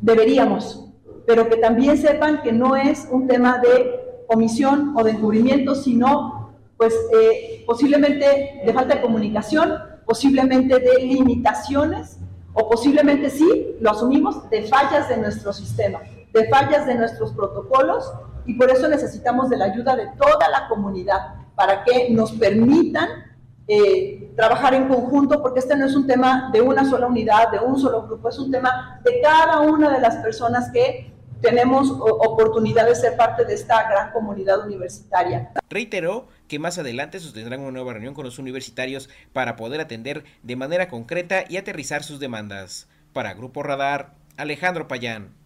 [0.00, 0.88] deberíamos,
[1.26, 6.54] pero que también sepan que no es un tema de omisión o de encubrimiento, sino
[6.76, 9.74] pues eh, posiblemente de falta de comunicación,
[10.06, 12.18] posiblemente de limitaciones
[12.54, 16.00] o posiblemente sí, lo asumimos, de fallas de nuestro sistema,
[16.32, 18.12] de fallas de nuestros protocolos
[18.46, 23.08] y por eso necesitamos de la ayuda de toda la comunidad para que nos permitan
[23.68, 27.58] eh, trabajar en conjunto, porque este no es un tema de una sola unidad, de
[27.58, 31.12] un solo grupo, es un tema de cada una de las personas que
[31.42, 35.52] tenemos oportunidad de ser parte de esta gran comunidad universitaria.
[35.70, 40.56] Reiteró que más adelante sostendrán una nueva reunión con los universitarios para poder atender de
[40.56, 42.88] manera concreta y aterrizar sus demandas.
[43.12, 45.37] Para Grupo Radar, Alejandro Payán.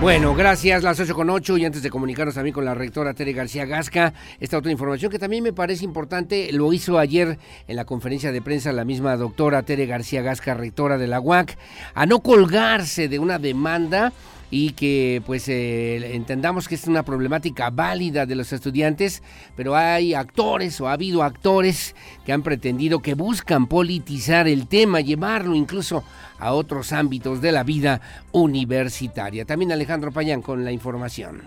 [0.00, 3.32] Bueno, gracias, las 8 con 8 y antes de comunicarnos también con la rectora Tere
[3.32, 7.84] García Gasca, esta otra información que también me parece importante, lo hizo ayer en la
[7.84, 11.58] conferencia de prensa la misma doctora Tere García Gasca, rectora de la UAC,
[11.94, 14.12] a no colgarse de una demanda
[14.50, 19.22] y que pues eh, entendamos que es una problemática válida de los estudiantes,
[19.56, 21.94] pero hay actores o ha habido actores
[22.24, 26.04] que han pretendido que buscan politizar el tema, llevarlo incluso
[26.38, 28.00] a otros ámbitos de la vida
[28.32, 29.44] universitaria.
[29.44, 31.42] También Alejandro Payán con la información.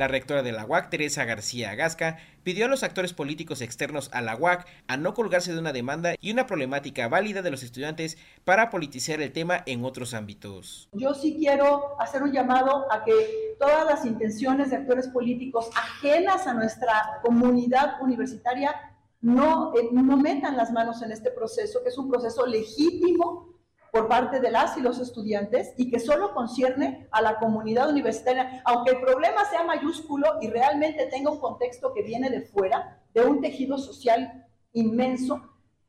[0.00, 4.22] La rectora de la UAC, Teresa García Gasca, pidió a los actores políticos externos a
[4.22, 8.16] la UAC a no colgarse de una demanda y una problemática válida de los estudiantes
[8.46, 10.88] para politizar el tema en otros ámbitos.
[10.92, 13.12] Yo sí quiero hacer un llamado a que
[13.58, 18.74] todas las intenciones de actores políticos ajenas a nuestra comunidad universitaria
[19.20, 23.50] no, eh, no metan las manos en este proceso, que es un proceso legítimo
[23.92, 28.62] por parte de las y los estudiantes y que solo concierne a la comunidad universitaria,
[28.64, 33.22] aunque el problema sea mayúsculo y realmente tenga un contexto que viene de fuera, de
[33.22, 35.40] un tejido social inmenso,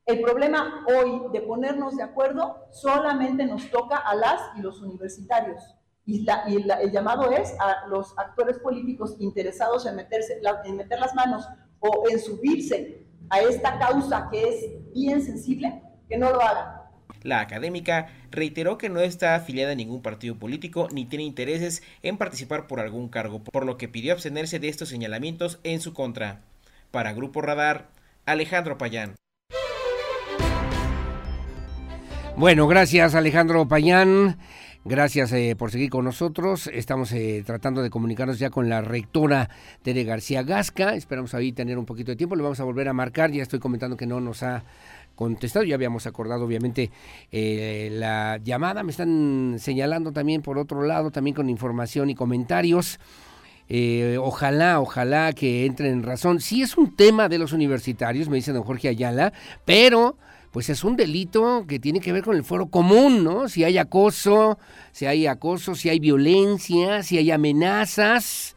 [0.06, 5.62] el problema hoy de ponernos de acuerdo solamente nos toca a las y los universitarios.
[6.06, 11.48] Y, el llamado es a los actores políticos interesados en, meterse, en meter las manos
[11.80, 16.81] o en subirse a esta causa que es bien sensible, que no lo hagan
[17.24, 22.18] la académica reiteró que no está afiliada a ningún partido político ni tiene intereses en
[22.18, 26.42] participar por algún cargo, por lo que pidió abstenerse de estos señalamientos en su contra.
[26.92, 27.90] Para Grupo Radar,
[28.26, 29.16] Alejandro Payán.
[32.36, 34.38] Bueno, gracias Alejandro Payán.
[34.84, 36.68] Gracias eh, por seguir con nosotros.
[36.74, 39.48] Estamos eh, tratando de comunicarnos ya con la rectora
[39.84, 40.96] Tere García Gasca.
[40.96, 42.36] Esperamos ahí tener un poquito de tiempo.
[42.36, 43.30] Le vamos a volver a marcar.
[43.32, 44.64] Ya estoy comentando que no nos ha
[45.22, 45.64] contestado.
[45.64, 46.90] Ya habíamos acordado, obviamente,
[47.32, 48.82] eh, la llamada.
[48.82, 53.00] Me están señalando también por otro lado, también con información y comentarios.
[53.70, 56.42] Eh, ojalá, ojalá que entren en razón.
[56.42, 59.32] Sí es un tema de los universitarios, me dice don Jorge Ayala,
[59.64, 60.18] pero
[60.50, 63.48] pues es un delito que tiene que ver con el foro común, ¿no?
[63.48, 64.58] Si hay acoso,
[64.92, 68.56] si hay acoso, si hay violencia, si hay amenazas,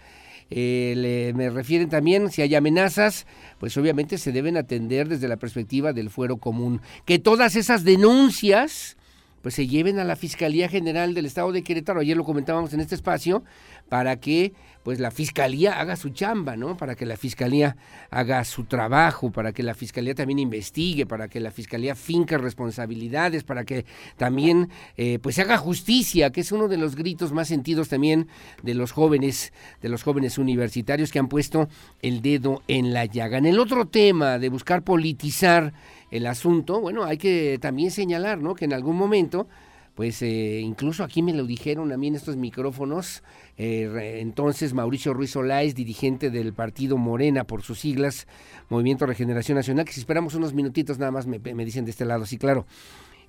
[0.56, 3.26] eh, me refieren también si hay amenazas,
[3.58, 6.80] pues obviamente se deben atender desde la perspectiva del fuero común.
[7.04, 8.96] Que todas esas denuncias
[9.44, 12.80] pues se lleven a la Fiscalía General del Estado de Querétaro, ayer lo comentábamos en
[12.80, 13.44] este espacio,
[13.90, 16.78] para que pues la fiscalía haga su chamba, ¿no?
[16.78, 17.76] Para que la fiscalía
[18.10, 23.44] haga su trabajo, para que la fiscalía también investigue, para que la fiscalía finque responsabilidades,
[23.44, 23.84] para que
[24.16, 28.28] también eh, pues haga justicia, que es uno de los gritos más sentidos también
[28.62, 29.52] de los jóvenes,
[29.82, 31.68] de los jóvenes universitarios que han puesto
[32.00, 33.36] el dedo en la llaga.
[33.36, 35.74] En el otro tema de buscar politizar
[36.16, 38.54] el asunto, bueno, hay que también señalar, ¿no?
[38.54, 39.46] Que en algún momento
[39.94, 43.22] pues eh, incluso aquí me lo dijeron a mí en estos micrófonos,
[43.56, 48.26] eh, entonces Mauricio Ruiz Oláez, dirigente del partido Morena por sus siglas,
[48.70, 52.04] Movimiento Regeneración Nacional, que si esperamos unos minutitos nada más me, me dicen de este
[52.04, 52.66] lado, sí, claro.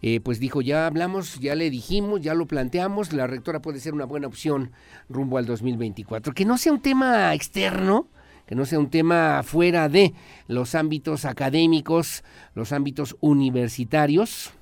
[0.01, 3.93] eh, pues dijo, ya hablamos, ya le dijimos, ya lo planteamos, la rectora puede ser
[3.93, 4.71] una buena opción
[5.07, 6.33] rumbo al 2024.
[6.33, 8.07] Que no sea un tema externo,
[8.45, 10.13] que no sea un tema fuera de
[10.47, 12.23] los ámbitos académicos,
[12.53, 14.53] los ámbitos universitarios,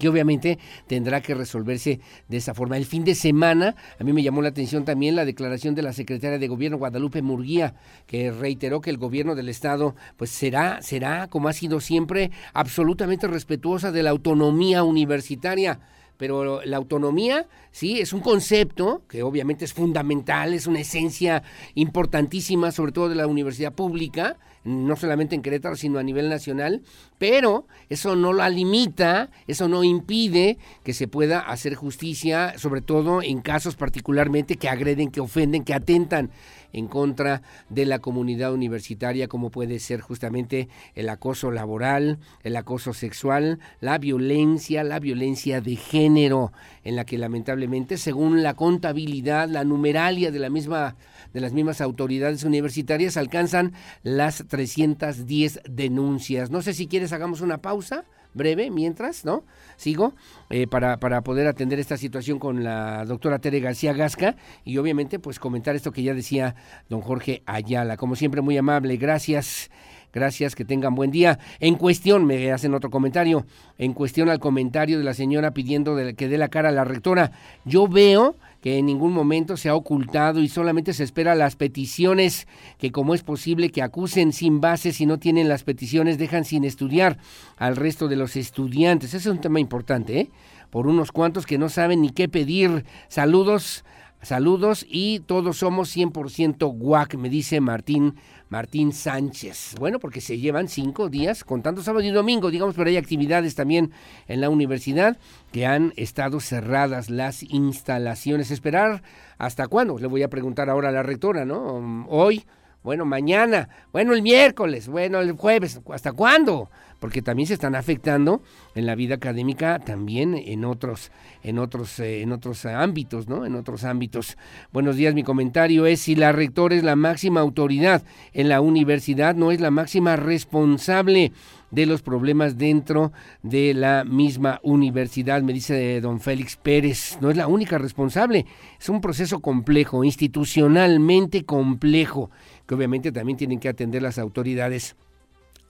[0.00, 0.58] que obviamente
[0.88, 2.76] tendrá que resolverse de esa forma.
[2.76, 5.92] El fin de semana, a mí me llamó la atención también la declaración de la
[5.92, 7.74] secretaria de Gobierno Guadalupe Murguía,
[8.06, 13.28] que reiteró que el gobierno del estado pues será será como ha sido siempre absolutamente
[13.28, 15.78] respetuosa de la autonomía universitaria
[16.16, 21.42] pero la autonomía, sí, es un concepto que obviamente es fundamental, es una esencia
[21.74, 26.82] importantísima, sobre todo de la universidad pública, no solamente en Querétaro, sino a nivel nacional,
[27.18, 33.22] pero eso no la limita, eso no impide que se pueda hacer justicia, sobre todo
[33.22, 36.30] en casos particularmente que agreden, que ofenden, que atentan
[36.72, 42.94] en contra de la comunidad universitaria, como puede ser justamente el acoso laboral, el acoso
[42.94, 46.52] sexual, la violencia, la violencia de género,
[46.84, 50.96] en la que lamentablemente, según la contabilidad, la numeralia de la misma
[51.32, 56.50] de las mismas autoridades universitarias alcanzan las 310 denuncias.
[56.50, 58.04] No sé si quieres hagamos una pausa
[58.36, 59.44] breve mientras, ¿no?
[59.76, 60.14] Sigo
[60.50, 65.18] eh, para, para poder atender esta situación con la doctora Tere García Gasca y obviamente
[65.18, 66.54] pues comentar esto que ya decía
[66.88, 67.96] don Jorge Ayala.
[67.96, 69.70] Como siempre muy amable, gracias.
[70.12, 71.38] Gracias, que tengan buen día.
[71.60, 73.44] En cuestión, me hacen otro comentario,
[73.76, 77.32] en cuestión al comentario de la señora pidiendo que dé la cara a la rectora,
[77.66, 78.34] yo veo
[78.66, 82.48] que en ningún momento se ha ocultado y solamente se espera las peticiones
[82.78, 86.64] que como es posible que acusen sin base si no tienen las peticiones dejan sin
[86.64, 87.16] estudiar
[87.58, 89.10] al resto de los estudiantes.
[89.10, 90.30] Ese es un tema importante, ¿eh?
[90.68, 92.84] Por unos cuantos que no saben ni qué pedir.
[93.06, 93.84] Saludos,
[94.20, 98.16] saludos y todos somos 100% guac, me dice Martín
[98.48, 99.74] Martín Sánchez.
[99.78, 103.92] Bueno, porque se llevan cinco días contando sábado y domingo, digamos, pero hay actividades también
[104.28, 105.16] en la universidad
[105.52, 108.50] que han estado cerradas las instalaciones.
[108.50, 109.02] Esperar
[109.38, 112.06] hasta cuándo, le voy a preguntar ahora a la rectora, ¿no?
[112.08, 112.44] Hoy,
[112.82, 116.70] bueno, mañana, bueno, el miércoles, bueno, el jueves, ¿hasta cuándo?
[116.98, 118.42] Porque también se están afectando
[118.74, 121.10] en la vida académica también en otros
[121.42, 123.46] en otros eh, en otros ámbitos, ¿no?
[123.46, 124.36] En otros ámbitos.
[124.72, 128.02] Buenos días, mi comentario es si la rectora es la máxima autoridad
[128.32, 131.32] en la universidad, no es la máxima responsable
[131.70, 133.12] de los problemas dentro
[133.42, 137.18] de la misma universidad, me dice don Félix Pérez.
[137.20, 138.46] No es la única responsable,
[138.78, 142.30] es un proceso complejo, institucionalmente complejo,
[142.66, 144.96] que obviamente también tienen que atender las autoridades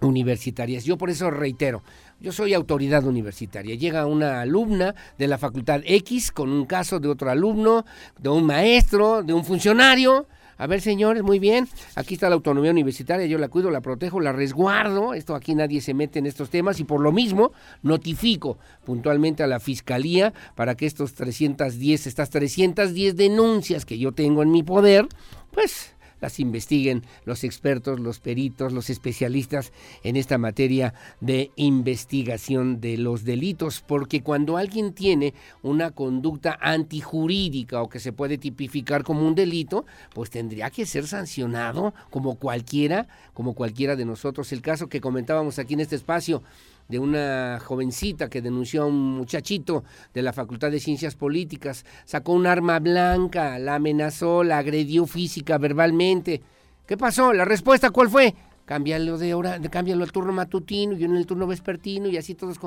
[0.00, 0.84] universitarias.
[0.84, 1.82] Yo por eso reitero,
[2.20, 3.74] yo soy autoridad universitaria.
[3.74, 7.84] Llega una alumna de la facultad X con un caso de otro alumno,
[8.18, 10.26] de un maestro, de un funcionario.
[10.58, 11.68] A ver, señores, muy bien.
[11.96, 13.26] Aquí está la autonomía universitaria.
[13.26, 15.12] Yo la cuido, la protejo, la resguardo.
[15.12, 17.52] Esto aquí nadie se mete en estos temas y por lo mismo
[17.82, 24.42] notifico puntualmente a la fiscalía para que estos 310, estas 310 denuncias que yo tengo
[24.42, 25.06] en mi poder,
[25.50, 25.94] pues
[26.38, 29.72] investiguen los expertos, los peritos, los especialistas
[30.02, 37.82] en esta materia de investigación de los delitos, porque cuando alguien tiene una conducta antijurídica
[37.82, 43.08] o que se puede tipificar como un delito, pues tendría que ser sancionado como cualquiera,
[43.34, 44.52] como cualquiera de nosotros.
[44.52, 46.42] El caso que comentábamos aquí en este espacio,
[46.88, 49.84] de una jovencita que denunció a un muchachito
[50.14, 55.58] de la Facultad de Ciencias Políticas, sacó un arma blanca, la amenazó, la agredió física,
[55.58, 56.42] verbalmente.
[56.86, 57.32] ¿Qué pasó?
[57.32, 58.34] ¿La respuesta cuál fue?
[58.64, 62.58] Cámbialo de hora, cámbialo al turno matutino y en el turno vespertino y así todos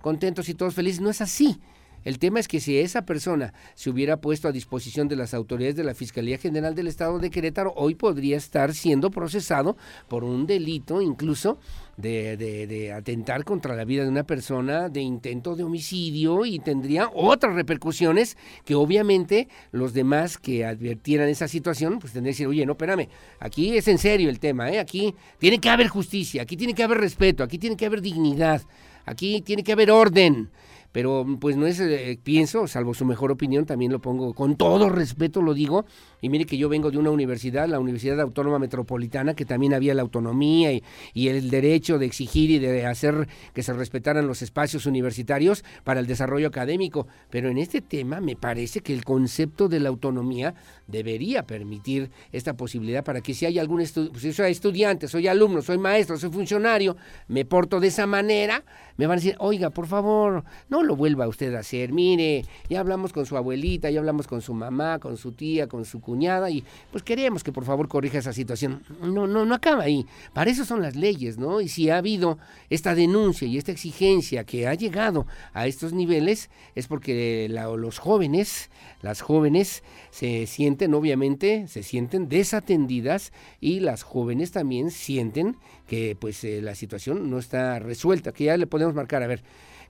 [0.00, 1.00] contentos y todos felices.
[1.00, 1.60] No es así.
[2.04, 5.76] El tema es que si esa persona se hubiera puesto a disposición de las autoridades
[5.76, 9.76] de la Fiscalía General del Estado de Querétaro, hoy podría estar siendo procesado
[10.08, 11.58] por un delito incluso
[11.96, 17.08] de, de, atentar contra la vida de una persona, de intento de homicidio y tendría
[17.14, 22.66] otras repercusiones que obviamente los demás que advirtieran esa situación, pues tendrían que decir, oye,
[22.66, 23.08] no, espérame,
[23.38, 24.80] aquí es en serio el tema, ¿eh?
[24.80, 28.62] aquí tiene que haber justicia, aquí tiene que haber respeto, aquí tiene que haber dignidad,
[29.06, 30.50] aquí tiene que haber orden
[30.94, 34.88] pero pues no es, eh, pienso, salvo su mejor opinión, también lo pongo con todo
[34.88, 35.86] respeto, lo digo,
[36.24, 39.92] y mire que yo vengo de una universidad, la Universidad Autónoma Metropolitana, que también había
[39.92, 44.86] la autonomía y, el derecho de exigir y de hacer que se respetaran los espacios
[44.86, 49.80] universitarios para el desarrollo académico, pero en este tema me parece que el concepto de
[49.80, 50.54] la autonomía
[50.86, 55.60] debería permitir esta posibilidad para que si hay algún estudiante, si soy estudiante, soy alumno,
[55.60, 56.96] soy maestro, soy funcionario,
[57.28, 58.64] me porto de esa manera,
[58.96, 61.92] me van a decir, oiga, por favor, no lo vuelva usted a hacer.
[61.92, 65.84] Mire, ya hablamos con su abuelita, ya hablamos con su mamá, con su tía, con
[65.84, 68.82] su cuñada y pues queremos que por favor corrija esa situación.
[69.00, 70.06] No, no, no acaba ahí.
[70.32, 71.60] Para eso son las leyes, ¿no?
[71.60, 72.38] Y si ha habido
[72.70, 78.70] esta denuncia y esta exigencia que ha llegado a estos niveles es porque los jóvenes,
[79.02, 86.44] las jóvenes se sienten obviamente, se sienten desatendidas y las jóvenes también sienten que pues
[86.44, 89.42] eh, la situación no está resuelta, que ya le podemos marcar, a ver,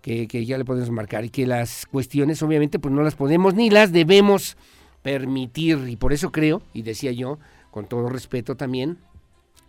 [0.02, 3.54] que, que, ya le podemos marcar y que las cuestiones obviamente pues no las podemos
[3.54, 4.56] ni las debemos
[5.04, 7.38] permitir y por eso creo, y decía yo,
[7.70, 8.96] con todo respeto también,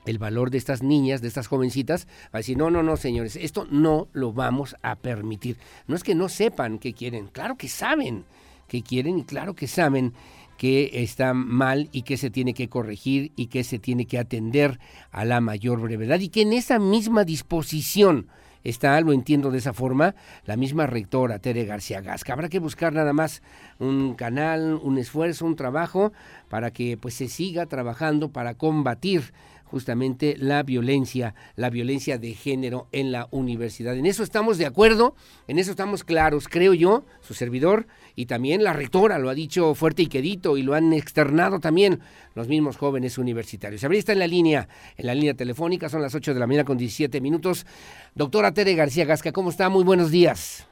[0.06, 3.36] el valor de estas niñas, de estas jovencitas, va a decir, no, no, no, señores,
[3.36, 5.58] esto no lo vamos a permitir.
[5.88, 8.24] No es que no sepan qué quieren, claro que saben
[8.70, 10.14] qué quieren y claro que saben
[10.58, 14.80] que está mal y que se tiene que corregir y que se tiene que atender
[15.12, 18.28] a la mayor brevedad y que en esa misma disposición
[18.66, 20.16] está, lo entiendo de esa forma,
[20.46, 22.34] la misma rectora Tere García Gasca.
[22.34, 23.42] Habrá que buscar nada más
[23.80, 26.12] un canal, un esfuerzo, un trabajo
[26.50, 29.34] para que pues se siga trabajando para combatir
[29.66, 33.96] justamente la violencia, la violencia de género en la universidad.
[33.98, 35.16] En eso estamos de acuerdo,
[35.48, 39.76] en eso estamos claros, creo yo, su servidor y también la rectora lo ha dicho
[39.76, 42.00] fuerte y quedito y lo han externado también
[42.34, 43.84] los mismos jóvenes universitarios.
[43.84, 44.68] Habría está en la línea,
[44.98, 47.66] en la línea telefónica, son las 8 de la mañana con 17 minutos.
[48.14, 49.70] Doctora Tere García Gasca, ¿cómo está?
[49.70, 50.68] Muy buenos días.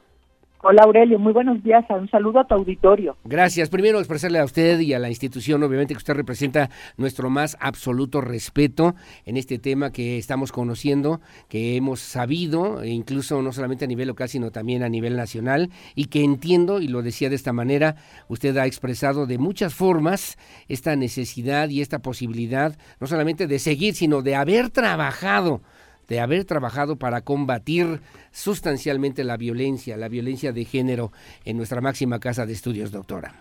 [0.66, 3.18] Hola Aurelio, muy buenos días, un saludo a tu auditorio.
[3.24, 3.68] Gracias.
[3.68, 8.22] Primero expresarle a usted y a la institución, obviamente que usted representa nuestro más absoluto
[8.22, 8.94] respeto
[9.26, 11.20] en este tema que estamos conociendo,
[11.50, 15.68] que hemos sabido, e incluso no solamente a nivel local, sino también a nivel nacional,
[15.94, 17.96] y que entiendo, y lo decía de esta manera,
[18.28, 20.38] usted ha expresado de muchas formas
[20.68, 25.60] esta necesidad y esta posibilidad, no solamente de seguir, sino de haber trabajado
[26.08, 28.00] de haber trabajado para combatir
[28.34, 31.12] sustancialmente la violencia, la violencia de género
[31.44, 33.32] en nuestra máxima casa de estudios, doctora?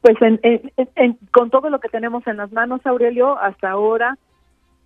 [0.00, 0.16] Pues
[1.32, 4.16] con todo lo que tenemos en las manos, Aurelio, hasta ahora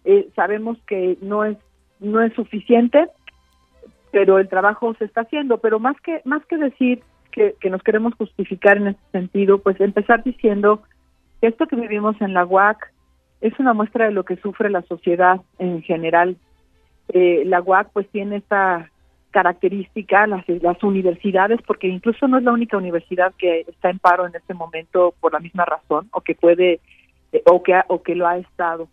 [0.04, 1.58] eh, sabemos que no es
[2.00, 3.06] no es suficiente,
[4.10, 5.58] pero el trabajo se está haciendo.
[5.58, 9.78] Pero más que más que decir que, que nos queremos justificar en ese sentido, pues
[9.80, 10.82] empezar diciendo
[11.40, 12.92] que esto que vivimos en la UAC
[13.42, 16.36] es una muestra de lo que sufre la sociedad en general
[17.08, 18.90] eh, la UAC pues tiene esta
[19.32, 24.26] característica, las, las universidades, porque incluso no es la única universidad que está en paro
[24.26, 26.80] en este momento por la misma razón, o que puede,
[27.32, 28.88] eh, o, que o que lo ha estado.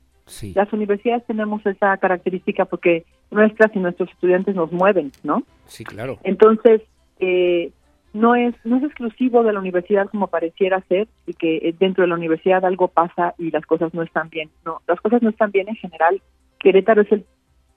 [0.53, 5.43] Las universidades tenemos esa característica porque nuestras y nuestros estudiantes nos mueven, ¿no?
[5.65, 6.19] Sí, claro.
[6.23, 6.81] Entonces,
[7.19, 7.71] eh,
[8.13, 12.09] no es no es exclusivo de la universidad como pareciera ser y que dentro de
[12.09, 14.49] la universidad algo pasa y las cosas no están bien.
[14.65, 16.21] No, las cosas no están bien en general.
[16.59, 17.25] Querétaro es el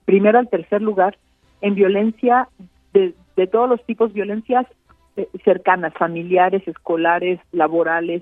[0.05, 1.17] primero al tercer lugar
[1.63, 2.49] en violencia
[2.93, 3.15] de,
[3.47, 4.67] todos los tipos, violencias
[5.15, 8.21] eh, cercanas, familiares, escolares, laborales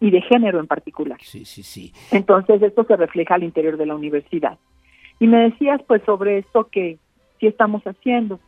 [0.00, 1.18] y de género en particular.
[1.22, 1.92] Sí, sí, sí.
[2.10, 4.58] Entonces esto se refleja al interior de la universidad.
[5.20, 6.98] Y me decías pues sobre esto que
[7.38, 8.40] sí estamos haciendo.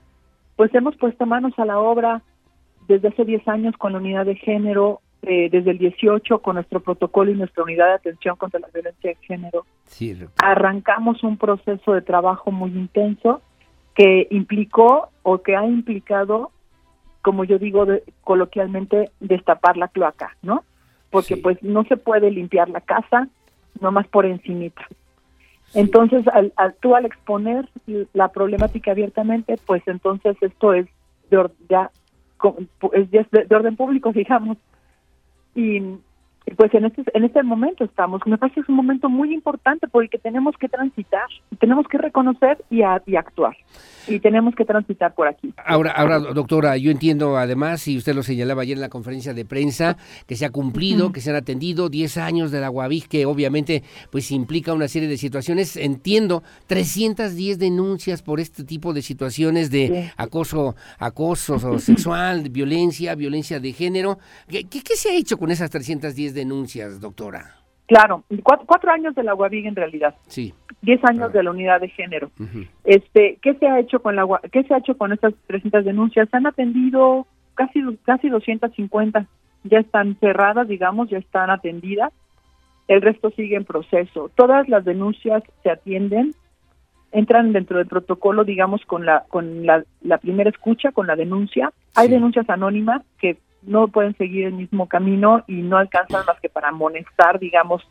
[0.57, 2.23] Pues hemos puesto manos a la obra
[2.89, 6.81] desde hace 10 años con la unidad de género eh, desde el 18 con nuestro
[6.81, 9.65] protocolo y nuestra unidad de atención contra la violencia de género.
[10.43, 13.41] Arrancamos un proceso de trabajo muy intenso
[13.95, 16.51] que implicó o que ha implicado,
[17.21, 17.87] como yo digo
[18.25, 20.65] coloquialmente, destapar la cloaca, ¿no?
[21.11, 23.29] Porque pues no se puede limpiar la casa
[23.81, 24.83] nomás por encimita.
[25.75, 27.69] Entonces, al, tú al exponer
[28.13, 30.87] la problemática abiertamente, pues entonces esto es
[31.31, 31.91] de, ya,
[32.93, 34.59] es de orden público, digamos,
[35.55, 35.83] y
[36.57, 39.89] pues en este en este momento estamos me parece que es un momento muy importante
[39.89, 41.27] por el que tenemos que transitar
[41.59, 43.57] tenemos que reconocer y, y actuar
[44.07, 45.53] y tenemos que transitar por aquí.
[45.65, 49.45] Ahora, ahora, doctora, yo entiendo además, y usted lo señalaba ayer en la conferencia de
[49.45, 49.97] prensa,
[50.27, 53.83] que se ha cumplido, que se han atendido 10 años de la Guavij, que obviamente
[54.11, 55.77] pues implica una serie de situaciones.
[55.77, 63.73] Entiendo, 310 denuncias por este tipo de situaciones de acoso, acoso sexual, violencia, violencia de
[63.73, 64.19] género.
[64.49, 67.63] ¿Qué, ¿Qué, se ha hecho con esas 310 denuncias, doctora?
[67.87, 70.15] Claro, cuatro, años de la UAVIG en realidad.
[70.27, 70.55] Sí.
[70.81, 72.31] Diez años de la unidad de género.
[72.85, 76.29] Este, ¿qué se ha hecho con la qué se ha hecho con estas 300 denuncias?
[76.31, 79.27] Se han atendido casi casi 250.
[79.65, 82.13] Ya están cerradas, digamos, ya están atendidas.
[82.89, 84.31] El resto sigue en proceso.
[84.37, 86.35] Todas las denuncias se atienden,
[87.11, 91.73] entran dentro del protocolo, digamos, con la con la, la primera escucha, con la denuncia.
[91.95, 96.49] Hay denuncias anónimas que no pueden seguir el mismo camino y no alcanzan más que
[96.49, 97.83] para amonestar, digamos,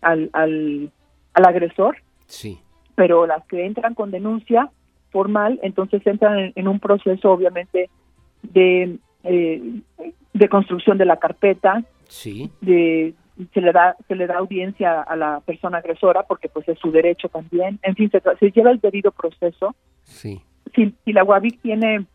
[0.00, 0.90] al, al,
[1.34, 1.96] agresor.
[2.26, 2.60] Sí.
[2.94, 4.70] Pero las que entran con denuncia
[5.10, 7.90] formal, entonces entran en, un proceso, obviamente,
[8.42, 9.80] de, eh,
[10.32, 12.50] de construcción de la carpeta, sí.
[12.60, 13.14] de
[13.54, 16.92] se le da se le da audiencia a la persona agresora porque pues es su
[16.92, 20.42] derecho también en fin se, se lleva el debido proceso sí
[20.74, 22.06] si, si la UABIC tiene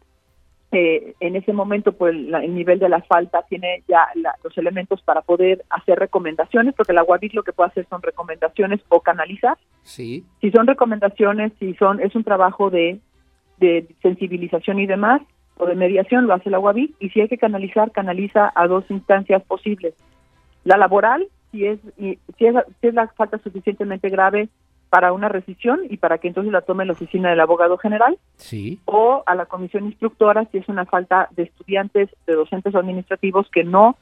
[0.72, 4.57] eh, en ese momento pues la, el nivel de la falta tiene ya la, los
[4.57, 8.99] elementos para poder hacer recomendaciones porque la UABIC lo que puede hacer son recomendaciones o
[8.99, 9.57] canalizar.
[9.84, 10.26] Sí.
[10.41, 12.99] Si son recomendaciones si son es un trabajo de
[13.60, 15.22] de sensibilización y demás
[15.57, 18.84] o de mediación lo hace la UABIC y si hay que canalizar canaliza a dos
[18.89, 19.94] instancias posibles.
[20.65, 24.49] La laboral, si es, si es, si es la falta suficientemente grave
[24.89, 28.80] para una rescisión y para que entonces la tome la oficina del abogado general, sí.
[28.85, 33.64] o a la comisión instructora si es una falta de estudiantes, de docentes administrativos que
[33.64, 33.97] no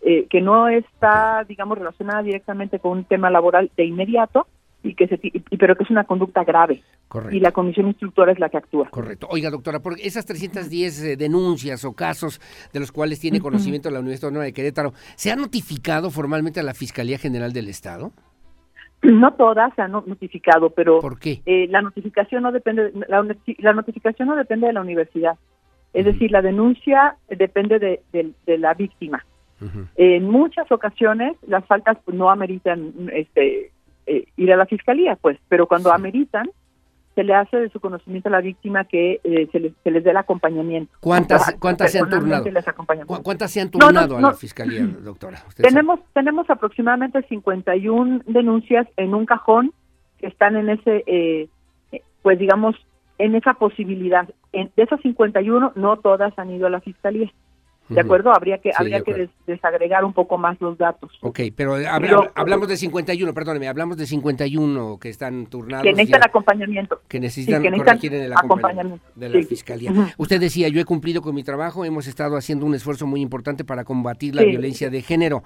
[0.00, 4.46] eh, que no está, digamos, relacionada directamente con un tema laboral de inmediato
[4.84, 6.82] y que se y, pero que es una conducta grave.
[7.08, 7.36] Correcto.
[7.36, 8.88] Y la comisión instructora es la que actúa.
[8.90, 9.26] Correcto.
[9.30, 12.40] Oiga, doctora, por esas 310 eh, denuncias o casos
[12.72, 16.62] de los cuales tiene conocimiento la Universidad Autónoma de Querétaro, ¿se ha notificado formalmente a
[16.62, 18.12] la Fiscalía General del Estado?
[19.02, 21.40] No todas se han notificado, pero ¿Por qué?
[21.46, 23.24] Eh, la notificación no depende la,
[23.58, 25.36] la, notificación no depende de la universidad.
[25.92, 26.12] Es uh -huh.
[26.12, 29.24] decir, la denuncia depende de, de, de la víctima.
[29.60, 29.86] Uh -huh.
[29.96, 33.70] En muchas ocasiones las faltas no ameritan este
[34.06, 35.94] eh, ir a la fiscalía, pues, pero cuando sí.
[35.94, 36.48] ameritan,
[37.18, 40.04] se le hace de su conocimiento a la víctima que eh, se, les, se, les,
[40.04, 40.96] dé el acompañamiento.
[41.00, 42.44] ¿Cuántas, ¿cuántas se han turnado?
[43.24, 45.42] ¿Cuántas se han turnado no, no, no, a la fiscalía, doctora?
[45.56, 49.72] Tenemos, tenemos aproximadamente 51 denuncias en un cajón
[50.18, 51.48] que están en ese, eh,
[52.22, 52.76] pues digamos,
[53.18, 54.28] en esa posibilidad.
[54.52, 57.32] En, de esas 51, no todas han ido a la fiscalía.
[57.88, 58.32] ¿De acuerdo?
[58.32, 61.10] Habría que, sí, habría que des, desagregar un poco más los datos.
[61.22, 65.84] Ok, pero, habla, pero, hablamos de 51, perdóneme, hablamos de 51 que están turnados.
[65.84, 67.00] Que necesitan ya, acompañamiento.
[67.08, 69.44] Que necesitan, sí, que necesitan corregir en el acompañamiento, de la sí.
[69.44, 69.90] Fiscalía.
[69.90, 70.14] Uh -huh.
[70.18, 73.64] Usted decía, yo he cumplido con mi trabajo, hemos estado haciendo un esfuerzo muy importante
[73.64, 75.42] para combatir la violencia de género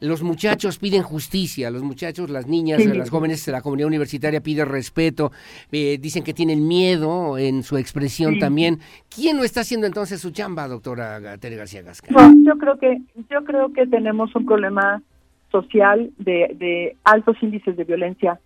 [0.00, 2.92] los muchachos piden justicia, los muchachos, las niñas, sí.
[2.92, 5.32] las jóvenes, la comunidad universitaria pide respeto,
[5.72, 8.40] eh, dicen que tienen miedo en su expresión sí.
[8.40, 8.78] también.
[9.14, 12.08] ¿Quién no está haciendo entonces su chamba, doctora Tere García Gasca?
[12.10, 12.98] No, yo creo que
[13.30, 15.02] yo creo que tenemos un problema
[15.50, 18.38] social de, de altos índices de violencia.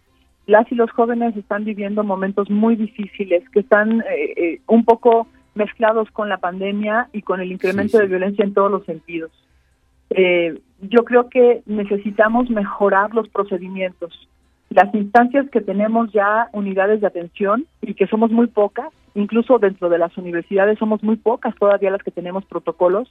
[0.47, 5.29] Las y los jóvenes están viviendo momentos muy difíciles que están eh, eh, un poco
[5.55, 9.31] mezclados con la pandemia y con el incremento sí, de violencia en todos los sentidos.
[10.11, 14.29] Eh, yo creo que necesitamos mejorar los procedimientos.
[14.71, 19.89] Las instancias que tenemos ya, unidades de atención, y que somos muy pocas, incluso dentro
[19.89, 23.09] de las universidades somos muy pocas todavía las que tenemos protocolos,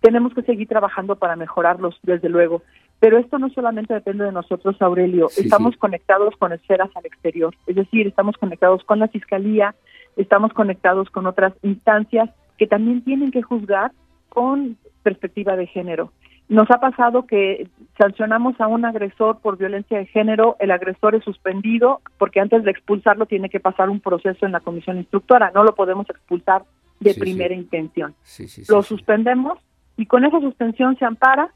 [0.00, 2.62] tenemos que seguir trabajando para mejorarlos, desde luego.
[3.00, 5.78] Pero esto no solamente depende de nosotros, Aurelio, sí, estamos sí.
[5.78, 9.74] conectados con esferas al exterior, es decir, estamos conectados con la Fiscalía,
[10.16, 13.92] estamos conectados con otras instancias que también tienen que juzgar
[14.28, 16.12] con perspectiva de género.
[16.48, 17.68] Nos ha pasado que
[17.98, 22.70] sancionamos a un agresor por violencia de género, el agresor es suspendido porque antes de
[22.70, 26.62] expulsarlo tiene que pasar un proceso en la comisión instructora, no lo podemos expulsar
[27.00, 27.60] de Sí, primera sí.
[27.60, 28.14] intención.
[28.22, 29.58] Sí, sí, sí, lo suspendemos
[29.96, 31.50] y con esa suspensión se ampara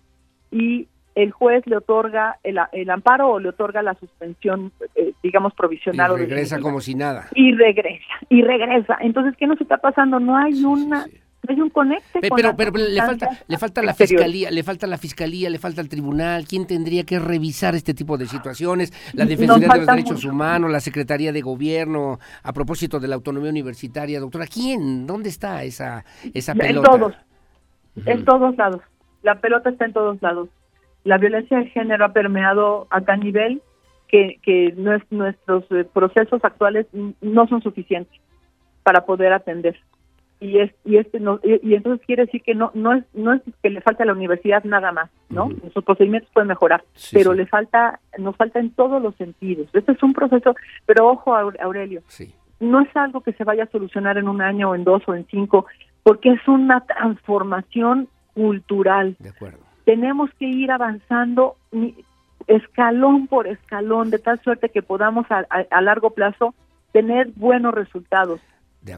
[0.51, 5.53] y el juez le otorga el, el amparo o le otorga la suspensión, eh, digamos,
[5.53, 6.13] Y provisional.
[6.13, 7.27] o regresa como si nada.
[7.35, 8.97] Y regresa, y regresa.
[9.01, 10.19] Entonces, ¿qué nos está pasando?
[10.21, 11.05] No hay una...
[11.49, 14.63] No hay un conecte Pe- con Pero, pero le falta, le falta la fiscalía, le
[14.63, 16.45] falta la fiscalía, le falta el tribunal.
[16.47, 18.93] ¿Quién tendría que revisar este tipo de situaciones?
[19.15, 20.29] La Defensoría de los Derechos mucho.
[20.31, 24.47] Humanos, la Secretaría de Gobierno, a propósito de la autonomía universitaria, doctora.
[24.47, 25.07] ¿Quién?
[25.07, 26.05] ¿Dónde está esa,
[26.35, 26.91] esa En pelota?
[26.91, 27.15] todos,
[28.05, 28.83] en todos lados.
[29.23, 30.51] La pelota está en todos lados.
[31.05, 33.63] La violencia de género ha permeado a tal nivel
[34.09, 36.87] que, que nues- nuestros eh, procesos actuales
[37.23, 38.21] no son suficientes
[38.83, 39.79] para poder atender.
[40.41, 43.33] Y es y este no, y, y entonces quiere decir que no no es no
[43.33, 45.51] es que le falta a la universidad nada más, ¿no?
[45.75, 47.39] Sus procedimientos pueden mejorar, Sí, pero sí.
[47.39, 49.69] le falta nos falta en todos los sentidos.
[49.73, 50.55] Este es un proceso,
[50.87, 52.33] pero ojo Aure- Aurelio, Sí.
[52.61, 55.15] no es algo que se vaya a solucionar en un año o en dos o
[55.17, 55.67] en cinco,
[56.05, 59.17] porque es una transformación cultural.
[59.19, 59.59] De acuerdo.
[59.85, 61.57] Tenemos que ir avanzando
[62.47, 66.55] escalón por escalón, de tal suerte que podamos a, a- a largo plazo
[66.93, 68.41] tener buenos resultados.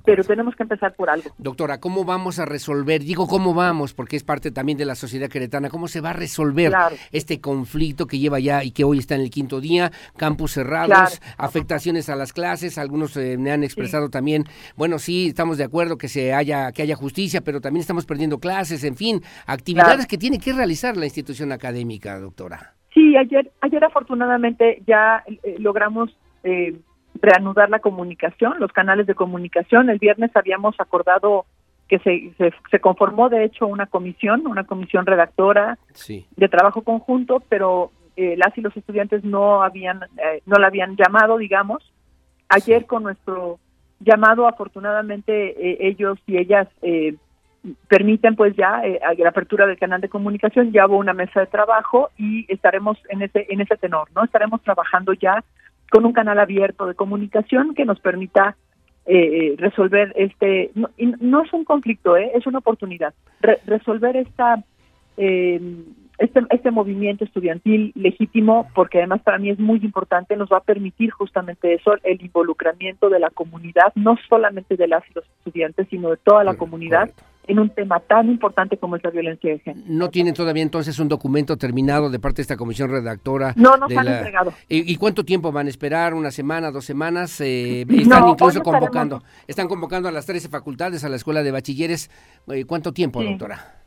[0.05, 1.31] Pero tenemos que empezar por algo.
[1.39, 3.03] Doctora, ¿cómo vamos a resolver?
[3.03, 3.93] Digo, ¿cómo vamos?
[3.93, 5.69] Porque es parte también de la sociedad queretana.
[5.69, 6.95] ¿Cómo se va a resolver Claro.
[7.11, 9.91] este conflicto que lleva ya y que hoy está en el quinto día?
[10.17, 11.15] Campus cerrados, Claro.
[11.39, 12.79] afectaciones a las clases.
[12.79, 14.45] Algunos eh, me han expresado también,
[14.77, 18.39] bueno, sí, estamos de acuerdo que se haya que haya justicia, pero también estamos perdiendo
[18.39, 20.09] clases, en fin, actividades Claro.
[20.09, 22.75] que tiene que realizar la institución académica, doctora.
[22.95, 26.11] Sí, ayer, ayer afortunadamente ya eh, logramos
[26.45, 26.79] eh,
[27.21, 29.91] reanudar la comunicación, los canales de comunicación.
[29.91, 31.47] El viernes habíamos acordado
[31.89, 35.77] que se, se, conformó de hecho una comisión, una comisión redactora
[36.37, 40.97] de trabajo conjunto, pero eh, las y los estudiantes no habían, eh, no la habían
[40.97, 41.83] llamado, digamos.
[42.49, 43.59] Ayer con nuestro
[43.99, 46.69] llamado, afortunadamente eh, ellos y ellas
[47.89, 48.83] permiten pues ya
[49.19, 53.23] la apertura del canal de comunicación, ya hubo una mesa de trabajo y estaremos en
[53.23, 54.25] ese en ese tenor, ¿no?
[54.25, 55.45] Estaremos trabajando ya
[55.91, 58.57] con un canal abierto de comunicación que nos permita
[59.07, 60.89] eh, resolver este no,
[61.21, 62.31] no, es un conflicto ¿eh?
[62.35, 63.13] es una oportunidad
[63.67, 64.63] resolver esta
[65.17, 65.61] eh,
[66.21, 70.63] este, este movimiento estudiantil legítimo porque además para mí es muy importante nos va a
[70.63, 75.89] permitir justamente eso el involucramiento de la comunidad no solamente de las y los estudiantes
[75.89, 77.11] sino de toda la comunidad
[77.47, 79.85] en un tema tan importante como es la violencia de género.
[79.89, 83.55] ¿No tienen todavía entonces un documento terminado de parte de esta comisión redactora?
[83.57, 84.53] No, no se han entregado.
[84.69, 86.15] ¿Y, cuánto tiempo van a esperar?
[86.15, 87.41] ¿Una semana, dos semanas?
[87.41, 89.23] Eh, están incluso convocando.
[89.49, 92.11] Están convocando a las 13 facultades, a la escuela de bachilleres.
[92.49, 93.80] Eh, ¿Cuánto tiempo, doctora?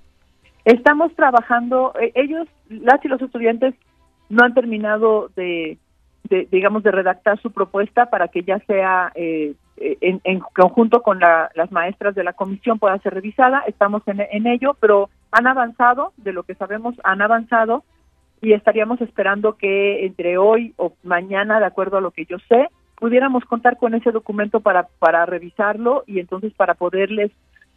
[0.65, 3.75] Estamos trabajando, eh, ellos, las y los estudiantes
[4.29, 5.77] no han terminado de,
[6.51, 11.71] digamos, de redactar su propuesta para que ya sea eh, en, en, conjunto con las
[11.71, 13.63] maestras de la comisión pueda ser revisada.
[13.67, 17.83] Estamos en, en ello, pero han avanzado, de lo que sabemos, han avanzado
[18.41, 22.67] y estaríamos esperando que entre hoy o mañana, de acuerdo a lo que yo sé,
[22.95, 27.31] pudiéramos contar con ese documento para, para revisarlo y entonces para poderles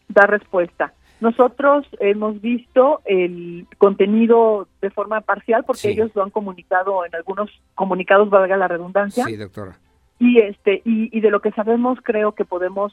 [0.08, 0.92] dar respuesta.
[1.20, 7.50] Nosotros hemos visto el contenido de forma parcial porque ellos lo han comunicado en algunos
[7.74, 9.24] comunicados, valga la redundancia.
[9.24, 9.78] Sí, doctora.
[10.18, 12.92] Y este y, de lo que sabemos creo que podemos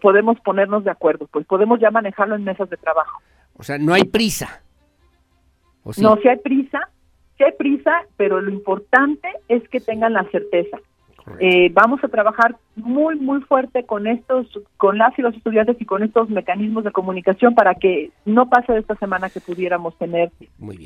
[0.00, 3.20] podemos ponernos de acuerdo pues podemos ya manejarlo en mesas de trabajo.
[3.56, 4.62] O sea no hay prisa.
[5.96, 6.80] No si hay prisa
[7.36, 10.78] si hay prisa pero lo importante es que tengan la certeza
[11.40, 14.46] eh, vamos a trabajar muy, muy fuerte con estos,
[14.76, 18.72] con las y los estudiantes y con estos mecanismos de comunicación para que no pase
[18.72, 20.30] de esta semana que pudiéramos tener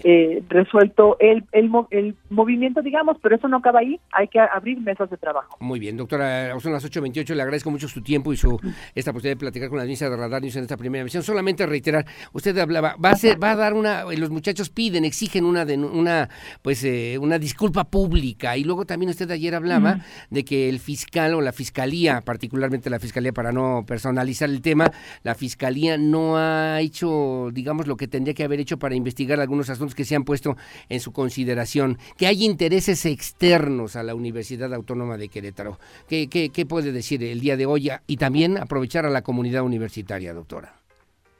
[0.04, 4.80] eh, resuelto el, el, el, movimiento, digamos, pero eso no acaba ahí, hay que abrir
[4.80, 5.56] mesas de trabajo.
[5.60, 8.58] Muy bien, doctora, son las 8.28, le agradezco mucho su tiempo y su
[8.94, 11.22] esta posibilidad de platicar con la ministra de Radar News en esta primera misión.
[11.22, 15.44] Solamente reiterar, usted hablaba, va a ser, va a dar una, los muchachos piden, exigen
[15.44, 16.28] una, una
[16.62, 19.98] pues eh, una disculpa pública y luego también usted ayer hablaba
[20.32, 24.90] de que el fiscal o la fiscalía, particularmente la fiscalía para no personalizar el tema,
[25.22, 29.68] la fiscalía no ha hecho, digamos, lo que tendría que haber hecho para investigar algunos
[29.68, 30.56] asuntos que se han puesto
[30.88, 35.78] en su consideración, que hay intereses externos a la Universidad Autónoma de Querétaro.
[36.08, 40.32] ¿Qué, qué, puede decir el día de hoy y también aprovechar a la comunidad universitaria,
[40.32, 40.72] doctora?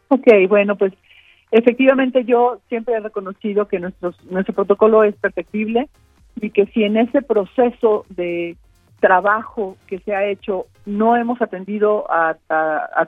[0.08, 0.92] Ok, bueno, pues
[1.50, 5.88] efectivamente yo siempre he reconocido que nuestro protocolo es perfectible
[6.40, 8.56] y que si en ese proceso de
[9.02, 12.36] trabajo que se ha hecho no hemos atendido a,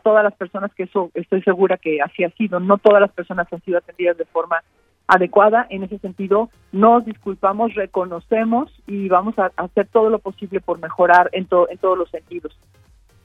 [0.02, 2.58] todas las personas que eso estoy segura que así ha sido.
[2.58, 4.62] No todas las personas han sido atendidas de forma
[5.06, 5.66] adecuada.
[5.70, 11.30] En ese sentido nos disculpamos reconocemos y vamos a, hacer todo lo posible por mejorar
[11.32, 12.58] en en todos los sentidos.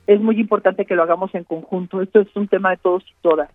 [0.06, 2.02] Es muy importante que lo hagamos en conjunto.
[2.02, 3.50] Esto es un tema de todos y todas.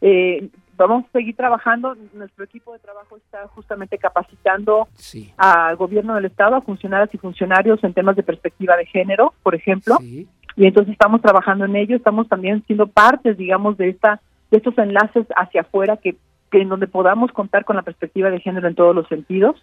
[0.00, 1.96] Eh, vamos a seguir trabajando.
[2.14, 4.88] Nuestro equipo de trabajo está justamente capacitando
[5.36, 9.54] al gobierno del Estado, a funcionarios y funcionarios en temas de perspectiva de género, por
[9.54, 9.96] ejemplo.
[10.02, 14.20] Y entonces estamos trabajando en ello, estamos también siendo partes, digamos, de esta
[14.52, 16.14] de estos enlaces hacia afuera que,
[16.52, 19.56] en donde podamos contar con la perspectiva de género en todos los sentidos.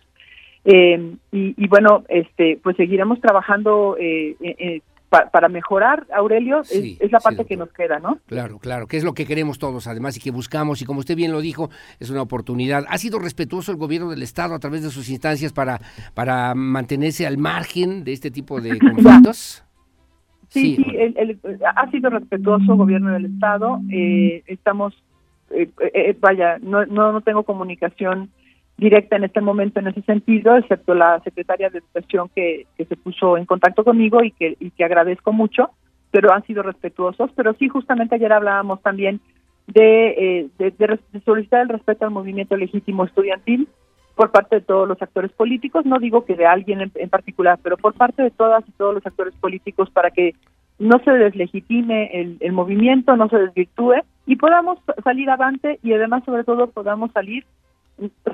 [0.66, 7.46] Eh, y, bueno, este, pues seguiremos trabajando eh, eh, para mejorar, Aurelio, es, la parte
[7.46, 8.20] que nos queda, ¿no?
[8.28, 11.16] Claro, claro, que es lo que queremos todos, además, y que buscamos, y como usted
[11.16, 11.70] bien lo dijo,
[12.00, 12.86] es una oportunidad.
[12.88, 15.80] ¿Ha sido respetuoso el gobierno del Estado a través de sus instancias para,
[16.14, 19.64] para mantenerse al margen de este tipo de conflictos?
[20.50, 20.86] Sí, sí,
[21.76, 23.80] ha sido respetuoso el gobierno del Estado.
[23.92, 24.96] Eh, estamos,
[25.52, 28.30] eh, eh, vaya, no, no, no tengo comunicación
[28.80, 33.38] directa en este momento en ese sentido, excepto la secretaria de Educación que, se puso
[33.38, 35.72] en contacto conmigo y que, y que agradezco mucho,
[36.12, 37.30] pero han sido respetuosos.
[37.36, 39.20] Pero sí, justamente ayer hablábamos también
[39.68, 43.68] de, eh, de, solicitar el respeto al movimiento legítimo estudiantil
[44.16, 47.58] por parte de todos los actores políticos, no digo que de alguien en, en, particular,
[47.64, 50.34] pero por parte de todas y todos los actores políticos para que
[50.78, 56.24] no se deslegitime el, el movimiento, no se desvirtúe y podamos salir adelante y además
[56.26, 57.46] sobre todo podamos salir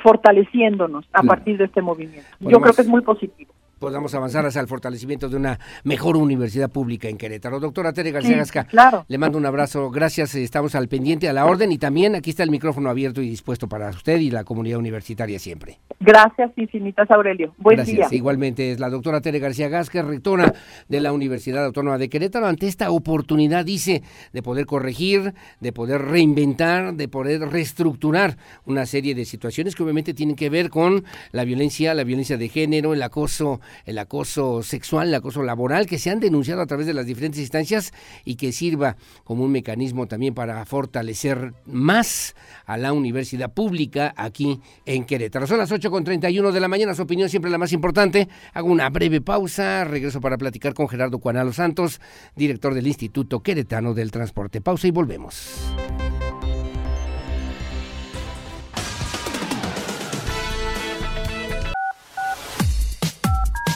[0.02, 2.30] fortaleciéndonos a partir de este movimiento.
[2.40, 3.54] Yo creo que es muy positivo.
[3.80, 7.60] Podamos avanzar hacia el fortalecimiento de una mejor universidad pública en Querétaro.
[7.60, 9.06] Doctora Tere García Sí, Gasca, claro.
[9.07, 12.43] le mando un abrazo, gracias, estamos al pendiente, a la orden y también aquí está
[12.43, 15.80] el micrófono abierto y dispuesto para usted y la comunidad universitaria siempre.
[15.99, 17.53] Gracias infinitas, Aurelio.
[17.57, 18.10] Buen Gracias.
[18.10, 18.18] día.
[18.18, 20.53] Igualmente es la doctora Tere García Gasca, rectora
[20.88, 24.03] de la Universidad Autónoma de Querétaro, ante esta oportunidad, dice,
[24.34, 30.14] de poder corregir, de poder reinventar, de poder reestructurar una serie de situaciones que obviamente
[30.14, 35.10] tienen que ver con la violencia, la violencia de género, el acoso, el acoso sexual,
[35.10, 37.94] el acoso laboral, que se han denunciado a través de las diferentes instancias
[38.24, 42.36] y que sirva como un mecanismo también para fortalecer más
[42.66, 45.48] a la universidad pública aquí en Querétaro.
[45.48, 48.28] Son las 8 con 31 de la mañana, su opinión siempre la más importante.
[48.54, 52.02] Hago una breve pausa, regreso para platicar con Gerardo Cuanalo Santos,
[52.36, 54.62] director del Instituto Queretano del Transporte.
[54.62, 55.56] Pausa y volvemos.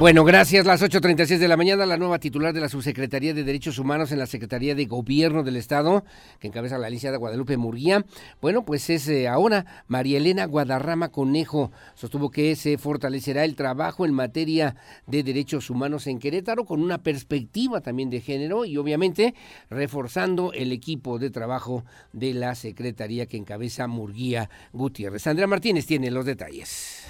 [0.00, 0.64] Bueno, gracias.
[0.64, 4.18] Las 8.36 de la mañana, la nueva titular de la Subsecretaría de Derechos Humanos en
[4.18, 6.04] la Secretaría de Gobierno del Estado,
[6.38, 8.06] que encabeza la licenciada Guadalupe Murguía,
[8.40, 11.70] bueno, pues es eh, ahora María Elena Guadarrama Conejo.
[11.96, 14.74] Sostuvo que se fortalecerá el trabajo en materia
[15.06, 19.34] de derechos humanos en Querétaro con una perspectiva también de género y obviamente
[19.68, 25.26] reforzando el equipo de trabajo de la Secretaría que encabeza Murguía Gutiérrez.
[25.26, 27.04] Andrea Martínez tiene los detalles.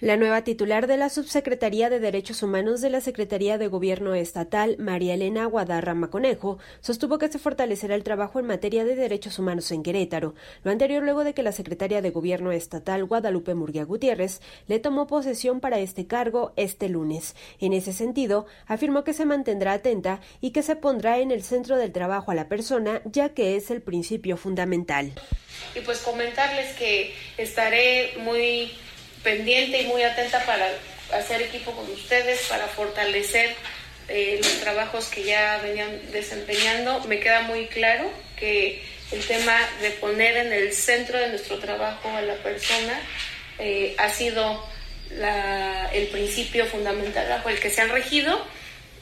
[0.00, 4.76] La nueva titular de la Subsecretaría de Derechos Humanos de la Secretaría de Gobierno Estatal,
[4.78, 9.70] María Elena Guadarrama Conejo, sostuvo que se fortalecerá el trabajo en materia de derechos humanos
[9.70, 10.34] en Querétaro.
[10.64, 15.06] Lo anterior luego de que la secretaria de Gobierno Estatal, Guadalupe Murguía Gutiérrez, le tomó
[15.06, 17.36] posesión para este cargo este lunes.
[17.60, 21.76] En ese sentido, afirmó que se mantendrá atenta y que se pondrá en el centro
[21.76, 25.12] del trabajo a la persona, ya que es el principio fundamental.
[25.76, 28.72] y pues comentarles que estaré muy
[29.24, 30.68] pendiente y muy atenta para
[31.12, 33.56] hacer equipo con ustedes, para fortalecer
[34.08, 37.00] eh, los trabajos que ya venían desempeñando.
[37.08, 42.08] Me queda muy claro que el tema de poner en el centro de nuestro trabajo
[42.16, 43.00] a la persona
[43.58, 44.72] eh, ha sido
[45.92, 48.44] el principio fundamental bajo el que se han regido.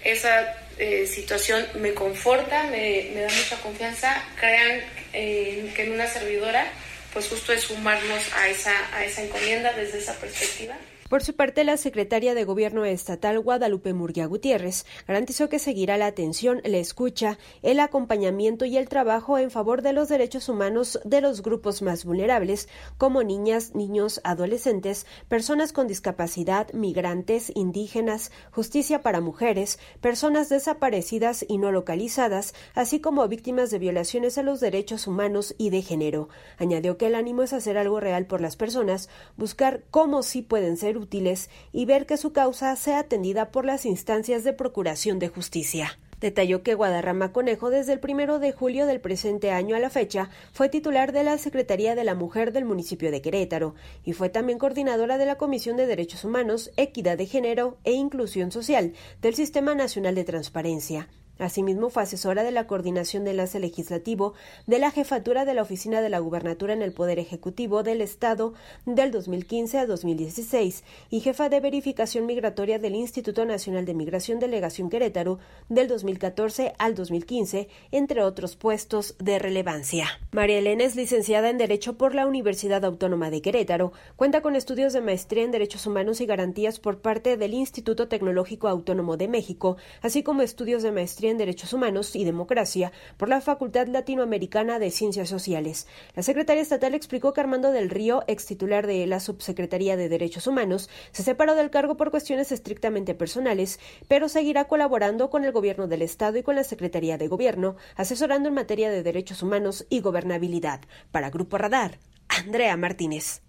[0.05, 4.23] Esa eh, situación me conforta, me, me da mucha confianza.
[4.39, 4.81] Crean
[5.13, 6.67] eh, que en una servidora,
[7.13, 10.77] pues justo es sumarnos a esa, a esa encomienda desde esa perspectiva.
[11.13, 16.07] Por su parte, la secretaria de Gobierno Estatal Guadalupe Murguía Gutiérrez garantizó que seguirá la
[16.07, 21.21] atención, la escucha, el acompañamiento y el trabajo en favor de los derechos humanos de
[21.21, 22.67] los grupos más vulnerables,
[22.97, 31.59] como niñas, niños, adolescentes, personas con discapacidad, migrantes, indígenas, justicia para mujeres, personas desaparecidas y
[31.59, 36.31] no localizadas, así como víctimas de violaciones a los derechos humanos y de género.
[36.57, 40.79] Añadió que el ánimo es hacer algo real por las personas, buscar cómo sí pueden
[40.79, 45.29] ser útiles y ver que su causa sea atendida por las instancias de procuración de
[45.29, 45.99] justicia.
[46.23, 50.31] Detalló que Guadarrama Conejo desde el primero de julio del presente año a la fecha
[50.53, 53.75] fue titular de la Secretaría de la Mujer del municipio de Querétaro
[54.05, 58.53] y fue también coordinadora de la Comisión de Derechos Humanos, Equidad de Género e Inclusión
[58.53, 61.09] Social del Sistema Nacional de Transparencia.
[61.39, 64.35] Asimismo, fue asesora de la coordinación de enlace legislativo
[64.67, 68.55] de la jefatura de la Oficina de la Gubernatura en el Poder Ejecutivo del Estado
[68.85, 74.91] del 2015 a 2016 y jefa de verificación migratoria del Instituto Nacional de Migración Delegación
[74.91, 75.39] Querétaro
[75.69, 80.07] del 2014 al 2015, entre otros puestos de relevancia.
[80.33, 84.93] María Elena es licenciada en Derecho por la Universidad Autónoma de Querétaro, cuenta con estudios
[84.93, 89.77] de maestría en Derechos Humanos y Garantías por parte del Instituto Tecnológico Autónomo de México,
[90.03, 94.91] así como estudios de maestría en Derechos Humanos y Democracia por la Facultad Latinoamericana de
[94.91, 95.87] Ciencias Sociales.
[96.15, 100.47] La secretaria estatal explicó que Armando del Río, ex titular de la Subsecretaría de Derechos
[100.47, 105.89] Humanos, se separó del cargo por cuestiones estrictamente personales, pero seguirá colaborando con el Gobierno
[105.89, 110.01] del Estado y con la Secretaría de Gobierno, asesorando en materia de derechos humanos y
[110.01, 110.81] gobernabilidad.
[111.11, 113.43] Para Grupo Radar, Andrea Martínez.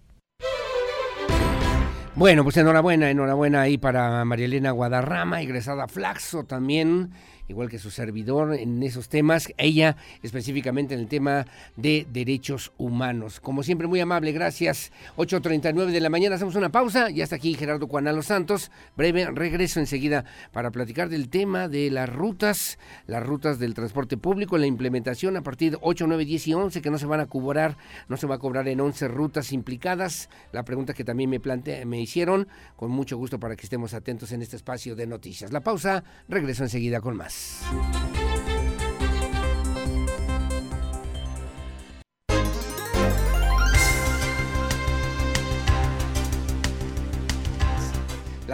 [2.16, 7.12] Bueno, pues enhorabuena, enhorabuena ahí para María Elena Guadarrama, egresada Flaxo también,
[7.48, 11.46] igual que su servidor en esos temas, ella específicamente en el tema
[11.76, 13.40] de derechos humanos.
[13.40, 14.92] Como siempre, muy amable, gracias.
[15.18, 18.72] 8.39 de la mañana, hacemos una pausa y hasta aquí Gerardo Cuanalo Santos.
[18.96, 24.58] Breve regreso enseguida para platicar del tema de las rutas, las rutas del transporte público,
[24.58, 27.26] la implementación a partir de 8, 9, 10 y 11 que no se van a
[27.26, 30.30] cobrar, no se va a cobrar en 11 rutas implicadas.
[30.52, 34.32] La pregunta que también me, plante, me hicieron, con mucho gusto para que estemos atentos
[34.32, 35.52] en este espacio de noticias.
[35.52, 37.33] La pausa, regreso enseguida con más.
[37.70, 38.23] Abraço.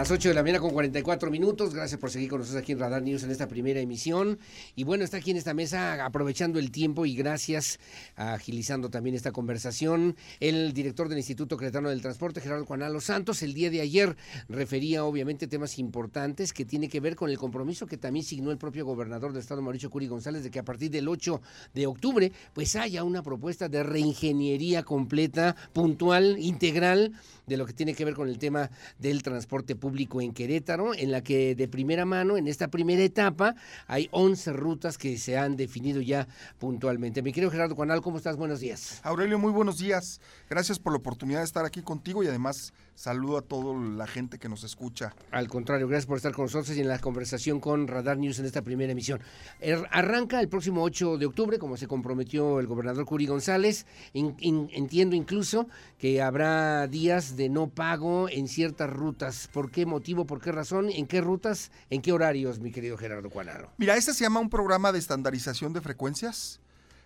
[0.00, 1.74] Las 8 de la mañana con 44 minutos.
[1.74, 4.38] Gracias por seguir con nosotros aquí en Radar News en esta primera emisión.
[4.74, 7.78] Y bueno, está aquí en esta mesa aprovechando el tiempo y gracias,
[8.16, 13.42] agilizando también esta conversación, el director del Instituto Cretano del Transporte, Gerardo Juanalo Santos.
[13.42, 14.16] El día de ayer
[14.48, 18.56] refería obviamente temas importantes que tiene que ver con el compromiso que también signó el
[18.56, 21.42] propio gobernador del estado, Mauricio Curi González, de que a partir del 8
[21.74, 27.12] de octubre pues haya una propuesta de reingeniería completa, puntual, integral
[27.50, 31.10] de lo que tiene que ver con el tema del transporte público en Querétaro, en
[31.10, 33.56] la que de primera mano, en esta primera etapa,
[33.88, 36.28] hay 11 rutas que se han definido ya
[36.58, 37.22] puntualmente.
[37.22, 38.36] Mi querido Gerardo Juanal, ¿cómo estás?
[38.36, 39.00] Buenos días.
[39.02, 40.20] Aurelio, muy buenos días.
[40.48, 44.38] Gracias por la oportunidad de estar aquí contigo y además saludo a toda la gente
[44.38, 45.14] que nos escucha.
[45.30, 48.44] Al contrario, gracias por estar con nosotros y en la conversación con Radar News en
[48.44, 49.22] esta primera emisión.
[49.58, 53.86] Er, arranca el próximo 8 de octubre, como se comprometió el gobernador Curi González.
[54.12, 55.66] entiendo incluso
[55.96, 59.48] que habrá días de no pago en ciertas rutas.
[59.50, 60.26] ¿Por qué motivo?
[60.26, 60.90] ¿Por qué razón?
[60.90, 61.72] ¿En qué rutas?
[61.88, 63.70] ¿En qué horarios, mi querido Gerardo Cuanaro?
[63.78, 66.60] Mira, este se llama un programa de estandarización de frecuencias.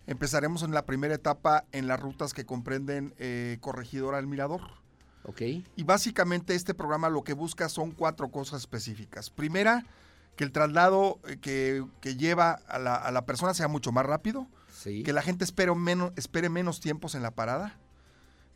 [0.09, 4.84] Empezaremos en la primera etapa en las rutas que comprenden eh, Corregidora al Mirador
[5.77, 9.31] y básicamente este programa lo que busca son cuatro cosas específicas.
[9.31, 9.87] Primera,
[10.37, 11.39] que el traslado eh,
[12.01, 14.47] que, lleva a la, persona sea mucho más rápido,
[14.83, 17.79] que la gente espere menos, espere menos tiempos en la parada,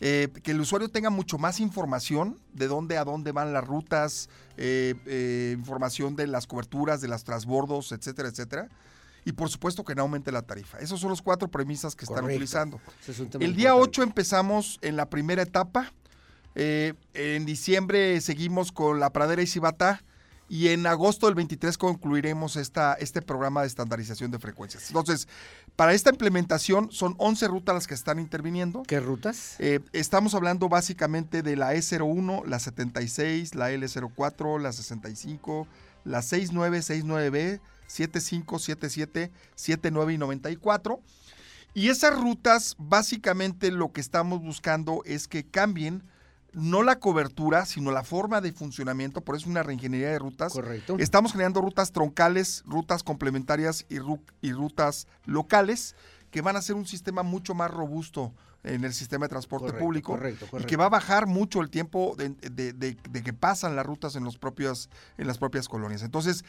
[0.00, 4.28] eh, que el usuario tenga mucho más información de dónde a dónde van las rutas,
[4.56, 8.68] eh, información de las coberturas, de las transbordos, etcétera, etcétera.
[9.24, 10.78] Y por supuesto que no aumente la tarifa.
[10.78, 12.80] Esas son las cuatro premisas que están utilizando.
[13.40, 15.92] el día 8 empezamos en la primera etapa
[16.60, 20.02] eh, en diciembre seguimos con la pradera y Cibata.
[20.50, 24.88] Y en agosto del 23 concluiremos esta, este programa de estandarización de frecuencias.
[24.88, 25.28] Entonces,
[25.76, 28.82] para esta implementación son 11 rutas las que están interviniendo.
[28.84, 29.56] ¿Qué rutas?
[29.58, 35.68] Eh, estamos hablando básicamente de la E01, la 76, la L04, la 65,
[36.04, 41.00] la 69, 69B, 75, 77, 79 y 94.
[41.74, 46.02] Y esas rutas, básicamente lo que estamos buscando es que cambien
[46.52, 50.52] no la cobertura, sino la forma de funcionamiento, por eso una reingeniería de rutas.
[50.52, 50.96] Correcto.
[50.98, 53.96] Estamos generando rutas troncales, rutas complementarias y,
[54.40, 55.94] y rutas locales
[56.30, 58.32] que van a ser un sistema mucho más robusto
[58.64, 62.16] en el sistema de transporte público correcto, y que va a bajar mucho el tiempo
[62.16, 62.30] de,
[62.72, 66.02] de, que pasan las rutas en, los propios, en las propias colonias.
[66.02, 66.44] Entonces,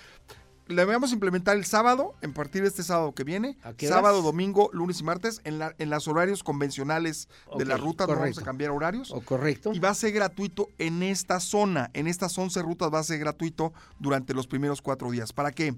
[0.70, 4.70] la vamos a implementar el sábado, en partir de este sábado que viene, sábado, domingo,
[4.72, 7.28] lunes y martes, en, la, en los horarios convencionales
[7.58, 9.12] de la ruta, no vamos a cambiar horarios.
[9.12, 9.72] O correcto.
[9.74, 13.18] Y va a ser gratuito en esta zona, en estas 11 rutas va a ser
[13.18, 15.34] gratuito durante los primeros cuatro días.
[15.34, 15.74] ¿Para qué?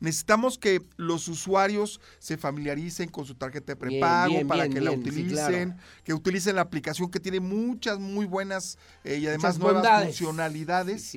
[0.00, 5.76] Necesitamos que los usuarios se familiaricen con su tarjeta de prepago para que la utilicen,
[6.04, 11.16] que utilicen la aplicación que tiene muchas muy buenas eh, y además nuevas funcionalidades.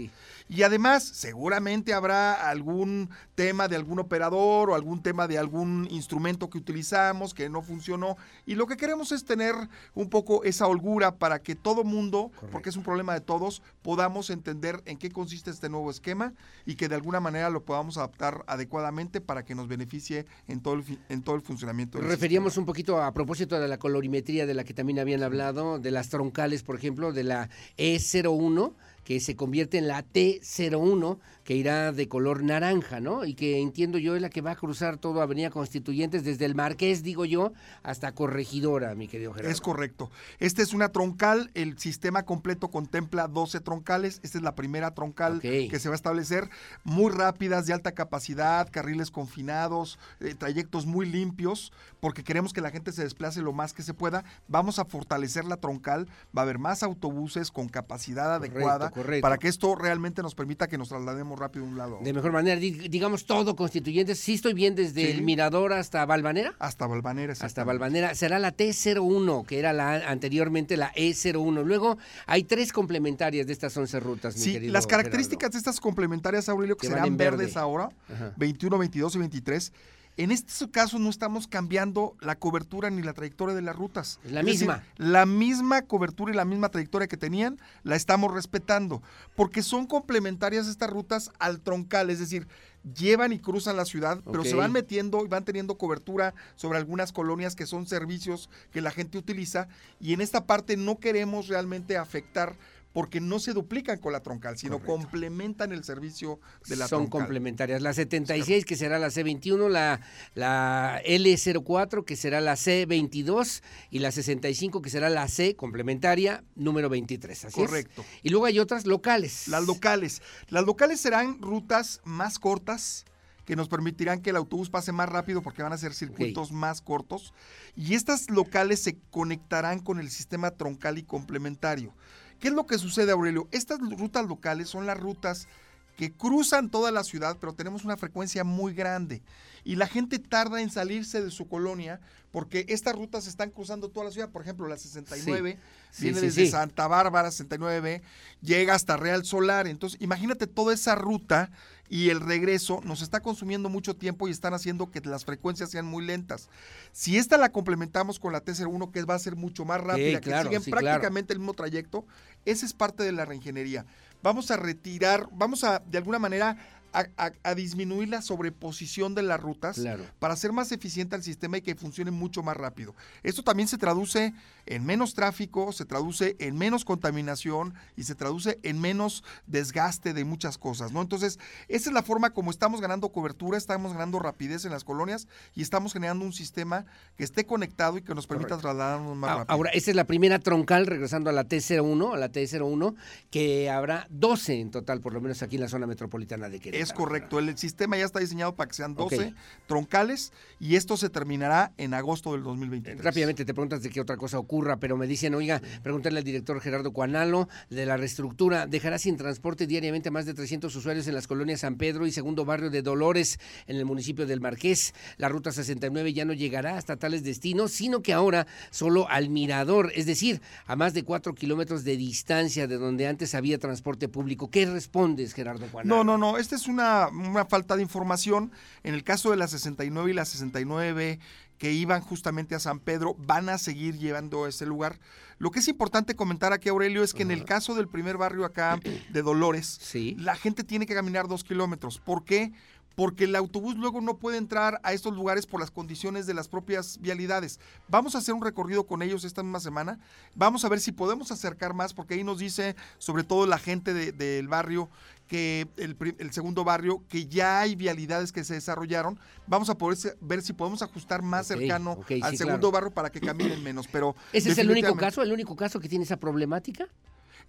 [0.51, 6.49] Y además, seguramente habrá algún tema de algún operador o algún tema de algún instrumento
[6.49, 8.17] que utilizamos que no funcionó.
[8.45, 9.55] Y lo que queremos es tener
[9.93, 14.29] un poco esa holgura para que todo mundo, porque es un problema de todos, podamos
[14.29, 16.33] entender en qué consiste este nuevo esquema
[16.65, 20.73] y que de alguna manera lo podamos adaptar adecuadamente para que nos beneficie en todo
[20.73, 21.97] el, en todo el funcionamiento.
[21.97, 25.79] Del Referíamos un poquito a propósito de la colorimetría de la que también habían hablado,
[25.79, 28.73] de las troncales, por ejemplo, de la E01
[29.03, 31.17] que se convierte en la T01,
[31.51, 33.25] que irá de color naranja, ¿no?
[33.25, 36.55] Y que entiendo yo es la que va a cruzar todo Avenida Constituyentes, desde el
[36.55, 37.51] Marqués, digo yo,
[37.83, 39.51] hasta Corregidora, mi querido Gerardo.
[39.51, 40.09] Es correcto.
[40.39, 45.41] Esta es una troncal, el sistema completo contempla 12 troncales, esta es la primera troncal
[45.41, 46.49] que se va a establecer,
[46.85, 52.71] muy rápidas, de alta capacidad, carriles confinados, eh, trayectos muy limpios, porque queremos que la
[52.71, 54.23] gente se desplace lo más que se pueda.
[54.47, 59.37] Vamos a fortalecer la troncal, va a haber más autobuses con capacidad adecuada ruta para
[59.37, 61.99] que esto realmente nos permita que nos traslademos rápido de un lado.
[62.01, 64.19] De mejor manera, digamos todo constituyentes.
[64.19, 66.53] Sí estoy bien desde el Mirador hasta Valvanera.
[66.59, 68.15] Hasta Valvanera, Hasta Valvanera.
[68.15, 71.63] Será la T01, que era la anteriormente la E01.
[71.63, 71.97] Luego
[72.27, 76.77] hay tres complementarias de estas 11 rutas, mi Sí, las características de estas complementarias, Aurelio,
[76.77, 77.89] que, serán verdes ahora,
[78.37, 79.73] 21, 22 y 23
[80.17, 84.19] en este caso no estamos cambiando la cobertura ni la trayectoria de las rutas.
[84.25, 84.83] La misma.
[84.97, 89.01] la misma cobertura y la misma trayectoria que tenían la estamos respetando,
[89.35, 92.47] porque son complementarias estas rutas al troncal, es decir,
[92.95, 97.11] llevan y cruzan la ciudad, pero se van metiendo y van teniendo cobertura sobre algunas
[97.11, 99.67] colonias que son servicios que la gente utiliza
[99.99, 102.55] y en esta parte no queremos realmente afectar
[102.93, 107.81] porque no se duplican con la troncal, sino complementan el servicio de la Son complementarias.
[107.81, 110.01] La 76, que será la C21, la,
[110.33, 116.89] la L04, que será la C22, y la 65, que será la C complementaria número
[116.89, 117.45] 23.
[117.45, 118.03] Así Correcto.
[118.23, 119.47] Y luego hay otras locales.
[119.47, 120.21] Las locales.
[120.49, 123.05] Las locales serán rutas más cortas,
[123.45, 126.81] que nos permitirán que el autobús pase más rápido porque van a ser circuitos más
[126.81, 127.33] cortos.
[127.75, 131.93] Y estas locales se conectarán con el sistema troncal y complementario.
[132.41, 133.47] ¿Qué es lo que sucede, Aurelio?
[133.51, 135.47] Estas rutas locales son las rutas
[135.95, 139.21] que cruzan toda la ciudad, pero tenemos una frecuencia muy grande.
[139.63, 142.01] Y la gente tarda en salirse de su colonia
[142.31, 144.29] porque estas rutas están cruzando toda la ciudad.
[144.29, 145.59] Por ejemplo, la 69
[145.99, 148.01] viene desde Santa Bárbara, 69,
[148.41, 149.67] llega hasta Real Solar.
[149.67, 151.51] Entonces, imagínate toda esa ruta
[151.91, 155.85] y el regreso nos está consumiendo mucho tiempo y están haciendo que las frecuencias sean
[155.85, 156.47] muy lentas.
[156.93, 160.41] Si esta la complementamos con la T01, que va a ser mucho más rápida, que
[160.41, 162.05] siguen prácticamente el mismo trayecto,
[162.45, 163.85] esa es parte de la reingeniería.
[164.23, 166.55] Vamos a retirar, vamos a de alguna manera
[166.93, 169.81] a, disminuir la sobreposición de las rutas
[170.19, 172.95] para hacer más eficiente el sistema y que funcione mucho más rápido.
[173.23, 174.33] Esto también se traduce
[174.65, 180.25] en menos tráfico, se traduce en menos contaminación y se traduce en menos desgaste de
[180.25, 181.01] muchas cosas, ¿no?
[181.01, 185.27] Entonces, esa es la forma como estamos ganando cobertura, estamos ganando rapidez en las colonias
[185.55, 186.85] y estamos generando un sistema
[187.17, 189.53] que esté conectado y que nos permita trasladarnos más rápido.
[189.53, 192.95] Ahora, esta es la primera troncal, regresando a la T01, a la T01,
[193.29, 196.80] que habrá 12 en total, por lo menos aquí en la zona metropolitana de Querétaro.
[196.81, 199.33] Es correcto, el sistema ya está diseñado para que sean 12
[199.67, 203.03] troncales y esto se terminará en agosto del 2023.
[203.03, 206.59] Rápidamente te preguntas de qué otra cosa ocurra, pero me dicen, oiga, pregúntale al director
[206.59, 211.27] Gerardo Cuanalo de la reestructura, dejará sin transporte diariamente más de 300 usuarios en las
[211.27, 214.93] colonias San Pedro y segundo barrio de Dolores en el municipio del Marqués.
[215.17, 219.91] La ruta 69 ya no llegará hasta tales destinos, sino que ahora solo al mirador,
[219.95, 224.49] es decir, a más de 4 kilómetros de distancia de donde antes había transporte público.
[224.49, 225.97] ¿Qué respondes, Gerardo Cuanalo?
[225.97, 228.51] No, no, no, esta es una, una falta de información.
[228.83, 231.19] En el caso de la 69 y la 69
[231.61, 234.99] que iban justamente a San Pedro van a seguir llevando ese lugar.
[235.37, 238.45] Lo que es importante comentar aquí, Aurelio, es que en el caso del primer barrio
[238.45, 238.79] acá
[239.11, 239.79] de Dolores,
[240.17, 241.99] la gente tiene que caminar dos kilómetros.
[241.99, 242.51] ¿Por qué?
[242.95, 246.47] porque el autobús luego no puede entrar a estos lugares por las condiciones de las
[246.47, 247.59] propias vialidades.
[247.87, 249.99] Vamos a hacer un recorrido con ellos esta misma semana.
[250.35, 253.93] Vamos a ver si podemos acercar más, porque ahí nos dice, sobre todo la gente
[253.93, 254.89] del barrio,
[255.31, 259.17] que el, segundo barrio, que ya hay vialidades que se desarrollaron.
[259.47, 263.63] Vamos a poder ver si podemos ajustar más cercano al segundo barrio para que caminen
[263.63, 263.87] menos.
[263.87, 266.89] Pero ¿Ese es el único caso, el único caso que tiene esa problemática?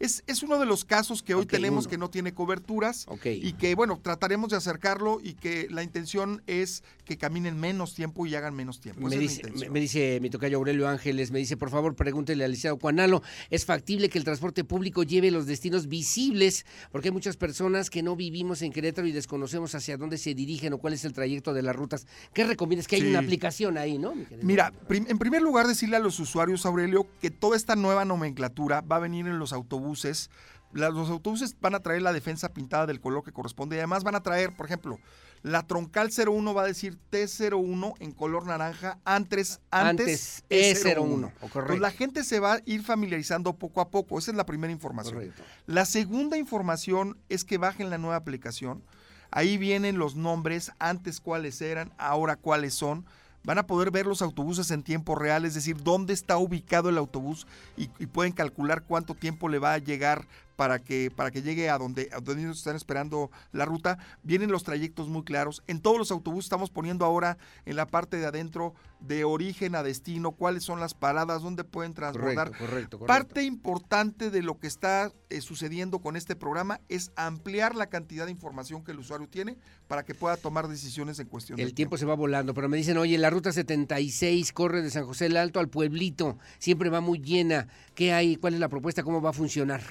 [0.03, 3.77] Es, es uno de los casos que hoy tenemos que no tiene coberturas y que,
[3.77, 8.53] bueno, trataremos de acercarlo y que la intención es que caminen menos tiempo y hagan
[8.53, 9.07] menos tiempo.
[9.07, 12.79] Me, dice, me, dice, mi tocayo Aurelio Ángeles, me dice, por favor, pregúntele al licenciado
[12.79, 16.67] Cuanalo, ¿es factible que el transporte público lleve los destinos visibles?
[16.91, 20.73] Porque hay muchas personas que no vivimos en Querétaro y desconocemos hacia dónde se dirigen
[20.73, 22.09] o cuál es el trayecto de las rutas.
[22.35, 22.89] ¿Qué recomiendas?
[22.89, 24.15] Que hay una aplicación ahí, ¿no?
[24.43, 28.97] Mira, en primer lugar, decirle a los usuarios, Aurelio, que toda esta nueva nomenclatura va
[28.97, 30.31] a venir en los autobuses autobuses,
[30.73, 34.15] los autobuses van a traer la defensa pintada del color que corresponde y además van
[34.15, 34.99] a traer, por ejemplo,
[35.43, 41.33] la troncal 01 va a decir T01 en color naranja antes, antes, E01.
[41.43, 44.19] Entonces la gente se va a ir familiarizando poco a poco.
[44.19, 45.35] Esa es la primera información.
[45.67, 48.85] La segunda información es que bajen la nueva aplicación.
[49.31, 53.05] Ahí vienen los nombres, antes cuáles eran, ahora cuáles son
[53.45, 56.99] van a poder ver los autobuses en tiempo real, es decir, dónde está ubicado el
[56.99, 57.47] autobús
[57.77, 60.27] y, pueden calcular cuánto tiempo le va a llegar
[60.57, 63.99] para que, para que llegue a donde, a donde ellos están esperando la ruta.
[64.23, 65.63] Vienen los trayectos muy claros.
[65.67, 69.83] En todos los autobuses estamos poniendo ahora en la parte de adentro de origen a
[69.83, 72.57] destino, cuáles son las paradas, dónde pueden transbordar.
[72.57, 77.89] Correcto, Parte importante de lo que está eh, sucediendo con este programa es ampliar la
[77.89, 79.57] cantidad de información que el usuario tiene
[79.89, 81.59] para que pueda tomar decisiones en cuestión.
[81.59, 85.05] El tiempo, se va volando, pero me dicen, oye, la ruta 76 corre de San
[85.05, 87.69] José del Alto al pueblito, siempre va muy llena.
[87.95, 88.37] ¿Qué hay?
[88.37, 89.03] ¿Cuál es la propuesta?
[89.03, 89.83] ¿Cómo va a funcionar?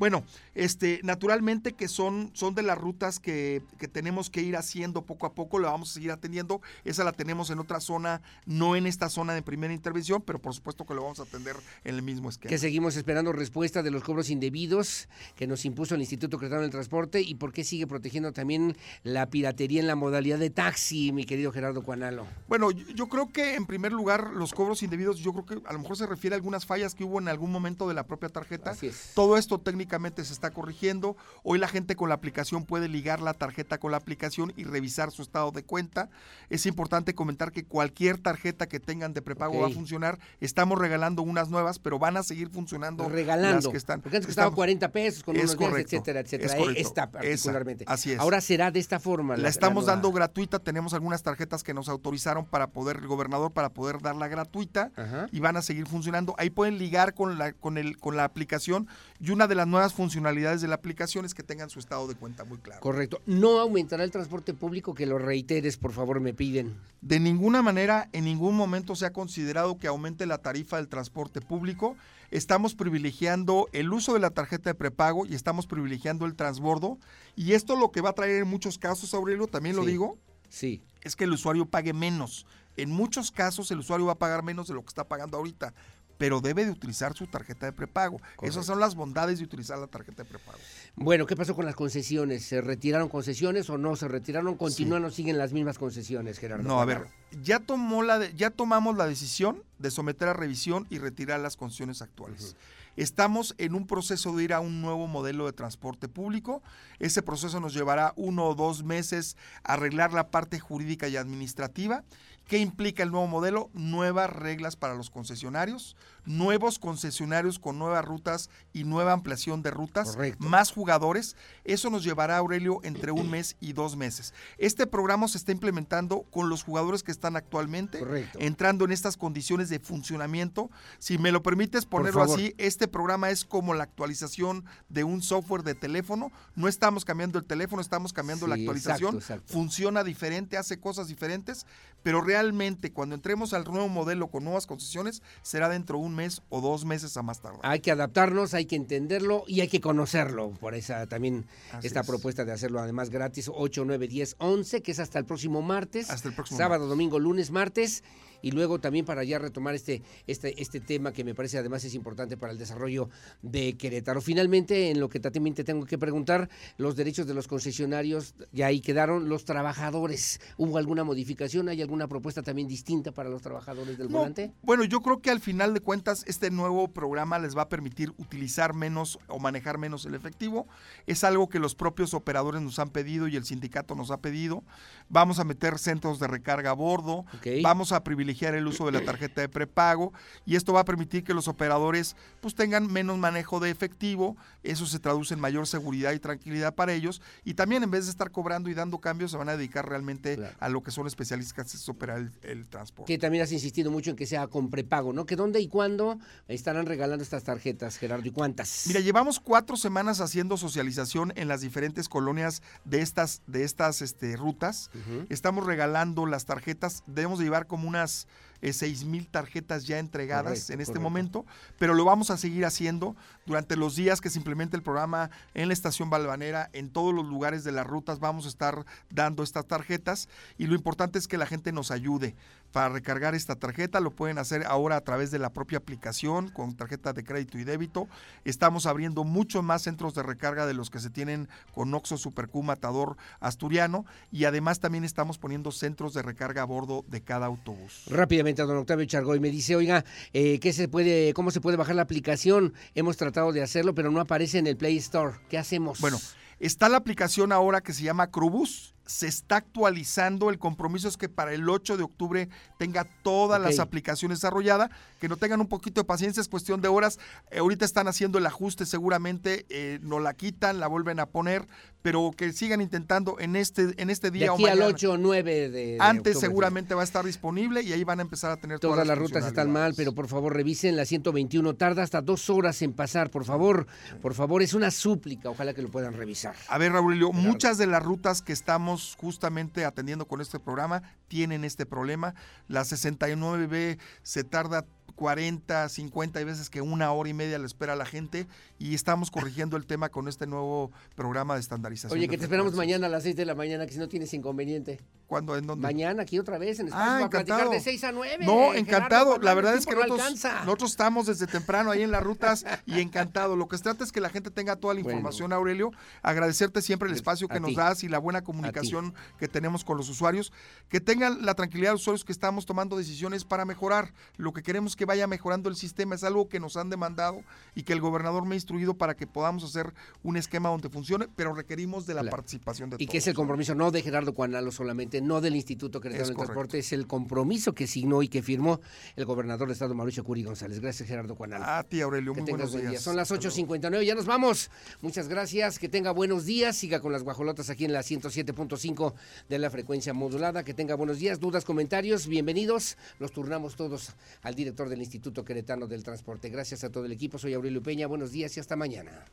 [0.00, 0.24] Bueno,
[0.54, 5.26] este, naturalmente que son, son de las rutas que, que, tenemos que ir haciendo poco
[5.26, 6.62] a poco, la vamos a seguir atendiendo.
[6.86, 10.54] Esa la tenemos en otra zona, no en esta zona de primera intervención, pero por
[10.54, 11.54] supuesto que lo vamos a atender
[11.84, 12.48] en el mismo esquema.
[12.48, 15.06] Que seguimos esperando respuesta de los cobros indebidos
[15.36, 19.26] que nos impuso el Instituto Cretano del Transporte y por qué sigue protegiendo también la
[19.26, 22.26] piratería en la modalidad de taxi, mi querido Gerardo Cuanalo.
[22.48, 25.80] Bueno, yo creo que en primer lugar los cobros indebidos, yo creo que a lo
[25.80, 28.70] mejor se refiere a algunas fallas que hubo en algún momento de la propia tarjeta.
[28.70, 29.12] Así es.
[29.14, 29.58] Todo esto
[29.90, 31.16] se está corrigiendo.
[31.42, 35.10] Hoy la gente con la aplicación puede ligar la tarjeta con la aplicación y revisar
[35.10, 36.08] su estado de cuenta.
[36.48, 40.18] Es importante comentar que cualquier tarjeta que tengan de prepago va a funcionar.
[40.40, 43.56] Estamos regalando unas nuevas, pero van a seguir funcionando regalando.
[43.56, 44.00] las que están.
[44.00, 46.52] Porque antes costaba Estamos- 40 pesos con Es unos días, etcétera, etcétera.
[46.52, 46.80] es correcto.
[46.80, 47.84] Esta Esa, particularmente.
[47.88, 48.20] así es.
[48.20, 49.36] Ahora será de esta forma.
[49.36, 53.70] La estamos dando gratuita, tenemos algunas tarjetas que nos autorizaron para poder, el gobernador, para
[53.70, 55.26] poder darla gratuita Ajá.
[55.32, 56.34] y van a seguir funcionando.
[56.38, 58.86] Ahí pueden ligar con la, con el, con la aplicación
[59.20, 62.14] y una de las nuevas funcionalidades de la aplicación es que tengan su estado de
[62.14, 62.80] cuenta muy claro.
[62.80, 63.20] Correcto.
[63.26, 66.74] No aumentará el transporte público, que lo reiteres, por favor, me piden.
[67.02, 71.40] De ninguna manera, en ningún momento se ha considerado que aumente la tarifa del transporte
[71.40, 71.96] público.
[72.30, 76.98] Estamos privilegiando el uso de la tarjeta de prepago y estamos privilegiando el transbordo.
[77.36, 79.90] Y esto lo que va a traer en muchos casos, Aurelio, también lo Sí.
[79.90, 80.16] digo,
[80.48, 80.82] Sí.
[81.02, 82.46] es que el usuario pague menos.
[82.76, 85.74] En muchos casos el usuario va a pagar menos de lo que está pagando ahorita,
[86.20, 88.20] pero debe de utilizar su tarjeta de prepago.
[88.42, 90.58] Esas son las bondades de utilizar la tarjeta de prepago.
[90.94, 92.44] Bueno, ¿qué pasó con las concesiones?
[92.44, 94.58] ¿Se retiraron concesiones o no se retiraron?
[94.58, 96.62] ¿Continúan o siguen las mismas concesiones, Gerardo?
[96.62, 97.06] No, a ver,
[97.42, 101.56] ya tomó la de- ya tomamos la decisión de someter a revisión y retirar las
[101.56, 102.54] concesiones actuales.
[102.96, 106.62] Estamos en un proceso de ir a un nuevo modelo de transporte público.
[106.98, 112.04] Ese proceso nos llevará uno o dos meses a arreglar la parte jurídica y administrativa.
[112.46, 113.70] ¿Qué implica el nuevo modelo?
[113.74, 120.16] Nuevas reglas para los concesionarios, nuevos concesionarios con nuevas rutas y nueva ampliación de rutas,
[120.38, 121.36] más jugadores.
[121.64, 124.34] Eso nos llevará, Aurelio, entre un mes y dos meses.
[124.58, 128.00] Este programa se está implementando con los jugadores que están actualmente,
[128.38, 130.70] entrando en estas condiciones de funcionamiento.
[130.98, 135.62] Si me lo permites ponerlo así, este programa es como la actualización de un software
[135.62, 136.32] de teléfono.
[136.54, 139.16] No estamos cambiando el teléfono, estamos cambiando la actualización.
[139.16, 139.52] exacto, exacto.
[139.52, 141.66] Funciona diferente, hace cosas diferentes,
[142.02, 146.42] pero realmente cuando entremos al nuevo modelo con nuevas concesiones, será dentro de un mes
[146.48, 147.60] o dos meses a más tardar.
[147.62, 150.50] Hay que adaptarnos, hay que entenderlo y hay que conocerlo.
[150.60, 152.06] Por esa también Así esta es.
[152.06, 156.10] propuesta de hacerlo además gratis 8, 9, 10, 11, que es hasta el próximo martes.
[156.10, 156.90] Hasta el próximo Sábado, martes.
[156.90, 158.02] domingo, lunes, martes.
[158.42, 161.94] Y luego también para ya retomar este, este, este tema que me parece además es
[161.94, 163.08] importante para el desarrollo
[163.42, 164.20] de Querétaro.
[164.20, 166.48] Finalmente, en lo que también te tengo que preguntar,
[166.78, 169.28] los derechos de los concesionarios ya ahí quedaron.
[169.28, 171.68] Los trabajadores, ¿hubo alguna modificación?
[171.68, 174.52] ¿Hay alguna propuesta también distinta para los trabajadores del No, volante?
[174.62, 178.12] Bueno, yo creo que al final de cuentas este nuevo programa les va a permitir
[178.18, 180.66] utilizar menos o manejar menos el efectivo.
[181.06, 184.64] Es algo que los propios operadores nos han pedido y el sindicato nos ha pedido.
[185.08, 187.24] Vamos a meter centros de recarga a bordo,
[187.62, 190.12] vamos a privilegiar el uso de la tarjeta de prepago
[190.46, 194.36] y esto va a permitir que los operadores pues tengan menos manejo de efectivo.
[194.62, 198.10] Eso se traduce en mayor seguridad y tranquilidad para ellos y también en vez de
[198.10, 201.52] estar cobrando y dando cambios se van a dedicar realmente a lo que son especialistas
[201.52, 203.12] que es operar el, el transporte.
[203.12, 205.26] Que también has insistido mucho en que sea con prepago, ¿no?
[205.26, 208.26] ¿Que dónde y cuándo estarán regalando estas tarjetas, Gerardo?
[208.26, 208.84] ¿Y cuántas?
[208.86, 214.36] Mira, llevamos cuatro semanas haciendo socialización en las diferentes colonias de estas, de estas este,
[214.36, 214.90] rutas.
[215.28, 217.02] Estamos regalando las tarjetas.
[217.06, 218.19] Debemos de llevar como unas
[218.62, 221.02] eh, seis mil tarjetas ya entregadas Correcto, en este correcto.
[221.02, 221.46] momento,
[221.78, 223.16] pero lo vamos a seguir haciendo
[223.46, 227.26] durante los días que se implemente el programa en la estación Balvanera, en todos los
[227.26, 230.28] lugares de las rutas vamos a estar dando estas tarjetas
[230.58, 232.34] y lo importante es que la gente nos ayude
[232.72, 236.76] para recargar esta tarjeta, lo pueden hacer ahora a través de la propia aplicación con
[236.76, 238.08] tarjeta de crédito y débito.
[238.44, 242.62] Estamos abriendo muchos más centros de recarga de los que se tienen con Oxxo, Supercu,
[242.62, 248.04] Matador, Asturiano y además también estamos poniendo centros de recarga a bordo de cada autobús.
[248.08, 251.96] Rápidamente, don Octavio Chargoy me dice, oiga, eh, ¿qué se puede, ¿cómo se puede bajar
[251.96, 252.74] la aplicación?
[252.94, 255.36] Hemos tratado de hacerlo, pero no aparece en el Play Store.
[255.48, 256.00] ¿Qué hacemos?
[256.00, 256.18] Bueno,
[256.60, 258.94] está la aplicación ahora que se llama Crubus.
[259.06, 260.50] Se está actualizando.
[260.50, 264.90] El compromiso es que para el 8 de octubre tenga todas las aplicaciones desarrolladas.
[265.18, 267.18] Que no tengan un poquito de paciencia, es cuestión de horas.
[267.50, 271.66] Eh, ahorita están haciendo el ajuste, seguramente eh, no la quitan, la vuelven a poner,
[272.02, 274.94] pero que sigan intentando en este, en este de día aquí o al mañana.
[274.94, 276.46] 8 o 9 de, de Antes octubre.
[276.48, 279.18] seguramente va a estar disponible y ahí van a empezar a tener todas, Todas las
[279.18, 281.74] rutas están mal, pero por favor revisen la 121.
[281.74, 283.88] Tarda hasta dos horas en pasar, por favor.
[284.22, 285.50] Por favor, es una súplica.
[285.50, 286.49] Ojalá que lo puedan revisar.
[286.68, 291.64] A ver, Raúlio, muchas de las rutas que estamos justamente atendiendo con este programa tienen
[291.64, 292.34] este problema.
[292.66, 294.84] La 69B se tarda
[295.14, 298.46] 40, 50, hay veces que una hora y media le espera a la gente
[298.78, 302.18] y estamos corrigiendo el tema con este nuevo programa de estandarización.
[302.18, 304.32] Oye, que te esperamos mañana a las 6 de la mañana, que si no tienes
[304.34, 304.98] inconveniente.
[305.26, 305.56] ¿Cuándo?
[305.56, 305.82] ¿En dónde?
[305.82, 307.70] Mañana, aquí otra vez, en Espacio, ah, encantado.
[307.70, 308.46] de 6 a 9.
[308.46, 309.38] No, encantado.
[309.38, 313.56] la verdad es que nosotros, nosotros, estamos desde temprano ahí en las rutas y encantado.
[313.56, 315.92] Lo que se trata es que la gente tenga toda la información, Aurelio.
[316.22, 320.08] Agradecerte siempre el espacio que nos das y la buena comunicación que tenemos con los
[320.08, 320.52] usuarios.
[320.88, 324.12] Que tengan la tranquilidad de los usuarios que estamos tomando decisiones para mejorar.
[324.36, 327.42] Lo que queremos que vaya mejorando el sistema es algo que nos han demandado
[327.74, 329.92] y que el gobernador me ha instruido para que podamos hacer
[330.22, 333.02] un esquema donde funcione, pero requerimos de la participación de todos.
[333.02, 336.36] Y que es el compromiso no de Gerardo Cuanalo solamente, no del Instituto Querétaro del
[336.36, 338.80] Transporte, es el compromiso que signó y que firmó
[339.16, 340.80] el gobernador de Estado Mauricio Curi González.
[340.80, 341.64] Gracias, Gerardo Cuanalo.
[341.64, 343.02] A ti, Aurelio, muy buenos días.
[343.02, 344.70] Son las 8.59, ya nos vamos.
[345.00, 349.14] Muchas gracias, que tenga buenos días, siga con las guajolotas aquí en la 107.5
[349.48, 352.96] de la frecuencia modulada, que tenga buenos días, dudas, comentarios, bienvenidos.
[353.18, 354.12] Los turnamos todos
[354.42, 356.50] al director del Instituto Queretano del Transporte.
[356.50, 359.24] Gracias a todo el equipo, soy Aurelio Peña, buenos días y hasta mañana.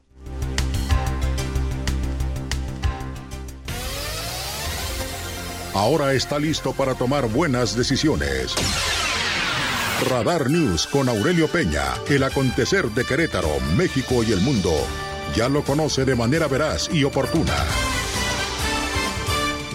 [5.76, 8.56] Ahora está listo para tomar buenas decisiones.
[10.10, 14.74] Radar News con Aurelio Peña, el acontecer de Querétaro, México y el mundo.
[15.36, 17.54] Ya lo conoce de manera veraz y oportuna.